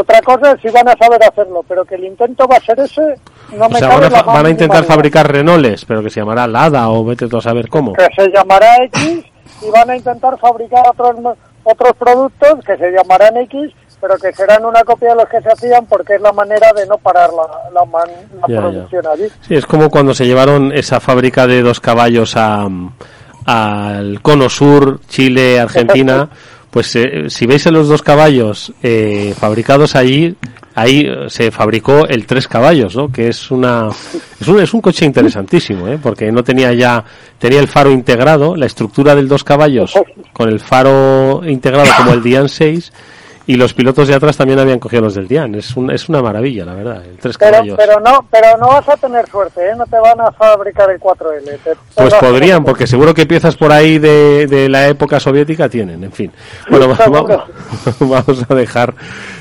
Otra 0.00 0.20
cosa 0.22 0.52
es 0.52 0.60
si 0.60 0.68
van 0.70 0.88
a 0.88 0.96
saber 0.96 1.22
hacerlo, 1.22 1.64
pero 1.68 1.84
que 1.84 1.94
el 1.94 2.04
intento 2.04 2.46
va 2.48 2.56
a 2.56 2.60
ser 2.60 2.78
ese, 2.80 3.14
no 3.56 3.66
O 3.66 3.68
me 3.70 3.78
sea, 3.78 3.88
cabe 3.88 4.00
van 4.02 4.12
a, 4.12 4.16
la 4.16 4.24
fa- 4.24 4.26
van 4.26 4.36
a 4.36 4.42
más 4.42 4.50
intentar 4.50 4.84
fabricar 4.84 5.30
Renaults, 5.30 5.84
pero 5.84 6.02
que 6.02 6.10
se 6.10 6.20
llamará 6.20 6.46
Lada 6.46 6.88
o 6.90 7.04
vete 7.04 7.28
tú 7.28 7.36
a 7.38 7.42
saber 7.42 7.68
cómo. 7.68 7.92
que 7.92 8.06
se 8.16 8.28
llamará 8.30 8.76
X 8.84 9.24
y 9.62 9.70
van 9.70 9.90
a 9.90 9.96
intentar 9.96 10.38
fabricar 10.38 10.82
otros 10.88 11.36
otros 11.62 11.92
productos 11.98 12.56
que 12.66 12.76
se 12.76 12.90
llamarán 12.90 13.36
X, 13.38 13.72
pero 14.00 14.16
que 14.18 14.32
serán 14.34 14.64
una 14.66 14.82
copia 14.84 15.10
de 15.10 15.14
los 15.16 15.28
que 15.28 15.40
se 15.40 15.48
hacían 15.48 15.86
porque 15.86 16.16
es 16.16 16.20
la 16.20 16.32
manera 16.32 16.72
de 16.74 16.86
no 16.86 16.98
parar 16.98 17.30
la, 17.32 17.70
la, 17.72 17.84
man- 17.86 18.08
la 18.40 18.46
Ya, 18.48 18.54
ya. 18.54 18.60
producción 18.60 19.06
allí. 19.06 19.28
Sí, 19.40 19.54
es 19.54 19.64
como 19.64 19.88
cuando 19.88 20.12
se 20.12 20.26
llevaron 20.26 20.72
esa 20.72 21.00
fábrica 21.00 21.46
de 21.46 21.62
dos 21.62 21.80
caballos 21.80 22.34
a, 22.36 22.68
al 23.46 24.20
cono 24.22 24.48
sur, 24.48 25.00
Chile, 25.08 25.60
Argentina. 25.60 26.28
Pues 26.74 26.96
eh, 26.96 27.26
si 27.28 27.46
veis 27.46 27.64
a 27.68 27.70
los 27.70 27.86
dos 27.86 28.02
caballos 28.02 28.72
eh, 28.82 29.32
fabricados 29.38 29.94
allí, 29.94 30.34
ahí 30.74 31.06
eh, 31.06 31.26
se 31.28 31.52
fabricó 31.52 32.04
el 32.08 32.26
tres 32.26 32.48
caballos, 32.48 32.96
¿no? 32.96 33.12
Que 33.12 33.28
es 33.28 33.52
una 33.52 33.90
es 34.40 34.48
un, 34.48 34.60
es 34.60 34.74
un 34.74 34.80
coche 34.80 35.06
interesantísimo, 35.06 35.86
¿eh? 35.86 36.00
Porque 36.02 36.32
no 36.32 36.42
tenía 36.42 36.72
ya 36.72 37.04
tenía 37.38 37.60
el 37.60 37.68
faro 37.68 37.92
integrado, 37.92 38.56
la 38.56 38.66
estructura 38.66 39.14
del 39.14 39.28
dos 39.28 39.44
caballos 39.44 39.94
con 40.32 40.48
el 40.48 40.58
faro 40.58 41.42
integrado 41.46 41.86
como 41.96 42.12
el 42.12 42.24
Dian 42.24 42.48
6 42.48 42.92
y 43.46 43.56
los 43.56 43.74
pilotos 43.74 44.08
de 44.08 44.14
atrás 44.14 44.36
también 44.38 44.58
habían 44.58 44.78
cogido 44.78 45.02
los 45.02 45.14
del 45.14 45.28
Dian. 45.28 45.54
Es 45.54 45.76
un, 45.76 45.90
es 45.90 46.08
una 46.08 46.22
maravilla, 46.22 46.64
la 46.64 46.74
verdad. 46.74 47.02
El 47.04 47.18
tres 47.18 47.36
Pero, 47.36 47.52
caballos. 47.52 47.76
pero 47.78 48.00
no, 48.00 48.26
pero 48.30 48.56
no 48.58 48.68
vas 48.68 48.88
a 48.88 48.96
tener 48.96 49.28
suerte, 49.28 49.60
¿eh? 49.68 49.74
No 49.76 49.84
te 49.84 49.98
van 49.98 50.18
a 50.20 50.32
fabricar 50.32 50.90
el 50.90 50.98
4L. 50.98 51.44
te- 51.44 51.58
te 51.58 51.76
Pues 51.94 52.14
a- 52.14 52.20
podrían, 52.20 52.64
porque 52.64 52.86
seguro 52.86 53.12
que 53.12 53.26
piezas 53.26 53.54
por 53.56 53.70
ahí 53.72 53.98
de, 53.98 54.46
de 54.46 54.68
la 54.68 54.88
época 54.88 55.20
soviética 55.20 55.68
tienen, 55.68 56.02
en 56.04 56.12
fin. 56.12 56.32
Bueno, 56.70 56.88
va- 56.98 57.06
va- 57.08 57.46
vamos 58.00 58.44
a 58.48 58.54
dejar 58.54 58.94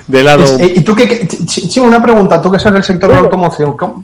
de 0.08 0.24
lado... 0.24 0.44
Eh, 0.60 0.74
¿Y 0.76 0.82
tú 0.82 0.94
qué, 0.96 1.08
qué- 1.08 1.28
Ch- 1.28 1.70
Chimo, 1.70 1.86
una 1.88 2.04
pregunta, 2.04 2.42
tú 2.42 2.52
que 2.52 2.58
eres 2.58 2.74
del 2.74 2.84
sector 2.84 3.10
de 3.10 3.16
la 3.16 3.22
automoción, 3.22 3.78
¿cómo- 3.78 4.04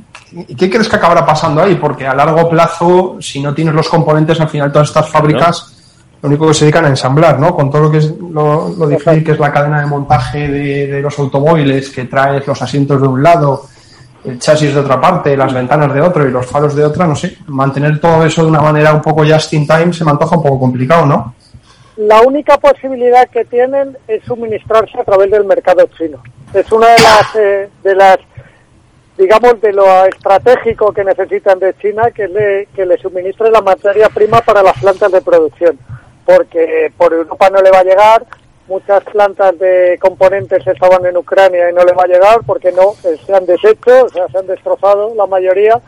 ¿qué 0.58 0.70
crees 0.70 0.88
que 0.88 0.96
acabará 0.96 1.26
pasando 1.26 1.62
ahí? 1.62 1.76
Porque 1.76 2.08
a 2.08 2.14
largo 2.16 2.48
plazo, 2.50 3.18
si 3.20 3.42
no 3.42 3.54
tienes 3.54 3.74
los 3.74 3.90
componentes, 3.90 4.40
al 4.40 4.48
final 4.48 4.72
todas 4.72 4.88
estas 4.88 5.10
fábricas 5.10 5.76
lo 6.22 6.30
único 6.30 6.48
que 6.48 6.54
se 6.54 6.66
dedican 6.66 6.86
a 6.86 6.90
ensamblar, 6.90 7.40
¿no? 7.40 7.56
Con 7.56 7.72
todo 7.72 7.84
lo 7.84 7.92
que 7.92 7.98
es 8.00 8.14
lo, 8.18 8.70
lo 8.78 8.88
difícil 8.88 9.24
que 9.24 9.32
es 9.32 9.40
la 9.40 9.52
cadena 9.52 9.82
de 9.82 9.88
montaje 9.88 10.48
de, 10.48 10.88
de 10.88 11.02
los 11.02 11.18
automóviles, 11.18 11.90
que 11.90 12.06
traes 12.06 12.46
los 12.46 12.62
asientos 12.62 13.02
de 13.02 13.08
un 13.08 13.24
lado, 13.24 13.64
el 14.26 14.40
chasis 14.40 14.74
de 14.74 14.82
otra 14.82 15.00
parte, 15.00 15.38
las 15.38 15.54
ventanas 15.54 15.94
de 15.94 16.02
otro 16.02 16.28
y 16.28 16.32
los 16.32 16.46
faros 16.46 16.76
de 16.76 16.84
otra, 16.84 17.08
no 17.08 17.16
sé, 17.16 17.38
mantener 17.48 18.00
todo 18.00 18.26
eso 18.26 18.44
de 18.44 18.50
una 18.50 18.62
manera 18.62 18.94
un 18.94 19.02
poco 19.02 19.24
just 19.26 19.54
in 19.54 19.66
time 19.66 19.94
se 19.94 20.04
me 20.04 20.12
antoja 20.12 20.36
un 20.36 20.44
poco 20.44 20.60
complicado, 20.60 21.06
¿no? 21.06 21.34
La 21.96 22.22
única 22.22 22.58
posibilidad 22.58 23.28
que 23.30 23.46
tienen 23.46 23.98
es 24.08 24.24
suministrarse 24.24 25.00
a 25.00 25.04
través 25.04 25.32
del 25.32 25.44
mercado 25.44 25.86
chino. 25.98 26.22
Es 26.54 26.72
una 26.72 26.88
de 26.88 27.02
las, 27.02 27.36
eh, 27.36 27.70
de 27.84 27.96
las 27.96 28.18
digamos, 29.18 29.60
de 29.60 29.74
lo 29.74 30.06
estratégico 30.06 30.94
que 30.94 31.04
necesitan 31.04 31.60
de 31.60 31.76
China, 31.78 32.10
que 32.12 32.30
le, 32.30 32.68
que 32.74 32.86
le 32.86 32.98
suministre 32.98 33.52
la 33.52 33.60
materia 33.60 34.08
prima 34.08 34.40
para 34.40 34.64
las 34.64 34.80
plantas 34.80 35.12
de 35.12 35.22
producción. 35.22 35.78
Porque 36.36 36.92
por 36.96 37.12
Europa 37.12 37.50
no 37.50 37.62
le 37.62 37.72
va 37.72 37.80
a 37.80 37.84
llegar, 37.84 38.26
muchas 38.68 39.04
plantas 39.06 39.58
de 39.58 39.98
componentes 40.00 40.66
estaban 40.66 41.04
en 41.06 41.18
Ucrania 41.18 41.70
y 41.70 41.74
no 41.74 41.84
le 41.84 41.94
va 41.94 42.04
a 42.04 42.08
llegar 42.08 42.42
porque 42.46 42.72
no, 42.72 42.94
eh, 43.04 43.18
se 43.26 43.34
han 43.34 43.48
deshecho, 43.48 44.06
o 44.06 44.10
sea, 44.10 44.28
se 44.28 44.38
han 44.38 44.48
destrozado 44.48 45.14
la 45.16 45.26
mayoría. 45.26 45.82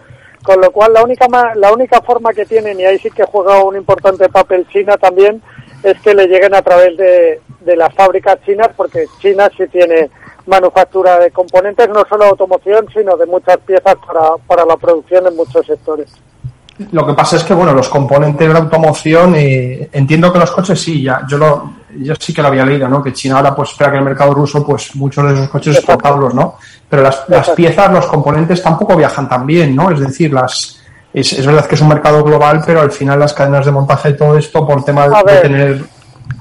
Con 0.43 0.59
lo 0.59 0.71
cual, 0.71 0.93
la 0.93 1.03
única, 1.03 1.27
la 1.55 1.71
única 1.71 2.01
forma 2.01 2.33
que 2.33 2.47
tienen, 2.47 2.79
y 2.79 2.85
ahí 2.85 2.97
sí 2.97 3.11
que 3.11 3.23
juega 3.25 3.63
un 3.63 3.75
importante 3.75 4.27
papel 4.29 4.67
China 4.69 4.97
también, 4.97 5.43
es 5.83 6.01
que 6.01 6.15
le 6.15 6.25
lleguen 6.25 6.55
a 6.55 6.63
través 6.63 6.97
de, 6.97 7.39
de 7.59 7.75
las 7.75 7.93
fábricas 7.93 8.41
chinas, 8.43 8.69
porque 8.75 9.05
China 9.19 9.51
sí 9.55 9.67
tiene 9.67 10.09
manufactura 10.47 11.19
de 11.19 11.29
componentes, 11.29 11.87
no 11.89 12.03
solo 12.09 12.25
automoción, 12.25 12.87
sino 12.91 13.15
de 13.17 13.27
muchas 13.27 13.57
piezas 13.59 13.95
para, 14.07 14.37
para 14.47 14.65
la 14.65 14.77
producción 14.77 15.27
en 15.27 15.35
muchos 15.35 15.67
sectores. 15.67 16.11
Lo 16.91 17.05
que 17.05 17.13
pasa 17.13 17.37
es 17.37 17.43
que, 17.43 17.53
bueno, 17.53 17.73
los 17.73 17.89
componentes 17.89 18.47
de 18.47 18.53
la 18.53 18.59
automoción, 18.59 19.35
eh, 19.35 19.89
entiendo 19.91 20.31
que 20.31 20.39
los 20.39 20.51
coches 20.51 20.79
sí, 20.79 21.03
ya, 21.03 21.21
yo 21.27 21.37
lo, 21.37 21.73
yo 21.99 22.13
sí 22.19 22.33
que 22.33 22.41
lo 22.41 22.47
había 22.47 22.65
leído, 22.65 22.87
¿no? 22.87 23.03
Que 23.03 23.13
China 23.13 23.37
ahora 23.37 23.55
pues 23.55 23.71
espera 23.71 23.91
que 23.91 23.97
el 23.97 24.03
mercado 24.03 24.33
ruso, 24.33 24.65
pues 24.65 24.95
muchos 24.95 25.25
de 25.25 25.33
esos 25.33 25.49
coches 25.49 25.77
exportarlos, 25.77 26.33
¿no? 26.33 26.55
Pero 26.89 27.03
las, 27.03 27.23
las 27.27 27.49
piezas, 27.51 27.91
los 27.91 28.05
componentes 28.07 28.61
tampoco 28.61 28.95
viajan 28.95 29.27
tan 29.27 29.45
bien, 29.45 29.75
¿no? 29.75 29.91
Es 29.91 29.99
decir, 29.99 30.33
las, 30.33 30.79
es, 31.13 31.33
es 31.33 31.45
verdad 31.45 31.65
que 31.65 31.75
es 31.75 31.81
un 31.81 31.89
mercado 31.89 32.23
global, 32.23 32.61
pero 32.65 32.81
al 32.81 32.91
final 32.91 33.19
las 33.19 33.33
cadenas 33.33 33.65
de 33.65 33.71
montaje 33.71 34.09
y 34.09 34.17
todo 34.17 34.37
esto, 34.37 34.65
por 34.65 34.83
tema 34.83 35.07
de, 35.07 35.33
de 35.33 35.39
tener 35.39 35.83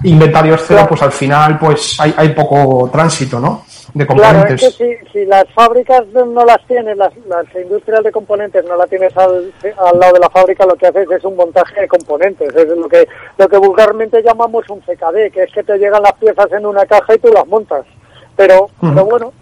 inventarios 0.05 0.63
cero, 0.67 0.87
pues 0.89 1.03
al 1.03 1.13
final, 1.13 1.59
pues 1.59 1.99
hay, 1.99 2.15
hay 2.17 2.29
poco 2.31 2.89
tránsito, 2.91 3.41
¿no? 3.41 3.65
De 3.95 4.07
Claro, 4.07 4.47
es 4.47 4.61
que 4.61 4.71
si, 4.71 5.11
si 5.13 5.27
las 5.27 5.45
fábricas 5.53 6.07
no 6.09 6.45
las 6.45 6.65
tienes, 6.67 6.97
las, 6.97 7.13
las 7.27 7.45
industrias 7.55 8.05
de 8.05 8.13
componentes 8.13 8.65
no 8.65 8.77
las 8.77 8.89
tienes 8.89 9.17
al, 9.17 9.53
al 9.79 9.99
lado 9.99 10.15
de 10.15 10.21
la 10.21 10.31
fábrica, 10.31 10.67
lo 10.67 10.77
que 10.77 10.87
haces 10.87 11.11
es 11.11 11.25
un 11.25 11.37
montaje 11.37 11.81
de 11.81 11.89
componentes. 11.89 12.55
Es 12.55 12.69
lo 12.69 12.89
que, 12.89 13.09
lo 13.37 13.49
que 13.49 13.57
vulgarmente 13.57 14.23
llamamos 14.23 14.69
un 14.69 14.81
CKD, 14.81 15.33
que 15.33 15.43
es 15.45 15.53
que 15.53 15.63
te 15.63 15.79
llegan 15.79 16.03
las 16.03 16.15
piezas 16.15 16.51
en 16.53 16.67
una 16.67 16.87
caja 16.87 17.15
y 17.15 17.19
tú 17.19 17.29
las 17.33 17.47
montas. 17.47 17.85
Pero, 18.37 18.71
pero 18.81 19.05
bueno, 19.05 19.33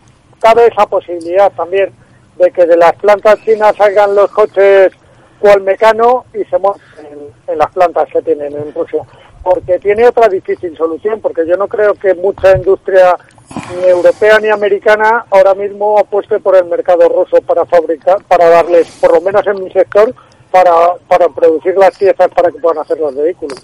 cabe 0.40 0.66
esa 0.66 0.86
posibilidad 0.86 1.52
también 1.52 1.92
de 2.36 2.50
que 2.50 2.66
de 2.66 2.76
las 2.76 2.92
plantas 2.94 3.38
chinas 3.44 3.76
salgan 3.76 4.14
los 4.14 4.30
coches 4.30 4.92
cual 5.38 5.60
mecano 5.62 6.24
y 6.34 6.44
se 6.44 6.58
monten 6.58 7.06
en, 7.06 7.52
en 7.52 7.58
las 7.58 7.70
plantas 7.72 8.08
que 8.12 8.22
tienen 8.22 8.52
en 8.54 8.74
Rusia. 8.74 9.04
Porque 9.48 9.78
tiene 9.78 10.06
otra 10.06 10.28
difícil 10.28 10.76
solución, 10.76 11.20
porque 11.20 11.46
yo 11.46 11.56
no 11.56 11.66
creo 11.68 11.94
que 11.94 12.14
mucha 12.14 12.54
industria 12.56 13.16
ni 13.74 13.88
europea 13.88 14.38
ni 14.40 14.48
americana 14.48 15.24
ahora 15.30 15.54
mismo 15.54 15.98
apueste 15.98 16.38
por 16.38 16.54
el 16.56 16.66
mercado 16.66 17.08
ruso 17.08 17.40
para 17.46 17.64
fabricar, 17.64 18.22
para 18.24 18.48
darles, 18.50 18.88
por 19.00 19.14
lo 19.14 19.20
menos 19.22 19.46
en 19.46 19.64
mi 19.64 19.70
sector, 19.70 20.14
para, 20.50 20.70
para 21.08 21.28
producir 21.28 21.74
las 21.78 21.96
piezas 21.96 22.28
para 22.34 22.50
que 22.50 22.58
puedan 22.58 22.82
hacer 22.82 22.98
los 22.98 23.14
vehículos. 23.14 23.58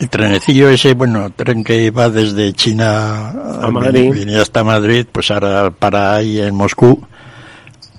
El 0.00 0.10
trenecillo 0.10 0.68
ese, 0.70 0.94
bueno, 0.94 1.30
tren 1.30 1.62
que 1.62 1.90
va 1.92 2.08
desde 2.08 2.52
China 2.52 3.30
A 3.62 3.70
Madrid. 3.70 4.12
viene 4.12 4.38
hasta 4.38 4.64
Madrid, 4.64 5.06
pues 5.10 5.30
ahora 5.30 5.70
para 5.70 6.16
ahí 6.16 6.40
en 6.40 6.54
Moscú 6.54 7.00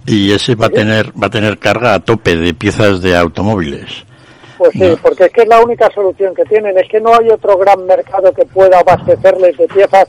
y 0.06 0.32
ese 0.32 0.56
va 0.56 0.66
a 0.68 0.70
tener 0.70 1.12
va 1.12 1.28
a 1.28 1.30
tener 1.30 1.58
carga 1.58 1.94
a 1.94 2.00
tope 2.00 2.36
de 2.36 2.54
piezas 2.54 3.02
de 3.02 3.16
automóviles. 3.16 4.09
Pues 4.60 4.74
sí, 4.74 4.80
No. 4.90 4.98
porque 4.98 5.24
es 5.24 5.32
que 5.32 5.42
es 5.44 5.48
la 5.48 5.62
única 5.64 5.90
solución 5.92 6.36
que 6.36 6.44
tienen, 6.44 6.78
es 6.78 6.88
que 6.90 7.00
no 7.00 7.16
hay 7.16 7.30
otro 7.30 7.58
gran 7.58 7.86
mercado 7.86 8.34
que 8.34 8.46
pueda 8.46 8.80
abastecerles 8.80 9.58
de 9.58 9.68
piezas, 9.70 10.08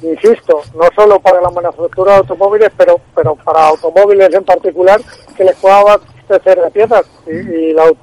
insisto, 0.00 0.60
no 0.76 0.84
solo 0.94 1.18
para 1.18 1.40
la 1.40 1.50
manufactura 1.50 2.12
de 2.12 2.18
automóviles, 2.18 2.70
pero, 2.76 3.00
pero 3.16 3.34
para 3.34 3.66
automóviles 3.66 4.32
en 4.32 4.44
particular, 4.44 5.00
que 5.36 5.42
les 5.42 5.56
pueda 5.56 5.80
abastecer 5.80 6.62
de 6.62 6.70
piezas. 6.70 7.02
Y, 7.26 7.32
y 7.32 7.72
la 7.72 7.88
eh, 7.88 7.94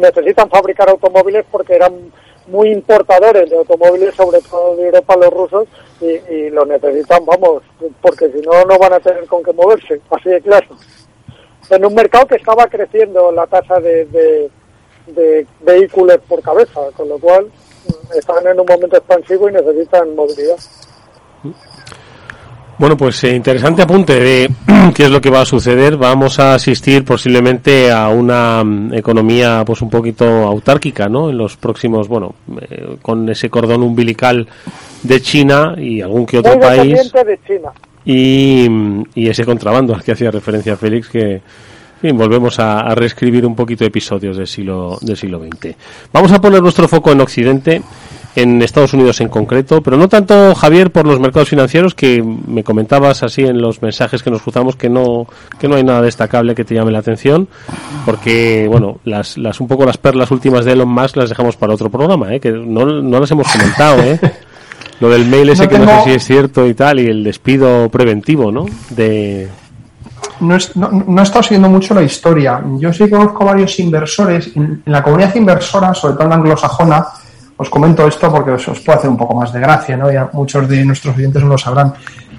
necesitan 0.00 0.50
fabricar 0.50 0.90
automóviles 0.90 1.44
porque 1.52 1.76
eran 1.76 2.10
muy 2.48 2.72
importadores 2.72 3.48
de 3.48 3.56
automóviles, 3.56 4.16
sobre 4.16 4.40
todo 4.40 4.74
de 4.74 4.86
Europa 4.86 5.16
los 5.16 5.30
rusos, 5.32 5.68
y, 6.00 6.06
y 6.34 6.50
lo 6.50 6.64
necesitan, 6.66 7.24
vamos, 7.24 7.62
porque 8.00 8.28
si 8.32 8.40
no, 8.40 8.64
no 8.64 8.76
van 8.76 8.94
a 8.94 8.98
tener 8.98 9.24
con 9.26 9.44
qué 9.44 9.52
moverse, 9.52 10.00
así 10.10 10.30
de 10.30 10.40
claro. 10.40 10.66
En 11.70 11.84
un 11.86 11.94
mercado 11.94 12.26
que 12.26 12.34
estaba 12.34 12.66
creciendo 12.66 13.30
la 13.30 13.46
tasa 13.46 13.78
de, 13.78 14.04
de, 14.06 14.50
de 15.06 15.46
vehículos 15.60 16.18
por 16.28 16.42
cabeza, 16.42 16.80
con 16.96 17.08
lo 17.08 17.18
cual 17.18 17.46
mm, 17.46 18.18
están 18.18 18.46
en 18.46 18.60
un 18.60 18.66
momento 18.66 18.96
expansivo 18.96 19.48
y 19.48 19.52
necesitan 19.52 20.14
movilidad. 20.14 20.58
Bueno, 22.78 22.96
pues 22.96 23.22
eh, 23.22 23.36
interesante 23.36 23.82
apunte 23.82 24.18
de 24.18 24.50
qué 24.94 25.04
es 25.04 25.10
lo 25.10 25.20
que 25.20 25.30
va 25.30 25.42
a 25.42 25.44
suceder. 25.44 25.96
Vamos 25.96 26.38
a 26.38 26.54
asistir 26.54 27.04
posiblemente 27.04 27.92
a 27.92 28.08
una 28.08 28.64
mm, 28.64 28.94
economía 28.94 29.62
pues 29.64 29.82
un 29.82 29.90
poquito 29.90 30.24
autárquica, 30.24 31.08
¿no? 31.08 31.30
En 31.30 31.38
los 31.38 31.56
próximos, 31.56 32.08
bueno, 32.08 32.34
eh, 32.60 32.96
con 33.00 33.28
ese 33.28 33.50
cordón 33.50 33.82
umbilical 33.82 34.48
de 35.02 35.20
China 35.20 35.74
y 35.78 36.00
algún 36.00 36.26
que 36.26 36.38
otro 36.38 36.56
Muy 36.56 36.60
país 36.60 36.82
dependiente 36.82 37.24
de 37.24 37.40
China. 37.46 37.72
y, 38.04 38.66
mm, 38.68 39.02
y 39.14 39.28
ese 39.28 39.44
contrabando 39.44 39.94
al 39.94 40.02
que 40.02 40.12
hacía 40.12 40.30
referencia 40.30 40.76
Félix 40.76 41.08
que 41.08 41.40
fin, 42.02 42.18
volvemos 42.18 42.58
a, 42.58 42.80
a 42.80 42.94
reescribir 42.94 43.46
un 43.46 43.54
poquito 43.54 43.84
episodios 43.84 44.36
del 44.36 44.46
siglo 44.46 44.98
del 45.00 45.16
siglo 45.16 45.40
XX. 45.40 45.74
Vamos 46.12 46.32
a 46.32 46.40
poner 46.40 46.62
nuestro 46.62 46.86
foco 46.88 47.12
en 47.12 47.20
Occidente, 47.20 47.82
en 48.34 48.62
Estados 48.62 48.94
Unidos 48.94 49.20
en 49.20 49.28
concreto, 49.28 49.82
pero 49.82 49.96
no 49.96 50.08
tanto 50.08 50.54
Javier 50.54 50.90
por 50.90 51.06
los 51.06 51.20
mercados 51.20 51.48
financieros 51.48 51.94
que 51.94 52.22
me 52.22 52.64
comentabas 52.64 53.22
así 53.22 53.42
en 53.42 53.60
los 53.60 53.82
mensajes 53.82 54.22
que 54.22 54.30
nos 54.30 54.42
cruzamos 54.42 54.76
que 54.76 54.88
no 54.88 55.26
que 55.58 55.68
no 55.68 55.76
hay 55.76 55.84
nada 55.84 56.02
destacable 56.02 56.54
que 56.54 56.64
te 56.64 56.74
llame 56.74 56.92
la 56.92 57.00
atención, 57.00 57.48
porque 58.04 58.66
bueno, 58.68 58.98
las 59.04 59.36
las 59.38 59.60
un 59.60 59.68
poco 59.68 59.84
las 59.84 59.98
perlas 59.98 60.30
últimas 60.30 60.64
de 60.64 60.72
Elon 60.72 60.88
Musk 60.88 61.16
las 61.16 61.28
dejamos 61.28 61.56
para 61.56 61.74
otro 61.74 61.90
programa, 61.90 62.34
¿eh? 62.34 62.40
que 62.40 62.50
no, 62.52 62.86
no 62.86 63.20
las 63.20 63.30
hemos 63.30 63.50
comentado, 63.50 64.02
¿eh? 64.02 64.18
Lo 65.00 65.08
del 65.08 65.26
mail 65.26 65.48
ese 65.50 65.64
No 65.64 65.68
que 65.68 65.78
no 65.80 65.86
sé 65.86 66.04
si 66.04 66.10
es 66.10 66.24
cierto 66.24 66.66
y 66.66 66.74
tal, 66.74 67.00
y 67.00 67.06
el 67.06 67.24
despido 67.24 67.88
preventivo, 67.88 68.52
¿no? 68.52 68.66
De, 68.90 69.48
no, 70.40 70.56
es- 70.56 70.76
no, 70.76 70.88
no 70.90 71.20
he 71.20 71.22
estado 71.24 71.42
siguiendo 71.42 71.68
mucho 71.68 71.94
la 71.94 72.02
historia. 72.02 72.60
Yo 72.78 72.92
sí 72.92 73.08
conozco 73.08 73.44
varios 73.44 73.78
inversores. 73.80 74.50
En, 74.56 74.82
la 74.86 75.02
comunidad 75.02 75.34
inversora, 75.34 75.94
sobre 75.94 76.14
todo 76.14 76.24
en 76.24 76.30
la 76.30 76.36
anglosajona, 76.36 77.06
os 77.56 77.68
comento 77.70 78.06
esto 78.06 78.30
porque 78.30 78.52
os, 78.52 78.66
os 78.68 78.80
puede 78.80 78.98
hacer 78.98 79.10
un 79.10 79.16
poco 79.16 79.34
más 79.34 79.52
de 79.52 79.60
gracia, 79.60 79.96
¿no? 79.96 80.10
Ya 80.10 80.28
muchos 80.32 80.68
de 80.68 80.84
nuestros 80.84 81.16
oyentes 81.16 81.42
no 81.42 81.48
lo 81.50 81.58
sabrán. 81.58 81.92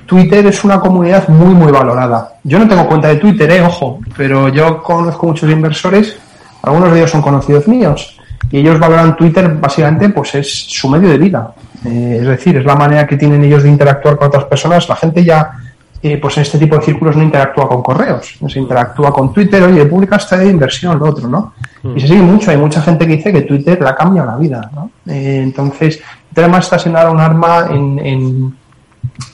Twitter 0.06 0.46
es 0.48 0.64
una 0.66 0.80
comunidad 0.80 1.28
muy, 1.30 1.54
muy 1.56 1.72
valorada. 1.72 2.34
Yo 2.44 2.60
no 2.60 2.68
tengo 2.68 2.86
cuenta 2.88 3.08
de 3.08 3.16
Twitter, 3.16 3.50
eh, 3.52 3.62
ojo, 3.62 4.00
pero 4.18 4.50
yo 4.50 4.84
conozco 4.84 5.28
muchos 5.28 5.50
inversores, 5.50 6.18
algunos 6.62 6.92
de 6.92 7.00
ellos 7.00 7.12
son 7.12 7.22
conocidos 7.22 7.68
míos, 7.70 8.20
y 8.52 8.60
ellos 8.60 8.78
valoran 8.80 9.16
Twitter 9.16 9.48
básicamente, 9.56 10.10
pues 10.10 10.36
es 10.36 10.66
su 10.68 10.90
medio 10.90 11.10
de 11.10 11.18
vida. 11.18 11.54
Eh, 11.86 12.18
es 12.20 12.28
decir, 12.28 12.58
es 12.58 12.66
la 12.66 12.76
manera 12.76 13.08
que 13.08 13.16
tienen 13.16 13.44
ellos 13.46 13.64
de 13.64 13.70
interactuar 13.70 14.18
con 14.18 14.28
otras 14.28 14.44
personas. 14.46 14.88
La 14.90 14.96
gente 14.98 15.24
ya, 15.24 15.52
eh, 16.04 16.18
pues 16.18 16.36
en 16.36 16.44
este 16.44 16.60
tipo 16.60 16.76
de 16.76 16.82
círculos 16.82 17.16
no 17.16 17.24
interactúa 17.24 17.70
con 17.70 17.82
correos, 17.82 18.38
se 18.46 18.60
interactúa 18.60 19.14
con 19.14 19.32
Twitter, 19.32 19.64
oye, 19.64 19.86
publica 19.86 20.18
esta 20.18 20.38
de 20.38 20.50
inversión, 20.50 21.00
lo 21.00 21.06
otro, 21.06 21.30
¿no? 21.30 21.54
Y 21.96 22.02
se 22.02 22.10
sigue 22.10 22.22
mucho, 22.22 22.52
hay 22.52 22.58
mucha 22.58 22.82
gente 22.82 23.08
que 23.08 23.16
dice 23.16 23.32
que 23.32 23.42
Twitter 23.44 23.82
la 23.82 23.96
cambia 23.96 24.26
la 24.26 24.36
vida, 24.36 24.70
¿no? 24.76 24.92
Eh, 25.08 25.40
entonces, 25.42 26.02
además 26.36 26.66
está 26.66 26.78
siendo 26.78 27.00
ahora 27.00 27.12
un 27.12 27.20
arma 27.22 27.68
en, 27.72 28.00
en, 28.00 28.56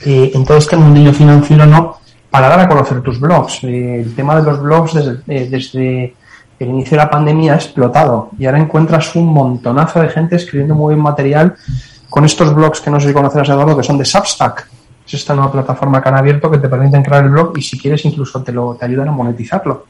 eh, 0.04 0.30
en 0.32 0.44
todo 0.44 0.58
este 0.58 0.76
mundillo 0.76 1.12
financiero, 1.12 1.66
¿no? 1.66 1.96
Para 2.30 2.48
dar 2.48 2.60
a 2.60 2.68
conocer 2.68 3.00
tus 3.02 3.18
blogs. 3.18 3.64
Eh, 3.64 4.02
el 4.02 4.14
tema 4.14 4.36
de 4.36 4.42
los 4.42 4.62
blogs 4.62 4.94
desde, 4.94 5.18
eh, 5.26 5.48
desde 5.50 6.14
el 6.60 6.68
inicio 6.68 6.92
de 6.92 6.96
la 6.98 7.10
pandemia 7.10 7.54
ha 7.54 7.56
explotado 7.56 8.30
y 8.38 8.46
ahora 8.46 8.60
encuentras 8.60 9.16
un 9.16 9.26
montonazo 9.26 10.00
de 10.02 10.08
gente 10.08 10.36
escribiendo 10.36 10.74
muy 10.74 10.94
buen 10.94 11.02
material 11.02 11.56
con 12.08 12.24
estos 12.24 12.54
blogs 12.54 12.80
que 12.80 12.90
no 12.90 13.00
sé 13.00 13.08
si 13.08 13.14
conocerás, 13.14 13.48
Eduardo, 13.48 13.76
que 13.76 13.82
son 13.82 13.98
de 13.98 14.04
Substack. 14.04 14.68
Es 15.10 15.14
esta 15.22 15.34
nueva 15.34 15.50
plataforma 15.50 16.00
que 16.00 16.08
han 16.08 16.14
abierto 16.16 16.48
que 16.48 16.58
te 16.58 16.68
permiten 16.68 17.02
crear 17.02 17.24
el 17.24 17.30
blog 17.30 17.58
y 17.58 17.62
si 17.62 17.76
quieres 17.78 18.04
incluso 18.04 18.40
te, 18.42 18.52
lo, 18.52 18.74
te 18.76 18.84
ayudan 18.84 19.08
a 19.08 19.12
monetizarlo. 19.12 19.86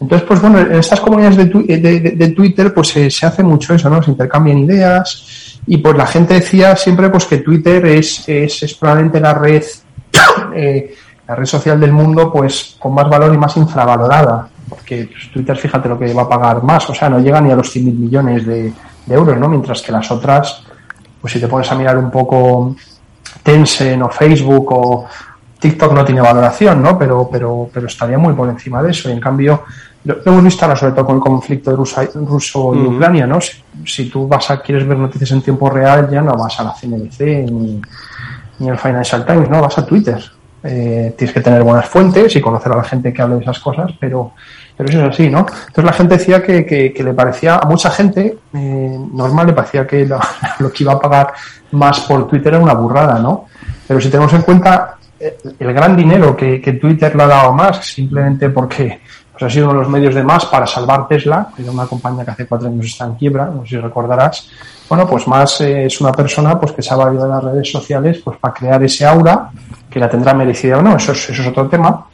Entonces, 0.00 0.26
pues 0.26 0.40
bueno, 0.40 0.60
en 0.60 0.72
estas 0.72 1.00
comunidades 1.00 1.36
de, 1.36 1.46
tu- 1.46 1.66
de- 1.66 2.32
Twitter 2.34 2.72
pues 2.72 2.88
se, 2.88 3.10
se 3.10 3.26
hace 3.26 3.42
mucho 3.42 3.74
eso, 3.74 3.90
¿no? 3.90 4.02
Se 4.02 4.10
intercambian 4.10 4.58
ideas 4.58 5.58
y 5.66 5.76
pues 5.76 5.94
la 5.96 6.06
gente 6.06 6.34
decía 6.34 6.74
siempre 6.76 7.10
pues 7.10 7.26
que 7.26 7.38
Twitter 7.38 7.84
es, 7.86 8.26
es, 8.28 8.62
es 8.62 8.74
probablemente 8.74 9.20
la 9.20 9.34
red, 9.34 9.62
eh, 10.54 10.94
la 11.28 11.34
red 11.34 11.44
social 11.46 11.78
del 11.78 11.92
mundo 11.92 12.32
pues 12.32 12.76
con 12.78 12.94
más 12.94 13.08
valor 13.10 13.34
y 13.34 13.38
más 13.38 13.56
infravalorada. 13.58 14.48
Porque 14.68 15.08
pues, 15.12 15.30
Twitter, 15.32 15.56
fíjate 15.56 15.88
lo 15.88 15.98
que 15.98 16.12
va 16.14 16.22
a 16.22 16.28
pagar 16.28 16.62
más, 16.62 16.88
o 16.90 16.94
sea, 16.94 17.08
no 17.08 17.18
llega 17.20 17.40
ni 17.40 17.50
a 17.52 17.56
los 17.56 17.74
100.000 17.74 17.82
millones 17.94 18.46
de, 18.46 18.72
de 19.06 19.14
euros, 19.14 19.38
¿no? 19.38 19.48
Mientras 19.48 19.80
que 19.82 19.92
las 19.92 20.10
otras, 20.10 20.62
pues 21.20 21.32
si 21.32 21.40
te 21.40 21.46
pones 21.48 21.70
a 21.70 21.74
mirar 21.74 21.96
un 21.98 22.10
poco 22.10 22.74
Tencent 23.42 24.02
o 24.02 24.08
Facebook 24.08 24.72
o 24.72 25.06
TikTok 25.58 25.92
no 25.92 26.04
tiene 26.04 26.20
valoración, 26.20 26.82
¿no? 26.82 26.98
Pero, 26.98 27.28
pero, 27.30 27.68
pero 27.72 27.86
estaría 27.86 28.18
muy 28.18 28.34
por 28.34 28.48
encima 28.48 28.82
de 28.82 28.90
eso. 28.90 29.08
Y 29.08 29.12
en 29.12 29.20
cambio, 29.20 29.64
lo, 30.04 30.18
hemos 30.24 30.44
visto 30.44 30.64
ahora 30.64 30.76
sobre 30.76 30.92
todo 30.92 31.06
con 31.06 31.16
el 31.16 31.22
conflicto 31.22 31.70
de 31.70 31.76
Rusa- 31.76 32.08
ruso 32.14 32.74
y. 32.74 32.78
Ucrania, 32.78 33.26
¿no? 33.26 33.40
Si, 33.40 33.52
si 33.84 34.08
tú 34.08 34.28
vas 34.28 34.50
a, 34.50 34.60
quieres 34.60 34.86
ver 34.86 34.98
noticias 34.98 35.30
en 35.32 35.42
tiempo 35.42 35.70
real, 35.70 36.08
ya 36.10 36.22
no 36.22 36.36
vas 36.36 36.58
a 36.60 36.64
la 36.64 36.72
CNBC 36.72 37.20
ni, 37.50 37.80
ni 38.58 38.68
al 38.68 38.78
Financial 38.78 39.24
Times, 39.24 39.48
¿no? 39.48 39.60
Vas 39.60 39.78
a 39.78 39.86
Twitter. 39.86 40.22
Eh, 40.62 41.14
tienes 41.16 41.32
que 41.32 41.40
tener 41.40 41.62
buenas 41.62 41.86
fuentes 41.88 42.34
y 42.34 42.40
conocer 42.40 42.72
a 42.72 42.76
la 42.76 42.84
gente 42.84 43.12
que 43.12 43.22
hable 43.22 43.36
de 43.36 43.42
esas 43.42 43.60
cosas, 43.60 43.92
pero, 44.00 44.32
pero 44.76 44.90
eso 44.90 45.06
es 45.06 45.10
así, 45.10 45.30
¿no? 45.30 45.40
Entonces 45.40 45.84
la 45.84 45.92
gente 45.92 46.18
decía 46.18 46.42
que, 46.42 46.64
que, 46.64 47.02
le 47.02 47.14
parecía, 47.14 47.56
a 47.56 47.66
mucha 47.66 47.90
gente 47.90 48.38
eh, 48.52 48.98
normal 49.12 49.46
le 49.46 49.52
parecía 49.54 49.86
que 49.86 50.06
lo, 50.58 50.72
que 50.72 50.84
iba 50.84 50.92
a 50.92 51.00
pagar 51.00 51.32
más 51.72 52.00
por 52.00 52.28
Twitter 52.28 52.54
era 52.54 52.62
una 52.62 52.74
burrada, 52.74 53.18
¿no? 53.18 53.46
Pero 53.86 54.00
si 54.00 54.10
tenemos 54.10 54.32
en 54.34 54.42
cuenta 54.42 54.96
eh, 55.18 55.38
el 55.58 55.72
gran 55.72 55.96
dinero 55.96 56.36
que, 56.36 56.60
que 56.60 56.74
Twitter 56.74 57.16
le 57.16 57.22
ha 57.22 57.26
dado 57.26 57.52
Musk 57.54 57.82
simplemente 57.82 58.50
porque 58.50 59.00
pues, 59.32 59.42
ha 59.42 59.50
sido 59.50 59.66
uno 59.66 59.74
de 59.74 59.80
los 59.80 59.88
medios 59.88 60.14
de 60.14 60.22
más 60.22 60.44
para 60.46 60.66
salvar 60.66 61.08
Tesla, 61.08 61.48
que 61.56 61.62
era 61.62 61.72
una 61.72 61.86
compañía 61.86 62.24
que 62.24 62.30
hace 62.32 62.46
cuatro 62.46 62.68
años 62.68 62.86
está 62.86 63.06
en 63.06 63.14
quiebra, 63.14 63.46
no 63.46 63.62
sé 63.62 63.68
si 63.68 63.78
recordarás. 63.78 64.50
Bueno, 64.88 65.06
pues 65.06 65.26
más 65.26 65.60
eh, 65.62 65.86
es 65.86 66.00
una 66.00 66.12
persona 66.12 66.58
pues 66.60 66.72
que 66.72 66.82
se 66.82 66.92
ha 66.92 66.96
valido 66.96 67.24
de 67.24 67.30
las 67.30 67.44
redes 67.44 67.70
sociales 67.70 68.20
pues 68.22 68.38
para 68.38 68.52
crear 68.52 68.82
ese 68.84 69.06
aura 69.06 69.50
que 69.88 69.98
la 69.98 70.08
tendrá 70.08 70.34
merecida 70.34 70.78
o 70.78 70.82
no, 70.82 70.96
eso 70.96 71.12
es, 71.12 71.30
eso 71.30 71.42
es 71.42 71.48
otro 71.48 71.66
tema. 71.66 72.06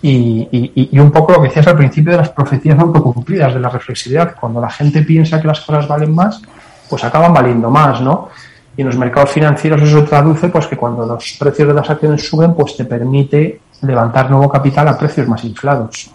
Y, 0.00 0.48
y- 0.52 0.88
y 0.92 0.98
un 1.00 1.10
poco 1.10 1.32
lo 1.32 1.42
que 1.42 1.48
decías 1.48 1.66
al 1.66 1.76
principio 1.76 2.12
de 2.12 2.18
las 2.18 2.28
profecías 2.30 2.78
autocumplidas, 2.78 3.52
de 3.54 3.60
la 3.60 3.68
reflexividad, 3.68 4.34
cuando 4.38 4.60
la 4.60 4.70
gente 4.70 5.02
piensa 5.02 5.40
que 5.40 5.48
las 5.48 5.60
cosas 5.60 5.88
valen 5.88 6.14
más, 6.14 6.40
pues 6.88 7.02
acaban 7.04 7.32
valiendo 7.34 7.68
más, 7.70 8.00
¿no? 8.00 8.28
Y 8.76 8.82
en 8.82 8.86
los 8.86 8.96
mercados 8.96 9.30
financieros 9.30 9.82
eso 9.82 10.04
traduce 10.04 10.48
pues 10.48 10.68
que 10.68 10.76
cuando 10.76 11.04
los 11.04 11.36
precios 11.38 11.66
de 11.66 11.74
las 11.74 11.90
acciones 11.90 12.26
suben, 12.28 12.54
pues 12.54 12.76
te 12.76 12.84
permite 12.84 13.60
levantar 13.82 14.30
nuevo 14.30 14.48
capital 14.48 14.86
a 14.86 14.96
precios 14.96 15.26
más 15.26 15.42
inflados. 15.44 16.10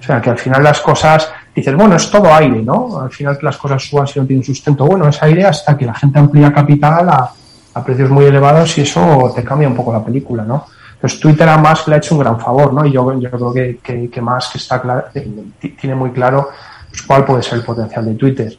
O 0.00 0.02
sea, 0.02 0.20
que 0.22 0.30
al 0.30 0.38
final 0.38 0.62
las 0.62 0.80
cosas, 0.80 1.28
dices, 1.54 1.74
bueno, 1.76 1.96
es 1.96 2.10
todo 2.10 2.32
aire, 2.34 2.62
¿no? 2.62 2.98
Al 3.02 3.10
final 3.10 3.36
que 3.38 3.44
las 3.44 3.58
cosas 3.58 3.82
suban 3.86 4.06
si 4.06 4.18
no 4.18 4.24
tienen 4.24 4.42
sustento. 4.42 4.86
Bueno, 4.86 5.06
es 5.08 5.22
aire 5.22 5.44
hasta 5.44 5.76
que 5.76 5.84
la 5.84 5.94
gente 5.94 6.18
amplía 6.18 6.50
capital 6.50 7.06
a, 7.10 7.30
a 7.74 7.84
precios 7.84 8.08
muy 8.08 8.24
elevados 8.24 8.76
y 8.78 8.80
eso 8.80 9.30
te 9.36 9.44
cambia 9.44 9.68
un 9.68 9.74
poco 9.76 9.92
la 9.92 10.02
película, 10.02 10.42
¿no? 10.44 10.64
Entonces 11.02 11.18
Twitter 11.18 11.48
a 11.48 11.56
Musk 11.56 11.88
le 11.88 11.94
ha 11.94 11.98
hecho 11.98 12.14
un 12.14 12.20
gran 12.20 12.38
favor, 12.38 12.74
¿no? 12.74 12.84
Y 12.84 12.92
yo, 12.92 13.06
creo 13.06 13.52
que, 13.54 13.78
que, 13.82 14.10
que 14.10 14.20
Musk 14.20 14.56
está 14.56 15.10
eh, 15.14 15.28
ti- 15.58 15.70
tiene 15.70 15.96
muy 15.96 16.10
claro 16.10 16.50
pues, 16.90 17.02
cuál 17.02 17.24
puede 17.24 17.42
ser 17.42 17.54
el 17.58 17.64
potencial 17.64 18.04
de 18.04 18.14
Twitter. 18.14 18.56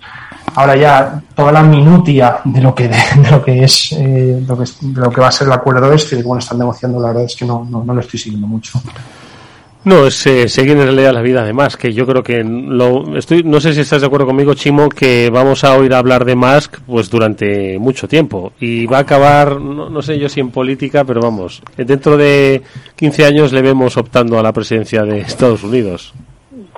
Ahora 0.56 0.76
ya 0.76 1.22
toda 1.36 1.52
la 1.52 1.62
minutia 1.62 2.40
de 2.44 2.60
lo 2.62 2.74
que 2.74 2.88
de, 2.90 2.98
lo 3.32 3.44
que 3.44 3.64
es 3.64 3.92
eh, 3.94 4.44
lo 4.46 4.58
que 4.58 4.66
de 4.82 5.02
lo 5.02 5.12
que 5.12 5.22
va 5.22 5.28
a 5.28 5.32
ser 5.32 5.48
el 5.48 5.54
acuerdo 5.54 5.94
este, 5.94 6.16
de 6.16 6.24
cómo 6.24 6.38
están 6.38 6.58
negociando, 6.58 7.00
la 7.00 7.10
verdad 7.10 7.24
es 7.26 7.36
que 7.36 7.46
no, 7.46 7.64
no 7.70 7.94
lo 7.94 8.00
estoy 8.02 8.20
siguiendo 8.20 8.48
mucho. 8.48 8.82
No, 9.84 10.06
es 10.06 10.28
eh, 10.28 10.48
seguir 10.48 10.78
en 10.78 10.84
realidad 10.84 11.12
la 11.14 11.22
vida 11.22 11.44
de 11.44 11.56
que 11.80 11.92
yo 11.92 12.06
creo 12.06 12.22
que 12.22 12.44
lo 12.44 13.18
estoy, 13.18 13.44
no 13.44 13.60
sé 13.60 13.74
si 13.74 13.82
estás 13.82 14.02
de 14.02 14.08
acuerdo 14.08 14.28
conmigo, 14.28 14.54
Chimo, 14.54 14.90
que 14.90 15.32
vamos 15.32 15.64
a 15.64 15.76
oír 15.76 15.94
hablar 15.96 16.24
de 16.24 16.36
Musk 16.36 16.82
pues 16.86 17.10
durante 17.10 17.80
mucho 17.80 18.08
tiempo 18.08 18.54
y 18.60 18.86
va 18.86 18.98
a 18.98 19.02
acabar, 19.02 19.60
no, 19.60 19.90
no 19.90 20.02
sé 20.04 20.20
yo 20.20 20.30
si 20.30 20.40
en 20.40 20.52
política, 20.52 21.04
pero 21.04 21.20
vamos, 21.20 21.64
dentro 21.76 22.16
de 22.16 22.62
15 22.96 23.26
años 23.26 23.54
le 23.54 23.64
vemos 23.64 23.98
optando 23.98 24.38
a 24.38 24.44
la 24.44 24.54
presidencia 24.54 25.04
de 25.04 25.22
Estados 25.22 25.64
Unidos. 25.64 26.14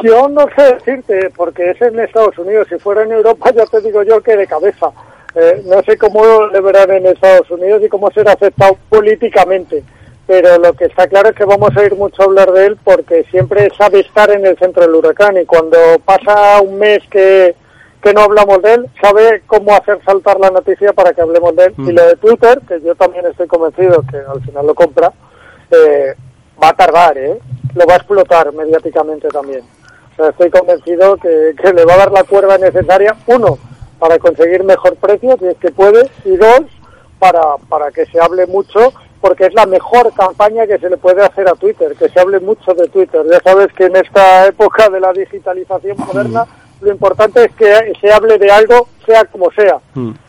Yo 0.02 0.28
no 0.30 0.46
sé 0.56 0.76
decirte, 0.76 1.30
porque 1.36 1.72
es 1.72 1.82
en 1.82 2.00
Estados 2.00 2.38
Unidos. 2.38 2.68
Si 2.70 2.78
fuera 2.78 3.04
en 3.04 3.12
Europa, 3.12 3.52
ya 3.56 3.66
te 3.66 3.82
digo 3.82 4.04
yo 4.04 4.22
que 4.22 4.36
de 4.36 4.48
cabeza. 4.48 4.88
Eh, 5.36 5.64
no 5.66 5.82
sé 5.84 5.98
cómo 5.98 6.48
le 6.48 6.62
verán 6.62 6.92
en 6.92 7.08
Estados 7.08 7.50
Unidos 7.52 7.82
y 7.84 7.90
cómo 7.90 8.10
será 8.12 8.34
aceptado 8.34 8.78
políticamente. 8.90 9.84
Pero 10.26 10.58
lo 10.58 10.74
que 10.74 10.86
está 10.86 11.08
claro 11.08 11.30
es 11.30 11.36
que 11.36 11.44
vamos 11.44 11.76
a 11.76 11.82
oír 11.82 11.96
mucho 11.96 12.24
hablar 12.24 12.52
de 12.52 12.68
él 12.68 12.78
porque 12.84 13.26
siempre 13.30 13.70
sabe 13.78 14.00
estar 14.00 14.32
en 14.32 14.46
el 14.46 14.58
centro 14.58 14.84
del 14.84 14.96
huracán 14.96 15.38
y 15.38 15.46
cuando 15.46 15.78
pasa 16.06 16.62
un 16.62 16.80
mes 16.80 17.00
que, 17.12 17.56
que 18.02 18.14
no 18.14 18.22
hablamos 18.22 18.62
de 18.62 18.74
él, 18.76 18.90
sabe 19.02 19.44
cómo 19.48 19.74
hacer 19.74 20.00
saltar 20.06 20.40
la 20.40 20.50
noticia 20.50 20.94
para 20.94 21.14
que 21.14 21.22
hablemos 21.22 21.56
de 21.56 21.66
él. 21.66 21.74
Y 21.78 21.92
lo 21.92 22.06
de 22.06 22.16
Twitter, 22.16 22.62
que 22.68 22.80
yo 22.82 22.96
también 22.96 23.26
estoy 23.26 23.48
convencido 23.48 24.04
que 24.10 24.18
al 24.18 24.42
final 24.44 24.66
lo 24.66 24.74
compra, 24.74 25.12
eh, 25.72 26.16
va 26.62 26.70
a 26.70 26.74
tardar, 26.74 27.18
¿eh? 27.18 27.38
Lo 27.76 27.86
va 27.86 27.96
a 27.96 27.98
explotar 27.98 28.52
mediáticamente 28.54 29.28
también. 29.28 29.62
O 30.14 30.16
sea, 30.16 30.30
estoy 30.30 30.50
convencido 30.50 31.18
que, 31.18 31.56
que 31.62 31.74
le 31.74 31.86
va 31.86 31.96
a 31.96 31.98
dar 31.98 32.12
la 32.12 32.24
cuerda 32.24 32.58
necesaria, 32.58 33.16
uno, 33.26 33.58
para 34.00 34.20
conseguir 34.20 34.64
mejor 34.64 34.96
precio, 34.98 35.36
si 35.40 35.48
es 35.48 35.58
que 35.58 35.72
puede, 35.72 36.10
y 36.24 36.36
dos, 36.36 36.62
para, 37.20 37.56
para 37.70 37.90
que 37.92 38.06
se 38.06 38.20
hable 38.20 38.46
mucho, 38.48 38.94
porque 39.24 39.46
es 39.46 39.54
la 39.54 39.66
mejor 39.66 40.12
campaña 40.14 40.68
que 40.68 40.78
se 40.78 40.90
le 40.90 40.98
puede 40.98 41.24
hacer 41.24 41.48
a 41.48 41.54
Twitter, 41.56 41.96
que 41.98 42.10
se 42.10 42.20
hable 42.20 42.42
mucho 42.42 42.74
de 42.74 42.90
Twitter. 42.90 43.22
Ya 43.32 43.40
sabes 43.40 43.72
que 43.72 43.86
en 43.86 43.96
esta 43.96 44.48
época 44.48 44.90
de 44.90 45.00
la 45.00 45.14
digitalización 45.14 45.96
moderna, 46.06 46.46
lo 46.82 46.92
importante 46.92 47.46
es 47.46 47.56
que 47.56 47.94
se 48.02 48.12
hable 48.12 48.38
de 48.38 48.52
algo, 48.52 48.90
sea 49.06 49.24
como 49.24 49.50
sea. 49.52 49.78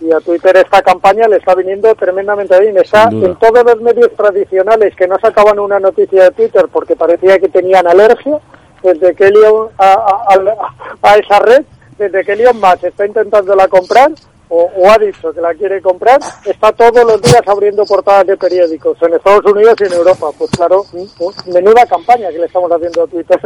Y 0.01 0.13
a 0.13 0.21
Twitter 0.21 0.57
esta 0.59 0.81
campaña 0.81 1.27
le 1.27 1.39
está 1.39 1.57
viniendo 1.57 1.93
tremendamente 1.97 2.59
bien. 2.61 2.79
Está 2.79 3.09
en 3.27 3.35
todos 3.35 3.65
los 3.65 3.81
medios 3.81 4.13
tradicionales 4.17 4.95
que 4.95 5.09
no 5.09 5.19
sacaban 5.19 5.59
una 5.59 5.81
noticia 5.81 6.23
de 6.25 6.31
Twitter 6.31 6.67
porque 6.73 6.95
parecía 6.95 7.41
que 7.41 7.49
tenían 7.49 7.89
alergia, 7.89 8.39
desde 8.85 9.13
que 9.17 9.27
Elon 9.27 9.71
a, 9.77 9.93
a- 9.93 10.25
a- 10.35 11.11
a 11.11 11.17
esa 11.17 11.41
red, 11.41 11.65
desde 11.99 12.25
que 12.25 12.33
Elon 12.35 12.61
Musk 12.61 12.85
está 12.85 13.07
intentándola 13.07 13.67
comprar 13.67 14.13
o, 14.49 14.71
o 14.77 14.91
ha 14.91 14.99
dicho 14.99 15.33
que 15.33 15.41
la 15.41 15.55
quiere 15.55 15.81
comprar, 15.81 16.21
está 16.45 16.73
todos 16.73 17.05
los 17.05 17.21
días 17.23 17.43
abriendo 17.47 17.85
portadas 17.85 18.27
de 18.27 18.37
periódicos 18.37 18.97
en 19.03 19.15
Estados 19.15 19.45
Unidos 19.51 19.75
y 19.81 19.85
en 19.85 19.93
Europa. 19.93 20.27
Pues 20.37 20.51
claro, 20.51 20.85
mm, 20.93 21.53
menuda 21.53 21.87
campaña 21.87 22.29
que 22.31 22.39
le 22.39 22.47
estamos 22.47 22.71
haciendo 22.71 23.05
a 23.05 23.07
Twitter. 23.07 23.41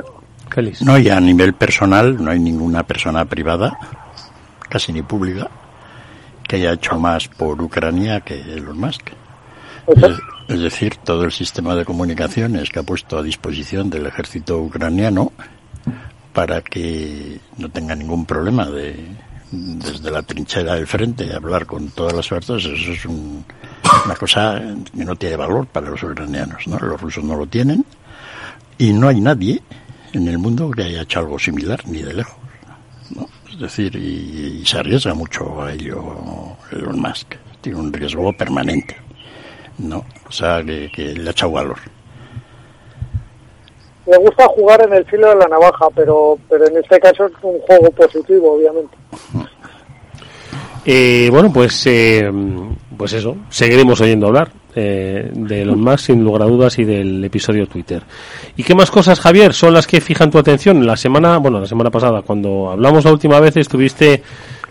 Feliz. 0.50 0.82
No, 0.82 0.98
y 0.98 1.08
a 1.08 1.20
nivel 1.20 1.54
personal 1.54 2.22
no 2.22 2.30
hay 2.30 2.38
ninguna 2.38 2.82
persona 2.82 3.24
privada, 3.24 3.78
casi 4.68 4.92
ni 4.92 5.02
pública, 5.02 5.48
que 6.46 6.56
haya 6.56 6.72
hecho 6.72 6.98
más 6.98 7.28
por 7.28 7.60
Ucrania 7.60 8.20
que 8.20 8.40
Elon 8.40 8.78
Musk. 8.78 9.10
Es, 9.86 10.18
es 10.48 10.60
decir, 10.60 10.96
todo 10.96 11.24
el 11.24 11.32
sistema 11.32 11.74
de 11.74 11.84
comunicaciones 11.84 12.70
que 12.70 12.80
ha 12.80 12.82
puesto 12.82 13.18
a 13.18 13.22
disposición 13.22 13.88
del 13.88 14.06
ejército 14.06 14.58
ucraniano 14.58 15.32
para 16.32 16.60
que 16.60 17.40
no 17.56 17.70
tenga 17.70 17.94
ningún 17.94 18.26
problema 18.26 18.66
de 18.66 18.96
desde 19.50 20.10
la 20.10 20.22
trinchera 20.22 20.74
del 20.74 20.86
frente 20.86 21.32
hablar 21.34 21.66
con 21.66 21.88
todas 21.90 22.12
las 22.12 22.28
fuerzas, 22.28 22.64
eso 22.64 22.92
es 22.92 23.04
un- 23.06 23.44
una 24.04 24.14
cosa 24.16 24.60
que 24.94 25.04
no 25.04 25.16
tiene 25.16 25.36
valor 25.36 25.66
para 25.66 25.90
los 25.90 26.02
ucranianos, 26.02 26.66
¿no? 26.66 26.78
Los 26.78 27.00
rusos 27.00 27.24
no 27.24 27.36
lo 27.36 27.46
tienen 27.46 27.84
y 28.76 28.92
no 28.92 29.08
hay 29.08 29.20
nadie 29.20 29.62
en 30.12 30.28
el 30.28 30.38
mundo 30.38 30.70
que 30.70 30.82
haya 30.84 31.02
hecho 31.02 31.20
algo 31.20 31.38
similar, 31.38 31.80
ni 31.86 32.02
de 32.02 32.14
lejos. 32.14 32.36
¿no? 33.14 33.26
Es 33.50 33.58
decir, 33.58 33.96
y, 33.96 34.62
se 34.66 34.78
arriesga 34.78 35.14
mucho 35.14 35.62
a 35.62 35.72
ello 35.72 36.56
Elon 36.70 37.00
Musk. 37.00 37.34
Tiene 37.60 37.78
un 37.78 37.92
riesgo 37.92 38.32
permanente. 38.34 38.96
¿no? 39.78 40.04
O 40.28 40.32
sea, 40.32 40.62
que 40.64 40.90
le 41.16 41.28
ha 41.28 41.32
echado 41.32 41.52
valor. 41.52 41.78
Le 44.08 44.16
gusta 44.18 44.46
jugar 44.48 44.82
en 44.86 44.94
el 44.94 45.04
filo 45.04 45.28
de 45.28 45.36
la 45.36 45.46
navaja, 45.48 45.86
pero, 45.94 46.38
pero 46.48 46.66
en 46.66 46.78
este 46.78 46.98
caso 46.98 47.26
es 47.26 47.32
un 47.42 47.58
juego 47.60 47.90
positivo, 47.90 48.54
obviamente. 48.54 48.96
Eh, 50.84 51.28
bueno, 51.30 51.52
pues, 51.52 51.86
eh, 51.86 52.30
pues 52.96 53.12
eso, 53.12 53.36
seguiremos 53.50 54.00
oyendo 54.00 54.28
hablar 54.28 54.50
eh, 54.74 55.30
de 55.32 55.62
Elon 55.62 55.80
Musk 55.80 56.06
sin 56.06 56.24
lugar 56.24 56.42
a 56.42 56.46
dudas 56.46 56.78
y 56.78 56.84
del 56.84 57.22
episodio 57.24 57.66
Twitter. 57.66 58.02
¿Y 58.56 58.62
qué 58.62 58.74
más 58.74 58.90
cosas, 58.90 59.20
Javier, 59.20 59.52
son 59.52 59.74
las 59.74 59.86
que 59.86 60.00
fijan 60.00 60.30
tu 60.30 60.38
atención? 60.38 60.86
La 60.86 60.96
semana, 60.96 61.36
bueno, 61.38 61.60
la 61.60 61.66
semana 61.66 61.90
pasada, 61.90 62.22
cuando 62.22 62.70
hablamos 62.70 63.04
la 63.04 63.12
última 63.12 63.40
vez, 63.40 63.56
estuviste 63.56 64.22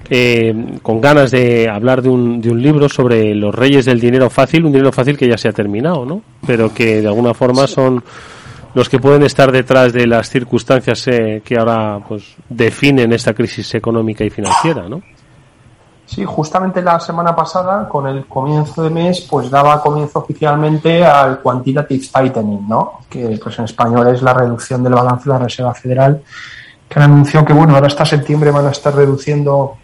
eh, 0.10 0.56
con 0.82 1.02
ganas 1.02 1.32
de 1.32 1.68
hablar 1.68 2.02
de 2.02 2.10
un, 2.10 2.40
de 2.40 2.50
un 2.50 2.62
libro 2.62 2.88
sobre 2.88 3.36
los 3.36 3.54
reyes 3.54 3.86
del 3.86 4.00
dinero 4.00 4.30
fácil, 4.30 4.66
un 4.66 4.72
dinero 4.72 4.92
fácil 4.92 5.18
que 5.18 5.28
ya 5.28 5.38
se 5.38 5.50
ha 5.50 5.52
terminado, 5.52 6.06
¿no? 6.06 6.22
Pero 6.46 6.74
que 6.74 7.02
de 7.02 7.08
alguna 7.08 7.34
forma 7.34 7.68
son 7.68 8.02
los 8.74 8.90
que 8.90 9.00
pueden 9.00 9.24
estar 9.24 9.52
detrás 9.52 9.94
de 9.94 10.08
las 10.08 10.30
circunstancias 10.30 11.08
eh, 11.08 11.42
que 11.44 11.58
ahora 11.58 12.00
pues 12.08 12.36
definen 12.50 13.14
esta 13.14 13.34
crisis 13.34 13.76
económica 13.76 14.24
y 14.24 14.30
financiera, 14.30 14.88
¿no? 14.88 15.02
Sí, 16.08 16.24
justamente 16.24 16.82
la 16.82 17.02
semana 17.02 17.36
pasada, 17.36 17.90
con 17.90 18.08
el 18.08 18.26
comienzo 18.28 18.82
de 18.82 18.90
mes, 18.90 19.28
pues 19.30 19.50
daba 19.50 19.82
comienzo 19.82 20.20
oficialmente 20.20 21.04
al 21.04 21.42
quantitative 21.42 22.08
tightening, 22.14 22.66
¿no? 22.66 23.00
Que 23.10 23.38
pues 23.44 23.60
en 23.60 23.66
español 23.66 24.08
es 24.08 24.22
la 24.22 24.34
reducción 24.34 24.82
del 24.84 24.94
balance 24.94 25.26
de 25.26 25.34
la 25.36 25.40
Reserva 25.40 25.74
Federal, 25.74 26.22
que 26.88 27.00
anunció 27.00 27.44
que 27.44 27.52
bueno, 27.52 27.76
ahora 27.76 27.88
hasta 27.88 28.06
septiembre 28.06 28.52
van 28.52 28.68
a 28.68 28.72
estar 28.72 28.96
reduciendo 28.96 29.76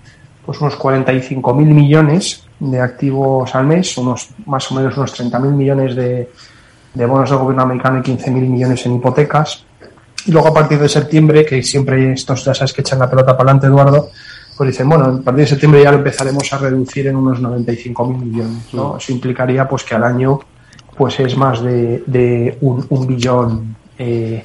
pues 0.46 0.62
unos 0.62 0.78
45 0.78 1.54
mil 1.54 1.68
millones 1.68 2.46
de 2.58 2.80
activos 2.80 3.54
al 3.54 3.66
mes, 3.66 3.98
unos 3.98 4.30
más 4.46 4.72
o 4.72 4.76
menos 4.76 4.96
unos 4.96 5.12
30 5.12 5.40
mil 5.40 5.52
millones 5.52 5.94
de, 5.94 6.32
de 6.94 7.06
bonos 7.06 7.30
del 7.30 7.40
gobierno 7.40 7.64
americano 7.64 8.00
y 8.00 8.02
15 8.02 8.32
mil 8.32 8.50
millones 8.50 8.86
en 8.86 8.96
hipotecas. 8.96 9.66
Y 10.26 10.32
luego 10.32 10.48
a 10.48 10.54
partir 10.54 10.80
de 10.80 10.88
septiembre, 10.88 11.46
que 11.46 11.62
siempre 11.64 12.14
estos 12.14 12.46
ya 12.46 12.54
sabes 12.54 12.74
que 12.74 12.82
echan 12.82 13.00
la 13.00 13.10
pelota 13.10 13.36
para 13.36 13.52
adelante, 13.52 13.68
Eduardo, 13.68 14.10
pues 14.56 14.70
dicen, 14.70 14.88
bueno, 14.88 15.06
a 15.06 15.22
partir 15.22 15.44
de 15.44 15.48
septiembre 15.48 15.84
ya 15.84 15.92
lo 15.92 15.98
empezaremos 15.98 16.52
a 16.54 16.58
reducir 16.58 17.08
en 17.08 17.16
unos 17.16 17.40
95 17.40 18.06
mil 18.06 18.26
millones, 18.26 18.74
¿no? 18.74 18.98
Eso 18.98 19.12
implicaría 19.12 19.68
pues 19.68 19.84
que 19.84 19.96
al 19.96 20.04
año 20.04 20.40
pues 20.96 21.20
es 21.20 21.36
más 21.36 21.62
de, 21.62 22.04
de 22.06 22.58
un, 22.62 22.86
un 22.90 23.08
billón 23.08 23.76
eh, 23.98 24.44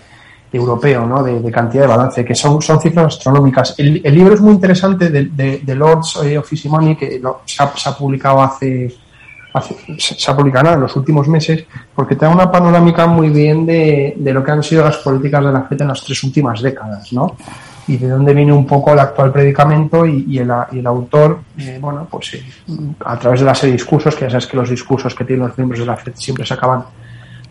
europeo, 0.52 1.06
¿no? 1.06 1.22
De, 1.22 1.40
de 1.40 1.50
cantidad 1.50 1.82
de 1.82 1.88
balance, 1.88 2.24
que 2.24 2.34
son, 2.34 2.62
son 2.62 2.80
cifras 2.80 3.16
astronómicas. 3.16 3.74
El, 3.78 4.00
el 4.02 4.14
libro 4.14 4.34
es 4.34 4.40
muy 4.40 4.52
interesante 4.54 5.10
de, 5.10 5.26
de, 5.62 5.74
Lords 5.74 6.20
eh, 6.24 6.38
of 6.38 6.50
Easy 6.50 6.68
Money, 6.68 6.96
que 6.96 7.20
se 7.44 7.62
ha 7.62 7.96
publicado 7.96 8.42
hace, 8.42 8.94
nada 9.54 10.74
en 10.74 10.80
los 10.80 10.96
últimos 10.96 11.28
meses, 11.28 11.64
porque 11.94 12.16
te 12.16 12.26
da 12.26 12.30
una 12.30 12.50
panorámica 12.50 13.06
muy 13.06 13.30
bien 13.30 13.66
de, 13.66 14.14
de 14.16 14.32
lo 14.32 14.44
que 14.44 14.50
han 14.50 14.62
sido 14.62 14.84
las 14.84 14.98
políticas 14.98 15.44
de 15.44 15.52
la 15.52 15.62
FED 15.62 15.82
en 15.82 15.88
las 15.88 16.04
tres 16.04 16.22
últimas 16.22 16.62
décadas, 16.62 17.12
¿no? 17.12 17.36
y 17.88 17.96
de 17.96 18.08
dónde 18.08 18.34
viene 18.34 18.52
un 18.52 18.66
poco 18.66 18.92
el 18.92 18.98
actual 18.98 19.32
predicamento 19.32 20.06
y, 20.06 20.26
y 20.28 20.38
el, 20.38 20.52
y 20.72 20.78
el 20.80 20.86
autor, 20.86 21.40
eh, 21.56 21.78
bueno, 21.80 22.06
pues 22.08 22.34
eh, 22.34 22.44
a 23.04 23.18
través 23.18 23.40
de 23.40 23.46
la 23.46 23.54
serie 23.54 23.72
de 23.72 23.78
discursos, 23.78 24.14
que 24.14 24.26
ya 24.26 24.30
sabes 24.30 24.46
que 24.46 24.58
los 24.58 24.68
discursos 24.68 25.14
que 25.14 25.24
tienen 25.24 25.46
los 25.46 25.56
miembros 25.56 25.80
de 25.80 25.86
la 25.86 25.96
FED 25.96 26.12
siempre 26.14 26.44
se 26.44 26.52
acaban 26.52 26.84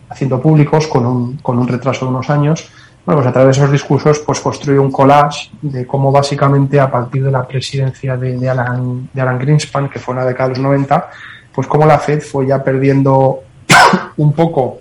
haciendo 0.08 0.40
públicos 0.40 0.86
con 0.86 1.04
un, 1.04 1.36
con 1.38 1.58
un 1.58 1.66
retraso 1.66 2.06
de 2.06 2.12
unos 2.12 2.30
años, 2.30 2.70
bueno, 3.04 3.20
pues 3.20 3.30
a 3.30 3.32
través 3.32 3.56
de 3.56 3.62
esos 3.62 3.72
discursos 3.72 4.20
pues 4.20 4.38
construye 4.38 4.78
un 4.78 4.92
collage 4.92 5.50
de 5.60 5.86
cómo 5.86 6.12
básicamente 6.12 6.78
a 6.78 6.90
partir 6.90 7.24
de 7.24 7.32
la 7.32 7.46
presidencia 7.46 8.16
de, 8.16 8.38
de 8.38 8.48
Alan, 8.48 9.08
de 9.12 9.20
Alan 9.20 9.38
Greenspan, 9.38 9.88
que 9.88 9.98
fue 9.98 10.14
en 10.14 10.20
la 10.20 10.26
década 10.26 10.50
de 10.50 10.54
los 10.54 10.62
90, 10.62 11.10
pues 11.58 11.66
cómo 11.66 11.86
la 11.86 11.98
FED 11.98 12.20
fue 12.20 12.46
ya 12.46 12.62
perdiendo 12.62 13.40
un 14.18 14.32
poco 14.32 14.78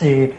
eh, 0.00 0.32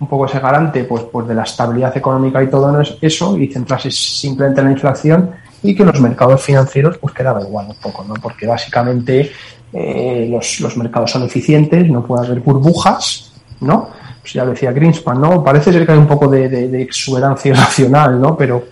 un 0.00 0.06
poco 0.06 0.26
ese 0.26 0.38
garante 0.38 0.84
pues, 0.84 1.04
pues 1.04 1.26
de 1.26 1.34
la 1.34 1.44
estabilidad 1.44 1.96
económica 1.96 2.42
y 2.42 2.48
todo 2.48 2.78
eso 3.00 3.38
y 3.38 3.46
centrarse 3.46 3.90
simplemente 3.90 4.60
en 4.60 4.66
la 4.66 4.72
inflación 4.72 5.30
y 5.62 5.74
que 5.74 5.82
los 5.82 5.98
mercados 6.02 6.42
financieros 6.42 6.98
pues 6.98 7.14
quedaba 7.14 7.40
igual 7.40 7.68
un 7.70 7.76
poco, 7.76 8.04
¿no? 8.04 8.12
Porque 8.20 8.46
básicamente 8.46 9.32
eh, 9.72 10.28
los, 10.30 10.60
los 10.60 10.76
mercados 10.76 11.10
son 11.10 11.22
eficientes, 11.22 11.88
no 11.88 12.04
puede 12.04 12.26
haber 12.26 12.40
burbujas, 12.40 13.32
¿no? 13.62 13.88
Pues 14.20 14.34
ya 14.34 14.44
decía 14.44 14.72
Greenspan, 14.72 15.22
¿no? 15.22 15.42
Parece 15.42 15.72
ser 15.72 15.86
que 15.86 15.92
hay 15.92 15.98
un 15.98 16.06
poco 16.06 16.28
de, 16.28 16.50
de, 16.50 16.82
exuberancia 16.82 17.48
irracional, 17.52 18.20
¿no? 18.20 18.36
Pero, 18.36 18.64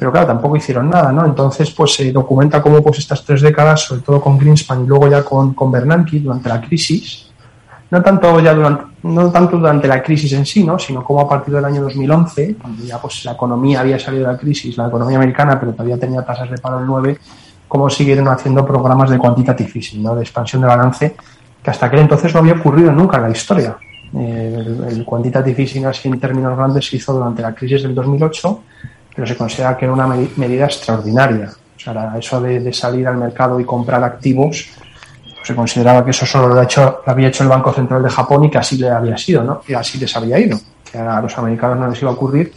pero 0.00 0.10
claro, 0.10 0.28
tampoco 0.28 0.56
hicieron 0.56 0.88
nada, 0.88 1.12
¿no? 1.12 1.26
Entonces, 1.26 1.70
pues 1.72 1.92
se 1.92 2.10
documenta 2.10 2.62
cómo 2.62 2.82
pues 2.82 3.00
estas 3.00 3.22
tres 3.22 3.42
décadas, 3.42 3.82
sobre 3.82 4.00
todo 4.00 4.18
con 4.18 4.38
Greenspan 4.38 4.84
y 4.84 4.86
luego 4.86 5.08
ya 5.08 5.22
con, 5.22 5.52
con 5.52 5.70
Bernanke 5.70 6.20
durante 6.20 6.48
la 6.48 6.58
crisis, 6.58 7.30
no 7.90 8.00
tanto 8.00 8.40
ya 8.40 8.54
durante, 8.54 8.84
no 9.02 9.30
tanto 9.30 9.58
durante 9.58 9.86
la 9.86 10.02
crisis 10.02 10.32
en 10.32 10.46
sí, 10.46 10.64
¿no? 10.64 10.78
sino 10.78 11.04
como 11.04 11.20
a 11.20 11.28
partir 11.28 11.52
del 11.52 11.66
año 11.66 11.82
2011, 11.82 12.56
cuando 12.56 12.82
ya 12.82 12.98
pues 12.98 13.26
la 13.26 13.32
economía 13.32 13.80
había 13.80 13.98
salido 13.98 14.26
de 14.26 14.32
la 14.32 14.38
crisis, 14.38 14.74
la 14.78 14.88
economía 14.88 15.18
americana, 15.18 15.60
pero 15.60 15.72
todavía 15.72 15.98
tenía 15.98 16.24
tasas 16.24 16.50
de 16.50 16.56
paro 16.56 16.78
del 16.78 16.86
9, 16.86 17.18
cómo 17.68 17.90
siguieron 17.90 18.26
haciendo 18.28 18.64
programas 18.64 19.10
de 19.10 19.18
quantitative 19.18 19.70
easing, 19.74 20.02
¿no? 20.02 20.14
de 20.14 20.22
expansión 20.22 20.62
de 20.62 20.68
balance, 20.68 21.14
que 21.62 21.70
hasta 21.70 21.84
aquel 21.84 22.00
entonces 22.00 22.32
no 22.32 22.40
había 22.40 22.54
ocurrido 22.54 22.90
nunca 22.90 23.18
en 23.18 23.24
la 23.24 23.30
historia. 23.32 23.76
Eh, 24.16 24.54
el, 24.56 24.84
el 24.96 25.04
quantitative 25.04 25.60
easing 25.62 25.84
así 25.84 26.08
en 26.08 26.18
términos 26.18 26.56
grandes 26.56 26.86
se 26.86 26.96
hizo 26.96 27.12
durante 27.12 27.42
la 27.42 27.54
crisis 27.54 27.82
del 27.82 27.94
2008, 27.94 28.62
pero 29.20 29.28
se 29.28 29.36
considera 29.36 29.76
que 29.76 29.84
era 29.84 29.92
una 29.92 30.06
medi- 30.06 30.30
medida 30.36 30.64
extraordinaria. 30.64 31.50
O 31.76 31.78
sea, 31.78 32.14
eso 32.18 32.40
de, 32.40 32.72
salir 32.72 33.06
al 33.06 33.18
mercado 33.18 33.60
y 33.60 33.66
comprar 33.66 34.02
activos, 34.02 34.70
pues 35.34 35.46
se 35.46 35.54
consideraba 35.54 36.02
que 36.02 36.10
eso 36.12 36.24
solo 36.24 36.48
lo, 36.48 36.58
ha 36.58 36.64
hecho, 36.64 37.02
lo 37.04 37.12
había 37.12 37.28
hecho 37.28 37.42
el 37.42 37.50
Banco 37.50 37.70
Central 37.70 38.02
de 38.02 38.08
Japón 38.08 38.44
y 38.44 38.50
que 38.50 38.56
así 38.56 38.78
le 38.78 38.88
había 38.88 39.18
sido, 39.18 39.44
¿no? 39.44 39.60
Y 39.68 39.74
así 39.74 39.98
les 39.98 40.16
había 40.16 40.38
ido, 40.38 40.58
que 40.90 40.96
a 40.96 41.20
los 41.20 41.36
americanos 41.36 41.78
no 41.78 41.88
les 41.88 42.00
iba 42.00 42.10
a 42.10 42.14
ocurrir. 42.14 42.50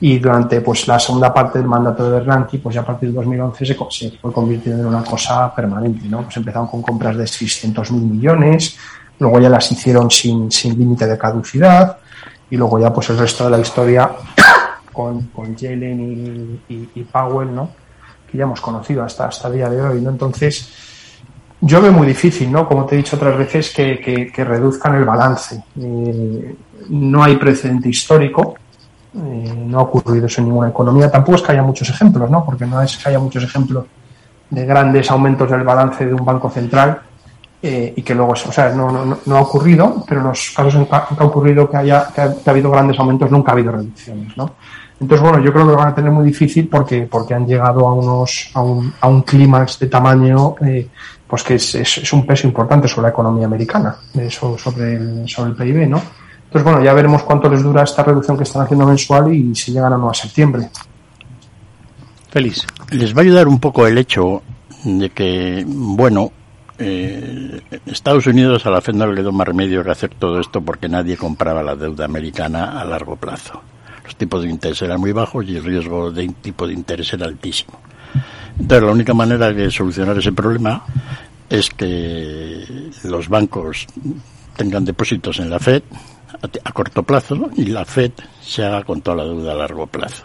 Y 0.00 0.18
durante 0.18 0.60
pues 0.60 0.86
la 0.86 0.98
segunda 0.98 1.32
parte 1.32 1.60
del 1.60 1.66
mandato 1.66 2.04
de 2.04 2.10
Bernanke, 2.18 2.58
pues 2.58 2.74
ya 2.74 2.82
a 2.82 2.84
partir 2.84 3.08
de 3.08 3.14
2011 3.14 3.64
se, 3.64 3.74
se 3.88 4.10
fue 4.18 4.30
convirtiendo 4.34 4.82
en 4.82 4.88
una 4.88 5.02
cosa 5.02 5.54
permanente, 5.54 6.06
¿no? 6.10 6.24
Pues 6.24 6.36
empezaron 6.36 6.66
con 6.68 6.82
compras 6.82 7.16
de 7.16 7.24
600.000 7.24 7.90
millones, 7.92 8.76
luego 9.18 9.40
ya 9.40 9.48
las 9.48 9.72
hicieron 9.72 10.10
sin, 10.10 10.52
sin 10.52 10.78
límite 10.78 11.06
de 11.06 11.16
caducidad, 11.16 11.96
y 12.50 12.56
luego 12.58 12.78
ya 12.78 12.92
pues 12.92 13.08
el 13.08 13.16
resto 13.18 13.44
de 13.44 13.50
la 13.50 13.58
historia 13.60 14.10
con, 14.96 15.22
con 15.28 15.54
Yellen 15.54 16.60
y, 16.68 17.02
Powell, 17.04 17.54
¿no? 17.54 17.68
Que 18.30 18.38
ya 18.38 18.44
hemos 18.44 18.60
conocido 18.62 19.04
hasta, 19.04 19.26
hasta 19.26 19.48
el 19.48 19.54
día 19.54 19.68
de 19.68 19.80
hoy, 19.82 20.00
¿no? 20.00 20.08
Entonces, 20.10 20.72
yo 21.60 21.82
veo 21.82 21.92
muy 21.92 22.06
difícil, 22.06 22.50
¿no? 22.50 22.66
Como 22.66 22.86
te 22.86 22.94
he 22.94 22.98
dicho 22.98 23.16
otras 23.16 23.36
veces, 23.36 23.72
que, 23.74 24.00
que- 24.34 24.44
reduzcan 24.44 24.94
el 24.94 25.04
balance. 25.04 25.62
Eh, 25.78 26.56
no 26.88 27.22
hay 27.22 27.36
precedente 27.36 27.88
histórico, 27.90 28.54
eh, 29.14 29.54
no 29.66 29.78
ha 29.80 29.82
ocurrido 29.82 30.26
eso 30.26 30.40
en 30.40 30.48
ninguna 30.48 30.68
economía. 30.70 31.10
Tampoco 31.10 31.36
es 31.36 31.42
que 31.42 31.52
haya 31.52 31.62
muchos 31.62 31.88
ejemplos, 31.90 32.30
¿no? 32.30 32.44
Porque 32.44 32.64
no 32.66 32.80
es 32.80 32.96
que 32.96 33.08
haya 33.08 33.18
muchos 33.18 33.42
ejemplos 33.44 33.84
de 34.48 34.64
grandes 34.64 35.10
aumentos 35.10 35.50
del 35.50 35.62
balance 35.62 36.06
de 36.06 36.14
un 36.14 36.24
banco 36.24 36.48
central 36.50 37.00
eh, 37.62 37.94
y 37.96 38.02
que 38.02 38.14
luego, 38.14 38.32
o 38.32 38.36
sea, 38.36 38.70
no, 38.70 38.90
no, 38.92 39.18
no- 39.26 39.36
ha 39.36 39.40
ocurrido, 39.40 40.04
pero 40.06 40.20
los 40.20 40.50
casos 40.54 40.74
en 40.76 40.86
que 40.86 40.94
ha, 40.94 41.24
ocurrido 41.24 41.68
que 41.68 41.76
haya 41.78 42.08
que 42.14 42.20
ha, 42.20 42.34
que 42.34 42.42
ha 42.48 42.50
habido 42.52 42.70
grandes 42.70 42.98
aumentos 43.00 43.30
nunca 43.30 43.50
ha 43.50 43.54
habido 43.54 43.72
reducciones, 43.72 44.36
¿no? 44.36 44.52
Entonces, 44.98 45.22
bueno, 45.28 45.44
yo 45.44 45.52
creo 45.52 45.66
que 45.66 45.72
lo 45.72 45.76
van 45.76 45.88
a 45.88 45.94
tener 45.94 46.10
muy 46.10 46.24
difícil 46.24 46.68
porque, 46.68 47.02
porque 47.02 47.34
han 47.34 47.46
llegado 47.46 47.86
a 47.86 47.92
unos, 47.92 48.50
a 48.54 48.62
un, 48.62 48.92
a 49.00 49.08
un 49.08 49.22
clímax 49.22 49.78
de 49.78 49.88
tamaño, 49.88 50.56
eh, 50.64 50.88
pues 51.26 51.42
que 51.42 51.56
es, 51.56 51.74
es, 51.74 51.98
es 51.98 52.12
un 52.12 52.24
peso 52.26 52.46
importante 52.46 52.88
sobre 52.88 53.02
la 53.02 53.08
economía 53.10 53.46
americana, 53.46 53.96
eso 54.14 54.56
sobre 54.56 54.94
el, 54.94 55.28
sobre 55.28 55.50
el 55.50 55.56
PIB, 55.56 55.88
¿no? 55.88 56.00
Entonces, 56.44 56.64
bueno, 56.64 56.82
ya 56.82 56.94
veremos 56.94 57.24
cuánto 57.24 57.50
les 57.50 57.62
dura 57.62 57.82
esta 57.82 58.02
reducción 58.02 58.36
que 58.36 58.44
están 58.44 58.62
haciendo 58.62 58.86
mensual 58.86 59.34
y 59.34 59.54
si 59.54 59.72
llegan 59.72 59.92
o 59.94 59.98
no 59.98 60.10
a 60.10 60.14
septiembre. 60.14 60.70
Feliz. 62.30 62.64
Les 62.90 63.14
va 63.14 63.20
a 63.20 63.24
ayudar 63.24 63.48
un 63.48 63.58
poco 63.58 63.86
el 63.86 63.98
hecho 63.98 64.42
de 64.84 65.10
que, 65.10 65.64
bueno, 65.66 66.30
eh, 66.78 67.60
Estados 67.86 68.26
Unidos 68.26 68.64
a 68.66 68.70
la 68.70 68.80
FED 68.80 68.94
no 68.94 69.06
le 69.06 69.22
dio 69.22 69.32
más 69.32 69.46
remedio 69.46 69.82
que 69.82 69.90
hacer 69.90 70.10
todo 70.18 70.40
esto 70.40 70.60
porque 70.60 70.88
nadie 70.88 71.16
compraba 71.16 71.62
la 71.62 71.74
deuda 71.74 72.04
americana 72.04 72.80
a 72.80 72.84
largo 72.84 73.16
plazo. 73.16 73.60
Los 74.06 74.16
tipos 74.16 74.42
de 74.42 74.48
interés 74.48 74.80
eran 74.82 75.00
muy 75.00 75.12
bajos 75.12 75.44
y 75.46 75.56
el 75.56 75.64
riesgo 75.64 76.10
de 76.10 76.26
tipo 76.40 76.66
de 76.66 76.72
interés 76.72 77.12
era 77.12 77.26
altísimo. 77.26 77.78
Entonces, 78.58 78.82
la 78.82 78.92
única 78.92 79.12
manera 79.12 79.52
de 79.52 79.70
solucionar 79.70 80.16
ese 80.16 80.32
problema 80.32 80.82
es 81.50 81.68
que 81.68 82.90
los 83.04 83.28
bancos 83.28 83.86
tengan 84.56 84.84
depósitos 84.84 85.38
en 85.40 85.50
la 85.50 85.58
FED 85.58 85.82
a, 86.42 86.68
a 86.68 86.72
corto 86.72 87.02
plazo 87.02 87.50
y 87.56 87.66
la 87.66 87.84
FED 87.84 88.12
se 88.40 88.64
haga 88.64 88.82
con 88.84 89.02
toda 89.02 89.18
la 89.18 89.24
deuda 89.24 89.52
a 89.52 89.56
largo 89.56 89.86
plazo. 89.86 90.24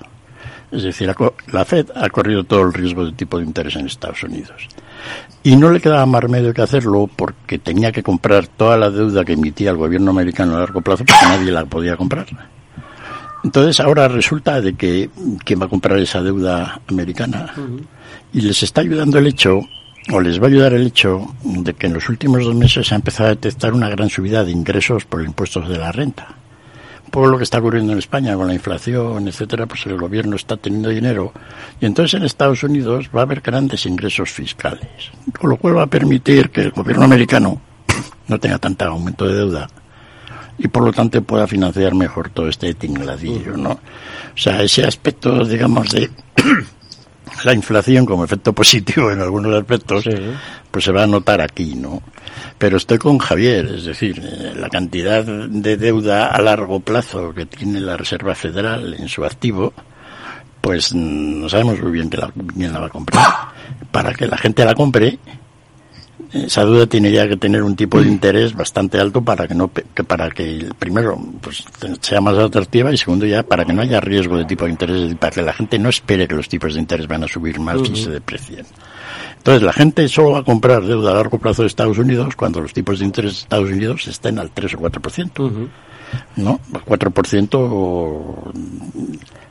Es 0.72 0.84
decir, 0.84 1.14
la 1.52 1.66
Fed 1.66 1.88
ha 1.94 2.10
corrido 2.10 2.46
todo 2.46 2.62
el 2.62 2.74
riesgo 2.74 3.06
de 3.06 3.12
tipo 3.12 3.38
de 3.38 3.44
interés 3.44 3.76
en 3.76 3.88
Estados 3.88 4.24
Unidos. 4.24 4.70
Y 5.44 5.58
no 5.58 5.70
le 5.70 5.82
quedaba 5.82 6.06
más 6.06 6.22
remedio 6.22 6.54
que 6.54 6.62
hacerlo 6.62 7.10
porque 7.14 7.60
tenía 7.60 7.92
que 7.92 8.02
comprar 8.02 8.48
toda 8.48 8.78
la 8.78 8.90
deuda 8.90 9.26
que 9.26 9.34
emitía 9.34 9.72
el 9.72 9.78
gobierno 9.78 10.12
americano 10.12 10.56
a 10.56 10.60
largo 10.60 10.80
plazo 10.80 11.04
porque 11.04 11.26
nadie 11.26 11.52
la 11.52 11.66
podía 11.66 11.98
comprar. 11.98 12.26
Entonces 13.44 13.80
ahora 13.80 14.08
resulta 14.08 14.62
de 14.62 14.76
que 14.76 15.10
quién 15.44 15.62
va 15.62 15.66
a 15.66 15.70
comprar 15.70 15.98
esa 16.00 16.22
deuda 16.22 16.80
americana. 16.88 17.54
Y 18.34 18.42
les 18.42 18.62
está 18.64 18.82
ayudando 18.82 19.18
el 19.18 19.28
hecho, 19.28 19.62
o 20.12 20.22
les 20.22 20.40
va 20.40 20.46
a 20.46 20.50
ayudar 20.50 20.74
el 20.74 20.86
hecho, 20.88 21.34
de 21.44 21.74
que 21.74 21.88
en 21.88 21.94
los 21.94 22.08
últimos 22.10 22.44
dos 22.44 22.56
meses 22.56 22.88
se 22.88 22.94
ha 22.94 22.98
empezado 22.98 23.28
a 23.28 23.36
detectar 23.36 23.74
una 23.74 23.90
gran 23.90 24.10
subida 24.10 24.44
de 24.44 24.52
ingresos 24.52 25.06
por 25.06 25.24
impuestos 25.24 25.68
de 25.68 25.78
la 25.78 25.92
renta. 25.92 26.36
por 27.10 27.28
lo 27.28 27.38
que 27.38 27.44
está 27.44 27.60
ocurriendo 27.60 27.92
en 27.92 28.00
España 28.00 28.36
con 28.36 28.48
la 28.48 28.54
inflación, 28.54 29.28
etcétera, 29.28 29.66
pues 29.66 29.86
el 29.86 29.98
gobierno 29.98 30.38
está 30.38 30.56
teniendo 30.56 30.88
dinero 30.88 31.34
y 31.82 31.86
entonces 31.86 32.14
en 32.14 32.24
Estados 32.24 32.64
Unidos 32.64 33.10
va 33.14 33.20
a 33.20 33.24
haber 33.24 33.42
grandes 33.42 33.86
ingresos 33.86 34.32
fiscales, 34.32 35.12
con 35.38 35.50
lo 35.50 35.58
cual 35.58 35.76
va 35.76 35.84
a 35.84 35.88
permitir 35.88 36.52
que 36.52 36.62
el 36.62 36.72
gobierno 36.72 37.04
americano 37.04 37.60
no 38.30 38.40
tenga 38.40 38.60
tanto 38.60 38.86
aumento 38.86 39.28
de 39.28 39.36
deuda 39.36 39.68
y 40.64 40.68
por 40.68 40.84
lo 40.84 40.94
tanto 40.94 41.22
pueda 41.24 41.48
financiar 41.48 41.96
mejor 41.96 42.30
todo 42.30 42.48
este 42.48 42.74
tingladillo, 42.76 43.58
¿no? 43.58 43.72
O 43.72 44.38
sea, 44.38 44.62
ese 44.62 44.84
aspecto, 44.84 45.44
digamos, 45.44 45.92
de 45.92 46.10
la 47.44 47.54
inflación 47.54 48.06
como 48.06 48.24
efecto 48.24 48.54
positivo 48.54 49.12
en 49.12 49.22
algunos 49.22 49.56
aspectos, 49.56 50.06
pues 50.70 50.86
se 50.86 50.92
va 50.92 51.04
a 51.04 51.08
notar 51.08 51.42
aquí, 51.42 51.74
¿no? 51.74 52.04
Pero 52.60 52.78
estoy 52.78 53.00
con 53.00 53.18
Javier, 53.18 53.66
es 53.66 53.86
decir, 53.86 54.22
eh, 54.24 54.54
la 54.56 54.70
cantidad 54.70 55.24
de 55.24 55.78
deuda 55.78 56.28
a 56.28 56.40
largo 56.42 56.80
plazo 56.80 57.34
que 57.34 57.48
tiene 57.48 57.80
la 57.80 57.98
Reserva 57.98 58.36
Federal 58.36 58.94
en 58.94 59.10
su 59.10 59.26
activo, 59.26 59.74
pues 60.62 60.94
mm, 60.94 61.42
no 61.42 61.50
sabemos 61.50 61.82
muy 61.82 61.92
bien 61.92 62.08
que 62.08 62.18
la, 62.18 62.32
quién 62.54 62.72
la 62.72 62.82
va 62.82 62.86
a 62.86 62.90
comprar. 62.90 63.26
Para 63.92 64.14
que 64.14 64.28
la 64.28 64.38
gente 64.38 64.64
la 64.64 64.76
compre, 64.76 65.18
esa 66.34 66.64
deuda 66.66 66.88
tiene 66.88 67.12
ya 67.12 67.28
que 67.28 67.36
tener 67.36 67.62
un 67.62 67.76
tipo 67.76 68.02
de 68.02 68.08
interés 68.08 68.54
bastante 68.56 69.00
alto 69.00 69.22
para 69.22 69.48
que 69.48 69.54
no 69.54 69.70
que 69.72 70.04
para 70.04 70.30
que 70.30 70.70
primero 70.80 71.18
pues 71.42 71.64
sea 72.00 72.22
más 72.22 72.38
atractiva 72.38 72.92
y 72.94 72.98
segundo 72.98 73.26
ya 73.26 73.44
para 73.44 73.66
que 73.66 73.74
no 73.74 73.82
haya 73.82 74.00
riesgo 74.00 74.38
de 74.38 74.46
tipo 74.46 74.64
de 74.66 74.72
interés 74.72 75.16
para 75.16 75.32
que 75.32 75.42
la 75.42 75.54
gente 75.54 75.78
no 75.78 75.90
espere 75.90 76.28
que 76.28 76.36
los 76.36 76.48
tipos 76.48 76.74
de 76.74 76.80
interés 76.80 77.08
van 77.08 77.24
a 77.26 77.28
subir 77.28 77.60
más 77.60 77.78
y 77.80 77.82
Ujú. 77.82 77.96
se 77.96 78.10
deprecien. 78.12 78.66
Entonces 79.38 79.64
la 79.64 79.74
gente 79.74 80.08
solo 80.08 80.32
va 80.32 80.40
a 80.40 80.44
comprar 80.44 80.84
deuda 80.84 81.12
a 81.12 81.16
largo 81.16 81.38
plazo 81.38 81.64
de 81.64 81.68
Estados 81.68 81.98
Unidos 81.98 82.36
cuando 82.36 82.62
los 82.62 82.74
tipos 82.74 83.00
de 83.00 83.06
interés 83.06 83.34
de 83.34 83.40
Estados 83.40 83.70
Unidos 83.70 84.08
estén 84.08 84.40
al 84.40 84.52
3 84.52 84.76
o 84.76 84.78
4 84.78 85.02
por 85.02 85.12
ciento. 85.12 85.52
No 86.36 86.60
4 86.86 87.12
por 87.12 87.28
ciento 87.28 88.52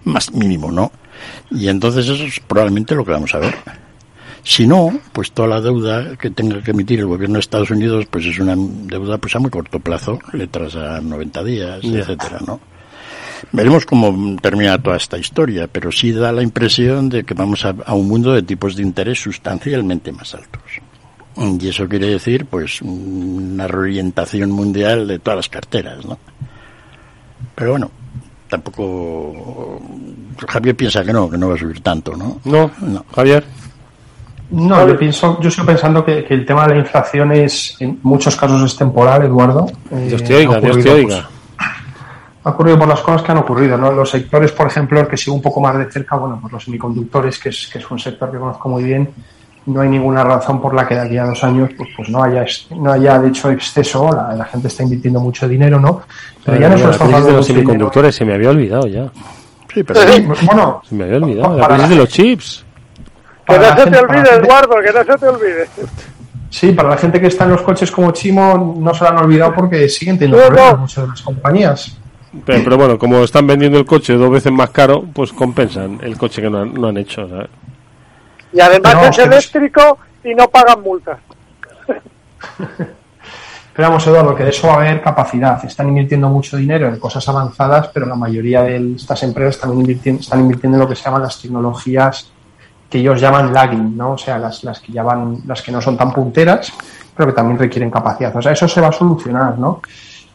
más 0.05 0.33
mínimo 0.33 0.71
no 0.73 0.91
y 1.51 1.69
entonces 1.69 2.09
eso 2.09 2.25
es 2.25 2.41
probablemente 2.41 2.95
lo 2.95 3.05
que 3.05 3.13
vamos 3.13 3.35
a 3.35 3.39
ver 3.39 3.55
si 4.43 4.67
no, 4.67 4.99
pues 5.13 5.33
toda 5.33 5.49
la 5.49 5.61
deuda 5.61 6.17
que 6.17 6.31
tenga 6.31 6.63
que 6.63 6.71
emitir 6.73 7.01
el 7.01 7.07
gobierno 7.07 7.35
de 7.35 7.41
Estados 7.41 7.71
Unidos, 7.71 8.07
pues 8.11 8.27
es 8.27 8.39
una 8.39 8.55
deuda 8.57 9.19
pues 9.19 9.35
a 9.37 9.39
muy 9.39 9.51
corto 9.51 9.81
plazo, 9.81 10.19
letras 10.33 10.75
a 10.77 11.01
90 11.01 11.45
días, 11.45 11.83
Ya. 11.83 12.01
etcétera, 12.01 12.39
¿no? 12.47 12.61
Veremos 13.53 13.87
cómo 13.87 14.37
termina 14.41 14.81
toda 14.83 14.97
esta 14.97 15.17
historia, 15.19 15.67
pero 15.67 15.91
sí 15.91 16.13
da 16.13 16.31
la 16.33 16.43
impresión 16.43 17.09
de 17.09 17.25
que 17.25 17.33
vamos 17.35 17.65
a, 17.65 17.75
a 17.87 17.95
un 17.95 18.07
mundo 18.07 18.33
de 18.33 18.43
tipos 18.43 18.77
de 18.77 18.83
interés 18.83 19.19
sustancialmente 19.23 20.13
más 20.13 20.35
altos. 20.35 20.63
Y 21.37 21.69
eso 21.69 21.89
quiere 21.89 22.09
decir, 22.09 22.45
pues, 22.45 22.83
una 22.83 23.67
reorientación 23.67 24.51
mundial 24.51 25.07
de 25.09 25.19
todas 25.21 25.37
las 25.39 25.49
carteras, 25.49 26.05
¿no? 26.05 26.19
Pero 27.55 27.71
bueno, 27.71 27.91
tampoco... 28.49 29.81
Javier 30.47 30.77
piensa 30.77 31.03
que 31.05 31.13
no, 31.13 31.31
que 31.31 31.39
no 31.39 31.49
va 31.49 31.55
a 31.55 31.59
subir 31.59 31.81
tanto, 31.81 32.15
¿no? 32.17 32.41
No, 32.45 32.71
no. 32.81 33.05
Javier. 33.15 33.45
No, 34.51 34.87
yo 34.87 34.99
pienso, 34.99 35.39
yo 35.41 35.51
sigo 35.51 35.67
pensando 35.67 36.05
que, 36.05 36.25
que 36.25 36.35
el 36.35 36.45
tema 36.45 36.67
de 36.67 36.75
la 36.75 36.81
inflación 36.81 37.31
es, 37.33 37.77
en 37.81 38.01
muchos 38.03 38.35
casos 38.37 38.61
es 38.63 38.77
temporal, 38.77 39.23
Eduardo. 39.25 39.67
Eh, 39.93 40.07
Dios 40.09 40.25
te 40.25 40.35
oiga, 40.35 40.57
ha 40.57 40.61
Dios 40.61 40.79
te 40.79 40.91
ocurrido, 40.91 40.95
oiga. 40.97 41.29
pues, 41.57 41.69
ha 42.43 42.51
ocurrido 42.51 42.79
por 42.79 42.89
las 42.89 43.01
cosas 43.01 43.23
que 43.23 43.33
han 43.33 43.39
ocurrido, 43.39 43.77
¿no? 43.79 43.93
Los 43.93 44.11
sectores, 44.11 44.51
por 44.53 44.67
ejemplo, 44.67 44.99
el 45.01 45.07
que 45.07 45.17
sigo 45.17 45.37
un 45.37 45.43
poco 45.43 45.61
más 45.61 45.77
de 45.79 45.91
cerca, 45.91 46.17
bueno, 46.17 46.39
pues 46.41 46.53
los 46.53 46.65
semiconductores, 46.65 47.39
que 47.39 47.51
es, 47.51 47.69
que 47.73 47.79
es 47.79 47.91
un 47.91 47.99
sector 47.99 48.31
que 48.33 48.39
conozco 48.39 48.69
muy 48.69 48.83
bien, 48.83 49.09
no 49.67 49.83
hay 49.83 49.89
ninguna 49.91 50.25
razón 50.25 50.61
por 50.61 50.75
la 50.75 50.89
que 50.89 50.95
de 50.95 51.03
aquí 51.03 51.19
a 51.19 51.27
dos 51.27 51.45
años, 51.45 51.71
pues, 51.77 51.91
pues 51.97 52.09
no 52.09 52.23
haya, 52.23 52.45
no 52.77 52.91
haya 52.93 53.19
de 53.21 53.29
hecho 53.29 53.51
exceso, 53.51 54.11
la, 54.11 54.35
la 54.35 54.45
gente 54.47 54.69
está 54.69 54.83
invirtiendo 54.83 55.21
mucho 55.21 55.47
dinero, 55.47 55.79
¿no? 55.79 56.01
Pero 56.45 56.59
ya 56.59 56.69
no 56.71 56.75
estamos 56.77 56.99
crisis 56.99 57.27
de 57.27 57.33
los 57.33 57.47
dinero. 57.47 57.67
semiconductores 57.67 58.15
se 58.17 58.25
me 58.25 58.35
había 58.35 58.51
olvidado 58.51 58.87
ya. 58.89 59.11
Sí, 59.73 59.85
pero- 59.85 60.01
Sí, 60.01 60.27
bueno, 60.47 60.83
se 60.89 60.95
me 60.97 61.05
había 61.05 61.17
olvidado. 61.19 61.57
La 61.59 61.67
crisis 61.69 61.83
la 61.83 61.89
de 61.89 61.97
los 61.97 62.09
chips. 62.09 62.65
Que 63.51 63.59
no 63.59 63.65
se 63.69 63.75
te 63.75 63.83
gente- 63.83 63.99
olvide, 63.99 64.35
Eduardo, 64.37 64.75
que 64.85 64.93
no 64.93 65.05
se 65.05 65.19
te 65.19 65.29
olvide. 65.29 65.69
Sí, 66.51 66.73
para 66.73 66.89
la 66.91 66.97
gente 66.97 67.21
que 67.21 67.29
está 67.29 67.45
en 67.45 67.51
los 67.51 67.63
coches 67.63 67.91
como 67.91 68.11
Chimo, 68.11 68.75
no 68.79 68.93
se 68.95 69.05
lo 69.05 69.11
han 69.11 69.19
olvidado 69.19 69.55
porque 69.55 69.89
siguen 69.89 70.19
teniendo 70.19 70.39
No, 70.43 70.47
problemas 70.49 70.73
no. 70.73 70.79
muchas 70.79 71.05
de 71.05 71.09
las 71.11 71.23
compañías. 71.23 71.97
Pero, 72.45 72.65
pero 72.65 72.77
bueno, 72.77 72.99
como 72.99 73.19
están 73.25 73.47
vendiendo 73.47 73.79
el 73.79 73.85
coche 73.87 74.15
dos 74.15 74.31
veces 74.31 74.53
más 74.53 74.71
caro, 74.71 75.05
pues 75.13 75.33
compensan 75.33 75.99
el 76.03 76.17
coche 76.17 76.41
que 76.43 76.49
no 76.51 76.59
han, 76.63 76.75
no 76.75 76.89
han 76.89 76.97
hecho. 76.97 77.29
¿sabes? 77.29 77.49
Y 78.53 78.61
además 78.61 78.95
no 78.95 79.05
es- 79.09 79.19
eléctrico 79.19 79.99
y 80.25 80.35
no 80.35 80.49
pagan 80.49 80.81
multas. 80.83 81.19
Pero 83.73 83.89
vamos, 83.89 84.07
Eduardo, 84.07 84.35
que 84.35 84.43
de 84.45 84.51
eso 84.51 84.67
va 84.67 84.75
a 84.75 84.77
haber 84.79 85.01
capacidad. 85.01 85.65
Están 85.65 85.89
invirtiendo 85.89 86.29
mucho 86.29 86.57
dinero 86.57 86.89
en 86.89 86.99
cosas 86.99 87.27
avanzadas, 87.29 87.89
pero 87.95 88.05
la 88.05 88.17
mayoría 88.17 88.63
de 88.63 88.95
estas 88.97 89.23
empresas 89.23 89.55
están 89.57 89.73
invirtiendo, 89.73 90.21
están 90.21 90.41
invirtiendo 90.41 90.77
en 90.77 90.83
lo 90.83 90.89
que 90.89 90.97
se 90.97 91.05
llaman 91.05 91.23
las 91.23 91.41
tecnologías 91.41 92.31
que 92.91 92.99
ellos 92.99 93.21
llaman 93.21 93.55
lagging, 93.55 93.97
¿no? 93.97 94.13
O 94.13 94.19
sea, 94.19 94.39
las, 94.39 94.65
las 94.65 94.81
que 94.81 94.93
ya 94.93 95.05
las 95.47 95.63
que 95.63 95.71
no 95.71 95.81
son 95.81 95.97
tan 95.97 96.13
punteras, 96.13 96.73
pero 97.17 97.29
que 97.29 97.35
también 97.35 97.59
requieren 97.59 97.91
capacidad. 97.91 98.35
O 98.37 98.43
sea, 98.43 98.53
eso 98.53 98.67
se 98.67 98.81
va 98.81 98.89
a 98.89 98.93
solucionar, 98.93 99.59
¿no? 99.59 99.81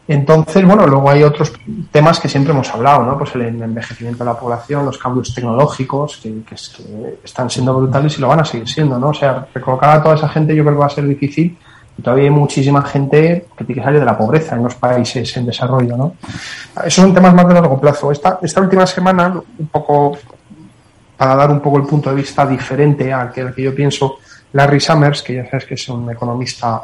Entonces, 0.08 0.64
bueno, 0.64 0.86
luego 0.86 1.10
hay 1.10 1.24
otros 1.24 1.52
temas 1.90 2.20
que 2.20 2.28
siempre 2.28 2.52
hemos 2.52 2.70
hablado, 2.70 3.04
¿no? 3.04 3.18
Pues 3.18 3.34
el 3.34 3.42
envejecimiento 3.42 4.22
de 4.24 4.30
la 4.30 4.38
población, 4.38 4.86
los 4.86 4.98
cambios 4.98 5.34
tecnológicos, 5.34 6.18
que, 6.18 6.42
que 6.48 6.54
están 7.24 7.50
siendo 7.50 7.74
brutales 7.74 8.16
y 8.16 8.20
lo 8.20 8.28
van 8.28 8.40
a 8.40 8.44
seguir 8.44 8.68
siendo, 8.68 8.98
¿no? 8.98 9.08
O 9.08 9.14
sea, 9.14 9.46
recolocar 9.52 9.98
a 9.98 10.02
toda 10.02 10.14
esa 10.14 10.28
gente 10.28 10.54
yo 10.54 10.62
creo 10.62 10.74
que 10.74 10.80
va 10.80 10.86
a 10.86 10.90
ser 10.90 11.06
difícil 11.06 11.58
y 11.98 12.02
todavía 12.02 12.24
hay 12.24 12.30
muchísima 12.30 12.82
gente 12.82 13.46
que 13.56 13.64
tiene 13.64 13.80
que 13.80 13.84
salir 13.84 14.00
de 14.00 14.06
la 14.06 14.16
pobreza 14.16 14.54
en 14.54 14.62
los 14.62 14.76
países 14.76 15.36
en 15.36 15.46
desarrollo, 15.46 15.96
¿no? 15.96 16.14
Esos 16.84 17.02
son 17.02 17.12
temas 17.12 17.34
más 17.34 17.48
de 17.48 17.54
largo 17.54 17.80
plazo. 17.80 18.12
Esta, 18.12 18.38
esta 18.42 18.60
última 18.60 18.86
semana, 18.86 19.42
un 19.58 19.66
poco 19.66 20.16
para 21.16 21.34
dar 21.36 21.50
un 21.50 21.60
poco 21.60 21.78
el 21.78 21.84
punto 21.84 22.10
de 22.10 22.16
vista 22.16 22.46
diferente 22.46 23.12
al 23.12 23.32
que, 23.32 23.40
al 23.42 23.54
que 23.54 23.62
yo 23.62 23.74
pienso, 23.74 24.18
Larry 24.52 24.80
Summers, 24.80 25.22
que 25.22 25.34
ya 25.34 25.44
sabes 25.50 25.64
que 25.66 25.74
es 25.74 25.88
un 25.88 26.10
economista 26.10 26.82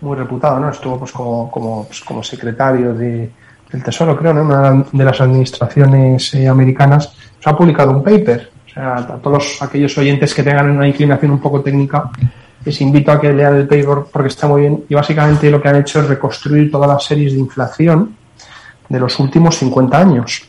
muy 0.00 0.16
reputado, 0.16 0.58
¿no? 0.60 0.70
Estuvo 0.70 0.98
pues 0.98 1.12
como, 1.12 1.50
como, 1.50 1.84
pues, 1.86 2.00
como 2.00 2.22
secretario 2.22 2.92
de, 2.94 3.30
del 3.70 3.82
Tesoro, 3.82 4.16
creo, 4.18 4.34
¿no? 4.34 4.42
Una 4.42 4.84
de 4.92 5.04
las 5.04 5.20
administraciones 5.20 6.34
eh, 6.34 6.48
americanas, 6.48 7.08
pues, 7.08 7.46
ha 7.46 7.56
publicado 7.56 7.90
un 7.92 8.02
paper. 8.02 8.50
O 8.66 8.70
sea, 8.72 8.94
a 8.96 9.06
todos 9.18 9.38
los- 9.38 9.62
aquellos 9.62 9.96
oyentes 9.98 10.34
que 10.34 10.42
tengan 10.42 10.70
una 10.70 10.88
inclinación 10.88 11.30
un 11.32 11.40
poco 11.40 11.60
técnica, 11.60 12.10
les 12.64 12.80
invito 12.80 13.12
a 13.12 13.20
que 13.20 13.32
lean 13.32 13.56
el 13.56 13.66
paper 13.68 14.04
porque 14.12 14.28
está 14.28 14.46
muy 14.48 14.62
bien. 14.62 14.84
Y 14.88 14.94
básicamente 14.94 15.50
lo 15.50 15.60
que 15.60 15.68
han 15.68 15.76
hecho 15.76 16.00
es 16.00 16.08
reconstruir 16.08 16.70
todas 16.70 16.88
las 16.88 17.04
series 17.04 17.32
de 17.34 17.38
inflación 17.40 18.16
de 18.88 19.00
los 19.00 19.18
últimos 19.18 19.56
50 19.58 19.98
años. 19.98 20.48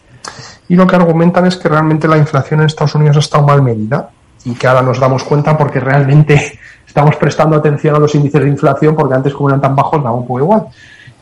Y 0.70 0.76
lo 0.76 0.88
que 0.88 0.95
argumentan 0.95 1.45
es 1.45 1.57
que 1.57 1.70
realmente 1.70 2.07
la 2.07 2.18
inflación 2.18 2.61
en 2.61 2.68
Estados 2.68 2.95
Unidos 2.95 3.18
ha 3.18 3.20
estado 3.20 3.45
mal 3.45 3.61
medida 3.61 4.09
y 4.45 4.53
que 4.53 4.68
ahora 4.68 4.82
nos 4.82 4.99
damos 4.99 5.24
cuenta 5.24 5.57
porque 5.57 5.80
realmente 5.80 6.59
estamos 6.88 7.16
prestando 7.16 7.55
atención 7.57 7.95
a 7.95 7.99
los 7.99 8.14
índices 8.16 8.41
de 8.41 8.49
inflación 8.49 8.95
porque 8.95 9.16
antes 9.16 9.34
como 9.34 9.49
eran 9.49 9.61
tan 9.61 9.76
bajos 9.76 10.03
daba 10.03 10.16
un 10.16 10.28
poco 10.28 10.39
igual. 10.39 10.64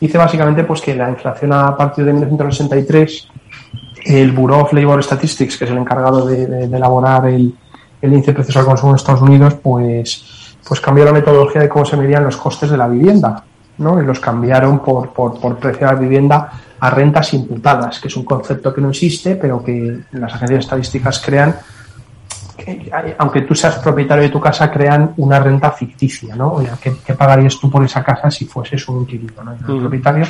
Dice 0.00 0.18
básicamente 0.18 0.64
pues 0.64 0.80
que 0.80 0.94
la 0.94 1.08
inflación 1.10 1.52
a 1.52 1.76
partir 1.76 2.04
de 2.04 2.12
1963 2.12 3.28
el 4.04 4.32
Bureau 4.32 4.62
of 4.62 4.72
Labor 4.72 5.02
Statistics, 5.02 5.56
que 5.56 5.64
es 5.64 5.70
el 5.70 5.78
encargado 5.78 6.26
de, 6.26 6.64
elaborar 6.64 7.26
el, 7.26 7.54
el 8.00 8.12
índice 8.12 8.32
de 8.32 8.34
precios 8.34 8.56
al 8.56 8.64
consumo 8.64 8.92
en 8.92 8.96
Estados 8.96 9.22
Unidos, 9.22 9.54
pues, 9.62 10.56
pues 10.66 10.80
cambió 10.80 11.04
la 11.04 11.12
metodología 11.12 11.60
de 11.62 11.68
cómo 11.68 11.84
se 11.84 11.96
medían 11.96 12.24
los 12.24 12.36
costes 12.36 12.70
de 12.70 12.76
la 12.76 12.88
vivienda, 12.88 13.44
¿no? 13.82 14.00
Y 14.00 14.06
los 14.06 14.20
cambiaron 14.20 14.78
por, 14.80 15.10
por, 15.10 15.38
por 15.40 15.56
precio 15.58 15.86
de 15.86 15.92
la 15.94 15.98
vivienda 15.98 16.52
a 16.80 16.90
rentas 16.90 17.34
imputadas, 17.34 18.00
que 18.00 18.08
es 18.08 18.16
un 18.16 18.24
concepto 18.24 18.72
que 18.72 18.80
no 18.80 18.90
existe, 18.90 19.36
pero 19.36 19.62
que 19.62 20.00
las 20.12 20.32
agencias 20.34 20.60
estadísticas 20.64 21.20
crean, 21.24 21.54
que, 22.56 22.90
hay- 22.92 23.14
aunque 23.18 23.42
tú 23.42 23.54
seas 23.54 23.76
propietario 23.78 24.24
de 24.24 24.30
tu 24.30 24.40
casa, 24.40 24.70
crean 24.70 25.12
una 25.16 25.38
renta 25.38 25.70
ficticia, 25.72 26.34
¿no? 26.36 26.52
O 26.54 26.62
sea, 26.62 26.76
¿qué, 26.80 26.92
qué 27.04 27.14
pagarías 27.14 27.58
tú 27.58 27.70
por 27.70 27.84
esa 27.84 28.02
casa 28.02 28.30
si 28.30 28.44
fueses 28.46 28.86
un 28.88 29.02
inquilino, 29.02 29.42
¿no? 29.44 29.52
Y 29.54 29.70
Ujú. 29.72 29.80
propietario. 29.80 30.26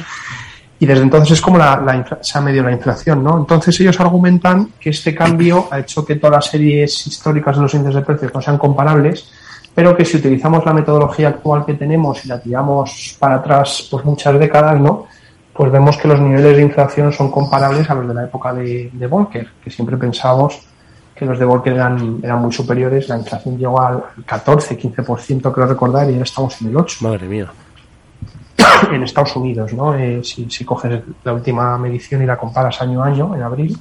Y 0.78 0.86
desde 0.86 1.04
entonces 1.04 1.32
es 1.34 1.40
como 1.40 1.58
la, 1.58 1.76
la 1.80 2.18
se 2.22 2.36
ha 2.36 2.40
medido 2.40 2.64
la 2.64 2.72
inflación, 2.72 3.22
¿no? 3.22 3.38
Entonces 3.38 3.78
ellos 3.80 3.98
argumentan 4.00 4.70
que 4.80 4.90
este 4.90 5.14
cambio 5.14 5.68
ha 5.70 5.78
hecho 5.78 6.04
que 6.04 6.16
todas 6.16 6.34
las 6.36 6.46
series 6.46 7.06
históricas 7.06 7.54
de 7.56 7.62
los 7.62 7.74
índices 7.74 7.94
de 7.94 8.02
precios 8.02 8.34
no 8.34 8.40
sean 8.42 8.58
comparables, 8.58 9.30
pero 9.74 9.96
que 9.96 10.04
si 10.04 10.18
utilizamos 10.18 10.64
la 10.64 10.72
metodología 10.72 11.28
actual 11.28 11.64
que 11.64 11.74
tenemos 11.74 12.24
y 12.24 12.28
la 12.28 12.40
tiramos 12.40 13.16
para 13.18 13.36
atrás 13.36 13.88
pues 13.90 14.04
muchas 14.04 14.38
décadas, 14.38 14.78
¿no? 14.80 15.06
Pues 15.52 15.70
vemos 15.70 15.96
que 15.96 16.08
los 16.08 16.20
niveles 16.20 16.56
de 16.56 16.62
inflación 16.62 17.12
son 17.12 17.30
comparables 17.30 17.88
a 17.88 17.94
los 17.94 18.08
de 18.08 18.14
la 18.14 18.24
época 18.24 18.52
de, 18.54 18.90
de 18.92 19.06
Volcker, 19.06 19.48
que 19.62 19.70
siempre 19.70 19.96
pensábamos 19.96 20.60
que 21.14 21.26
los 21.26 21.38
de 21.38 21.44
Volcker 21.44 21.74
eran, 21.74 22.20
eran 22.22 22.40
muy 22.40 22.52
superiores, 22.52 23.08
la 23.08 23.18
inflación 23.18 23.58
llegó 23.58 23.80
al 23.80 24.02
14, 24.24 24.78
15%, 24.78 25.52
creo 25.52 25.66
recordar, 25.66 26.08
y 26.08 26.14
ahora 26.14 26.24
estamos 26.24 26.60
en 26.62 26.68
el 26.68 26.76
8 26.76 26.98
Madre 27.02 27.28
mía. 27.28 27.52
en 28.92 29.02
Estados 29.02 29.36
Unidos, 29.36 29.72
¿no? 29.74 29.94
Eh, 29.94 30.22
si, 30.24 30.50
si 30.50 30.64
coges 30.64 31.00
la 31.24 31.32
última 31.32 31.76
medición 31.78 32.22
y 32.22 32.26
la 32.26 32.36
comparas 32.36 32.80
año 32.80 33.02
a 33.02 33.06
año, 33.06 33.34
en 33.34 33.42
abril, 33.42 33.78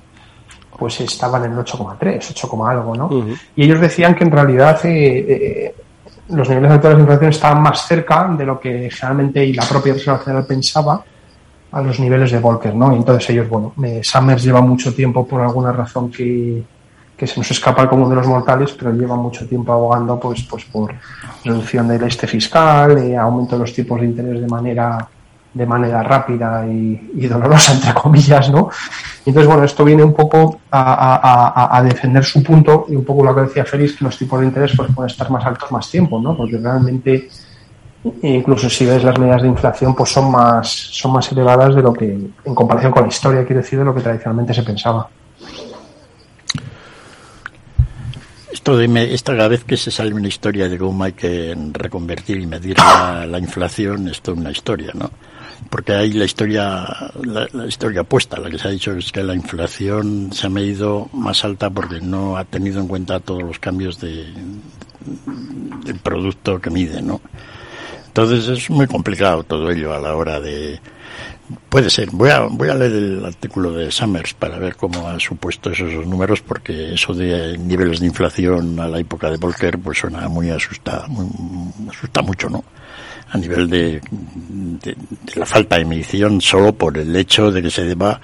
pues 0.77 0.99
estaban 1.01 1.45
en 1.45 1.51
el 1.51 1.59
8,3, 1.59 2.27
8, 2.31 2.65
algo, 2.65 2.95
¿no? 2.95 3.09
Y 3.55 3.63
ellos 3.63 3.79
decían 3.79 4.15
que 4.15 4.23
en 4.23 4.31
realidad 4.31 4.79
eh, 4.85 5.19
eh, 5.29 5.75
los 6.33 6.49
niveles 6.49 6.71
actuales 6.71 6.97
de 6.97 7.03
inflación 7.03 7.29
estaban 7.29 7.61
más 7.61 7.85
cerca 7.87 8.27
de 8.37 8.45
lo 8.45 8.59
que 8.59 8.89
generalmente 8.89 9.45
y 9.45 9.53
la 9.53 9.63
propia 9.63 9.93
Reserva 9.93 10.19
Federal 10.19 10.45
pensaba 10.45 11.03
a 11.71 11.81
los 11.81 11.99
niveles 11.99 12.31
de 12.31 12.39
Volcker, 12.39 12.75
¿no? 12.75 12.91
Y 12.93 12.97
entonces 12.97 13.29
ellos, 13.29 13.47
bueno, 13.47 13.73
eh, 13.83 14.01
Summers 14.03 14.43
lleva 14.43 14.61
mucho 14.61 14.93
tiempo 14.93 15.25
por 15.25 15.41
alguna 15.41 15.71
razón 15.71 16.11
que, 16.11 16.63
que 17.15 17.27
se 17.27 17.39
nos 17.39 17.49
escapa 17.51 17.87
como 17.87 18.09
de 18.09 18.15
los 18.15 18.27
mortales, 18.27 18.73
pero 18.77 18.91
lleva 18.91 19.15
mucho 19.15 19.47
tiempo 19.47 19.71
abogando 19.71 20.19
pues, 20.19 20.43
pues 20.43 20.65
por 20.65 20.93
reducción 21.45 21.87
del 21.87 22.03
este 22.03 22.27
fiscal, 22.27 22.97
eh, 22.97 23.15
aumento 23.15 23.55
de 23.55 23.61
los 23.61 23.73
tipos 23.73 23.99
de 24.01 24.07
interés 24.07 24.41
de 24.41 24.47
manera 24.47 25.07
de 25.53 25.65
manera 25.65 26.01
rápida 26.01 26.65
y, 26.65 27.11
y 27.13 27.27
dolorosa, 27.27 27.73
entre 27.73 27.93
comillas, 27.93 28.49
¿no? 28.49 28.69
Entonces, 29.25 29.47
bueno, 29.47 29.63
esto 29.63 29.85
viene 29.85 30.03
un 30.03 30.13
poco 30.13 30.59
a, 30.71 31.81
defender 31.83 32.23
su 32.23 32.41
punto 32.41 32.85
y 32.89 32.95
un 32.95 33.05
poco 33.05 33.23
lo 33.23 33.35
que 33.35 33.41
decía 33.41 33.65
Félix, 33.65 33.97
que 33.97 34.05
los 34.05 34.17
tipos 34.17 34.39
de 34.39 34.47
interés 34.47 34.71
pues, 34.75 34.91
pueden 34.93 35.11
estar 35.11 35.29
más 35.29 35.45
altos 35.45 35.71
más 35.71 35.89
tiempo, 35.89 36.19
¿no? 36.19 36.35
Porque 36.35 36.57
realmente, 36.57 37.29
incluso 38.23 38.67
si 38.67 38.85
ves 38.85 39.03
las 39.03 39.17
medidas 39.19 39.43
de 39.43 39.47
inflación, 39.47 39.93
pues 39.93 40.09
son 40.09 40.31
más, 40.31 40.67
son 40.69 41.13
más 41.13 41.31
elevadas 41.31 41.75
de 41.75 41.83
lo 41.83 41.93
que, 41.93 42.05
en 42.05 42.55
comparación 42.55 42.91
con 42.91 43.03
la 43.03 43.09
historia, 43.09 43.45
quiero 43.45 43.61
decir, 43.61 43.77
de 43.77 43.85
lo 43.85 43.93
que 43.93 44.01
tradicionalmente 44.01 44.55
se 44.55 44.63
pensaba. 44.63 45.07
Esto 48.51 48.75
de 48.75 49.13
esta 49.13 49.35
cada 49.35 49.47
vez 49.47 49.63
que 49.63 49.77
se 49.77 49.91
sale 49.91 50.13
una 50.13 50.27
historia 50.27 50.67
de 50.67 50.77
cómo 50.79 51.03
hay 51.03 51.13
que 51.13 51.55
reconvertir 51.73 52.37
y 52.39 52.47
medir 52.47 52.77
la, 52.79 53.25
la 53.27 53.37
inflación, 53.37 54.07
esto 54.07 54.31
es 54.31 54.37
una 54.37 54.51
historia, 54.51 54.91
¿no? 54.95 55.11
Porque 55.69 55.93
hay 55.93 56.11
la 56.13 56.25
historia, 56.25 56.85
la, 57.23 57.47
la 57.53 57.65
historia 57.65 58.01
opuesta, 58.01 58.39
la 58.39 58.49
que 58.49 58.57
se 58.57 58.67
ha 58.67 58.71
dicho 58.71 58.93
es 58.93 59.11
que 59.11 59.23
la 59.23 59.35
inflación 59.35 60.33
se 60.33 60.47
ha 60.47 60.49
medido 60.49 61.09
más 61.13 61.45
alta 61.45 61.69
porque 61.69 62.01
no 62.01 62.35
ha 62.35 62.43
tenido 62.43 62.81
en 62.81 62.87
cuenta 62.87 63.19
todos 63.19 63.43
los 63.43 63.59
cambios 63.59 63.99
de, 64.01 64.25
del 65.85 65.99
producto 65.99 66.59
que 66.59 66.69
mide, 66.69 67.01
¿no? 67.01 67.21
Entonces 68.07 68.47
es 68.49 68.69
muy 68.69 68.87
complicado 68.87 69.43
todo 69.43 69.71
ello 69.71 69.93
a 69.93 69.99
la 69.99 70.15
hora 70.15 70.41
de, 70.41 70.81
Puede 71.69 71.89
ser. 71.89 72.09
Voy 72.11 72.29
a, 72.29 72.41
voy 72.41 72.69
a 72.69 72.75
leer 72.75 72.91
el 72.91 73.25
artículo 73.25 73.71
de 73.71 73.91
Summers 73.91 74.33
para 74.33 74.57
ver 74.57 74.75
cómo 74.75 75.07
ha 75.07 75.19
supuesto 75.19 75.71
esos 75.71 76.05
números, 76.05 76.41
porque 76.41 76.93
eso 76.93 77.13
de 77.13 77.57
niveles 77.57 77.99
de 77.99 78.07
inflación 78.07 78.79
a 78.79 78.87
la 78.87 78.99
época 78.99 79.29
de 79.29 79.37
Volcker 79.37 79.79
pues 79.79 79.99
suena 79.99 80.27
muy 80.27 80.49
asusta, 80.49 81.05
muy, 81.07 81.27
asusta 81.89 82.21
mucho, 82.21 82.49
¿no? 82.49 82.63
A 83.31 83.37
nivel 83.37 83.69
de, 83.69 84.01
de, 84.11 84.95
de 84.95 85.35
la 85.35 85.45
falta 85.45 85.77
de 85.77 85.85
medición 85.85 86.41
solo 86.41 86.73
por 86.73 86.97
el 86.97 87.15
hecho 87.15 87.51
de 87.51 87.61
que 87.61 87.69
se 87.69 87.85
deba 87.85 88.19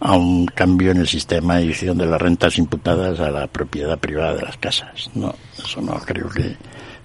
a 0.00 0.16
un 0.16 0.46
cambio 0.46 0.90
en 0.90 0.98
el 0.98 1.08
sistema 1.08 1.56
de 1.56 1.64
edición 1.64 1.98
de 1.98 2.06
las 2.06 2.20
rentas 2.20 2.58
imputadas 2.58 3.18
a 3.20 3.30
la 3.30 3.46
propiedad 3.46 3.98
privada 3.98 4.34
de 4.34 4.42
las 4.42 4.56
casas. 4.58 5.10
No, 5.14 5.34
eso 5.58 5.80
no 5.80 5.94
creo 6.04 6.28
que. 6.28 6.56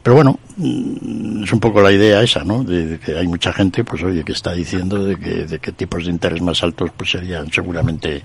Pero 0.04 0.16
bueno, 0.16 0.40
mm, 0.58 1.44
es 1.44 1.54
un 1.54 1.60
poco 1.60 1.82
la 1.82 1.92
idea 1.92 2.22
esa, 2.22 2.44
¿no? 2.44 2.64
De, 2.64 2.86
de 2.86 3.00
que 3.00 3.18
hay 3.18 3.28
mucha 3.28 3.52
gente, 3.54 3.84
pues 3.84 4.04
oye, 4.04 4.24
que 4.24 4.34
está 4.34 4.54
diciendo 4.54 5.04
de 5.04 5.18
que, 5.18 5.46
de 5.46 5.60
que 5.60 5.72
tipos 5.72 6.06
de 6.06 6.12
interés 6.12 6.42
más 6.42 6.62
altos 6.64 6.92
pues 6.96 7.12
serían 7.12 7.52
seguramente 7.52 8.22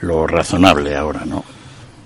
lo 0.00 0.26
razonable 0.26 0.96
ahora, 0.96 1.24
¿no? 1.24 1.44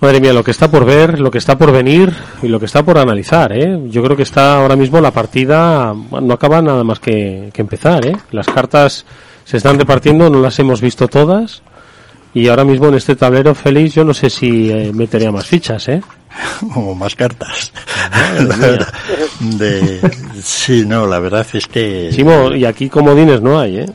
Madre 0.03 0.19
mía, 0.19 0.33
lo 0.33 0.43
que 0.43 0.51
está 0.51 0.69
por 0.69 0.83
ver, 0.83 1.17
lo 1.21 1.31
que 1.31 1.37
está 1.37 1.57
por 1.57 1.71
venir 1.71 2.13
y 2.41 2.49
lo 2.49 2.59
que 2.59 2.65
está 2.65 2.83
por 2.83 2.97
analizar, 2.97 3.53
¿eh? 3.53 3.79
Yo 3.85 4.03
creo 4.03 4.17
que 4.17 4.23
está 4.23 4.57
ahora 4.57 4.75
mismo 4.75 4.99
la 4.99 5.11
partida, 5.11 5.93
no 5.93 6.33
acaba 6.33 6.61
nada 6.61 6.83
más 6.83 6.99
que, 6.99 7.49
que 7.53 7.61
empezar, 7.61 8.05
¿eh? 8.05 8.17
Las 8.31 8.47
cartas 8.47 9.05
se 9.45 9.55
están 9.55 9.79
repartiendo, 9.79 10.29
no 10.29 10.41
las 10.41 10.59
hemos 10.59 10.81
visto 10.81 11.07
todas 11.07 11.61
y 12.33 12.49
ahora 12.49 12.65
mismo 12.65 12.89
en 12.89 12.95
este 12.95 13.15
tablero, 13.15 13.55
Félix, 13.55 13.93
yo 13.93 14.03
no 14.03 14.13
sé 14.13 14.29
si 14.29 14.69
eh, 14.69 14.91
metería 14.93 15.31
más 15.31 15.45
fichas, 15.47 15.87
¿eh? 15.87 16.01
o 16.75 16.93
más 16.93 17.15
cartas. 17.15 17.71
De, 19.39 20.01
sí, 20.41 20.83
no, 20.85 21.07
la 21.07 21.19
verdad 21.19 21.47
es 21.53 21.65
que... 21.67 22.09
Chimo, 22.11 22.51
y 22.51 22.65
aquí 22.65 22.89
comodines 22.89 23.39
no 23.41 23.57
hay, 23.57 23.77
¿eh? 23.79 23.85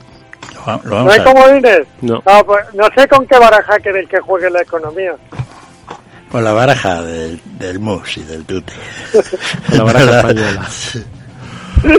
Lo, 0.66 0.80
lo 0.84 1.04
¿No 1.04 1.10
hay 1.10 1.20
a- 1.20 1.24
comodines? 1.24 1.80
No. 2.00 2.22
No, 2.24 2.44
pues, 2.46 2.64
no 2.72 2.84
sé 2.96 3.06
con 3.08 3.26
qué 3.26 3.38
baraja 3.38 3.78
queréis 3.80 4.08
que 4.08 4.20
juegue 4.20 4.48
la 4.48 4.62
economía. 4.62 5.14
Con 6.30 6.44
la 6.44 6.52
baraja 6.52 7.02
del, 7.02 7.40
del 7.58 7.78
mus 7.78 8.18
y 8.18 8.22
del 8.22 8.44
tute. 8.44 8.72
Con 9.68 9.78
la 9.78 9.84
baraja 9.84 10.18
española. 10.18 10.68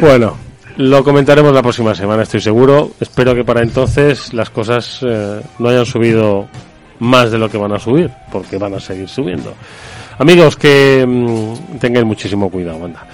Bueno, 0.01 0.37
lo 0.77 1.03
comentaremos 1.03 1.53
la 1.53 1.61
próxima 1.61 1.95
semana, 1.95 2.23
estoy 2.23 2.41
seguro. 2.41 2.91
Espero 2.99 3.35
que 3.35 3.43
para 3.43 3.61
entonces 3.61 4.33
las 4.33 4.49
cosas 4.49 4.99
eh, 5.01 5.41
no 5.57 5.69
hayan 5.69 5.85
subido 5.85 6.47
más 6.99 7.31
de 7.31 7.37
lo 7.37 7.49
que 7.49 7.57
van 7.57 7.73
a 7.73 7.79
subir, 7.79 8.09
porque 8.31 8.57
van 8.57 8.75
a 8.75 8.79
seguir 8.79 9.09
subiendo. 9.09 9.53
Amigos, 10.17 10.57
que 10.57 11.05
mm, 11.07 11.77
tengan 11.79 12.05
muchísimo 12.05 12.49
cuidado, 12.49 12.85
anda. 12.85 13.05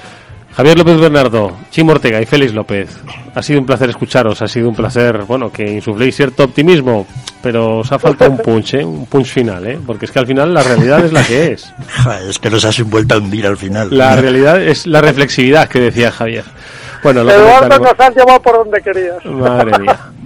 Javier 0.55 0.77
López 0.77 0.97
Bernardo, 0.97 1.51
Chimo 1.69 1.91
Ortega 1.91 2.21
y 2.21 2.25
Félix 2.25 2.53
López. 2.53 2.89
Ha 3.33 3.43
sido 3.43 3.59
un 3.59 3.65
placer 3.65 3.89
escucharos, 3.89 4.41
ha 4.41 4.47
sido 4.47 4.69
un 4.69 4.75
placer, 4.75 5.23
bueno, 5.23 5.51
que 5.51 5.69
insufléis 5.69 6.15
cierto 6.15 6.45
optimismo, 6.45 7.05
pero 7.41 7.79
os 7.79 7.91
ha 7.91 7.99
faltado 7.99 8.31
un 8.31 8.37
punch, 8.37 8.75
¿eh? 8.75 8.85
un 8.85 9.05
punch 9.05 9.27
final, 9.27 9.67
¿eh? 9.67 9.77
porque 9.85 10.05
es 10.05 10.11
que 10.11 10.19
al 10.19 10.27
final 10.27 10.53
la 10.53 10.63
realidad 10.63 11.03
es 11.03 11.11
la 11.11 11.23
que 11.23 11.51
es. 11.51 11.73
Es 12.29 12.39
que 12.39 12.49
nos 12.49 12.63
has 12.63 12.81
vuelto 12.83 13.15
a 13.15 13.17
hundir 13.17 13.45
al 13.45 13.57
final. 13.57 13.89
La 13.91 14.15
realidad 14.15 14.61
es 14.61 14.87
la 14.87 15.01
reflexividad 15.01 15.67
que 15.67 15.79
decía 15.79 16.11
Javier. 16.11 16.45
Bueno, 17.03 17.23
lo 17.23 17.31
Eduardo 17.31 17.59
comentaremos. 17.59 17.97
nos 17.97 18.07
has 18.07 18.15
llevado 18.15 18.41
por 18.41 18.55
donde 18.55 18.81
querías. 18.81 19.25
Madre 19.25 19.79
mía. 19.79 19.99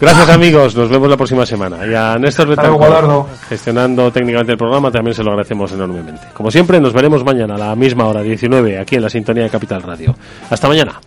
Gracias 0.00 0.28
amigos, 0.28 0.76
nos 0.76 0.88
vemos 0.88 1.08
la 1.08 1.16
próxima 1.16 1.44
semana. 1.44 1.84
Y 1.84 1.92
a 1.92 2.16
Néstor 2.18 2.48
Betancourt, 2.48 3.26
gestionando 3.48 4.12
técnicamente 4.12 4.52
el 4.52 4.58
programa, 4.58 4.92
también 4.92 5.14
se 5.14 5.24
lo 5.24 5.30
agradecemos 5.30 5.72
enormemente. 5.72 6.28
Como 6.34 6.50
siempre, 6.50 6.80
nos 6.80 6.92
veremos 6.92 7.24
mañana 7.24 7.56
a 7.56 7.58
la 7.58 7.74
misma 7.74 8.06
hora, 8.06 8.22
19, 8.22 8.78
aquí 8.78 8.94
en 8.96 9.02
la 9.02 9.10
sintonía 9.10 9.42
de 9.42 9.50
Capital 9.50 9.82
Radio. 9.82 10.14
Hasta 10.50 10.68
mañana. 10.68 11.00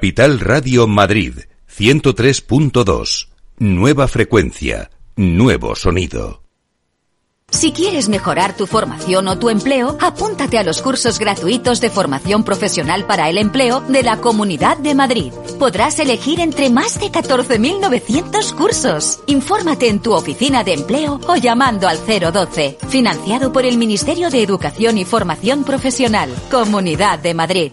Capital 0.00 0.40
Radio 0.40 0.86
Madrid 0.86 1.34
103.2. 1.76 3.28
Nueva 3.58 4.08
frecuencia, 4.08 4.90
nuevo 5.14 5.76
sonido. 5.76 6.42
Si 7.50 7.72
quieres 7.72 8.08
mejorar 8.08 8.56
tu 8.56 8.66
formación 8.66 9.28
o 9.28 9.38
tu 9.38 9.50
empleo, 9.50 9.98
apúntate 10.00 10.56
a 10.56 10.62
los 10.62 10.80
cursos 10.80 11.18
gratuitos 11.18 11.82
de 11.82 11.90
formación 11.90 12.44
profesional 12.44 13.04
para 13.06 13.28
el 13.28 13.36
empleo 13.36 13.82
de 13.82 14.02
la 14.02 14.22
Comunidad 14.22 14.78
de 14.78 14.94
Madrid. 14.94 15.34
Podrás 15.58 15.98
elegir 15.98 16.40
entre 16.40 16.70
más 16.70 16.98
de 16.98 17.12
14.900 17.12 18.54
cursos. 18.54 19.20
Infórmate 19.26 19.88
en 19.88 20.00
tu 20.00 20.14
oficina 20.14 20.64
de 20.64 20.72
empleo 20.72 21.20
o 21.28 21.36
llamando 21.36 21.86
al 21.88 21.98
012. 21.98 22.78
Financiado 22.88 23.52
por 23.52 23.66
el 23.66 23.76
Ministerio 23.76 24.30
de 24.30 24.42
Educación 24.42 24.96
y 24.96 25.04
Formación 25.04 25.62
Profesional, 25.62 26.34
Comunidad 26.50 27.18
de 27.18 27.34
Madrid. 27.34 27.72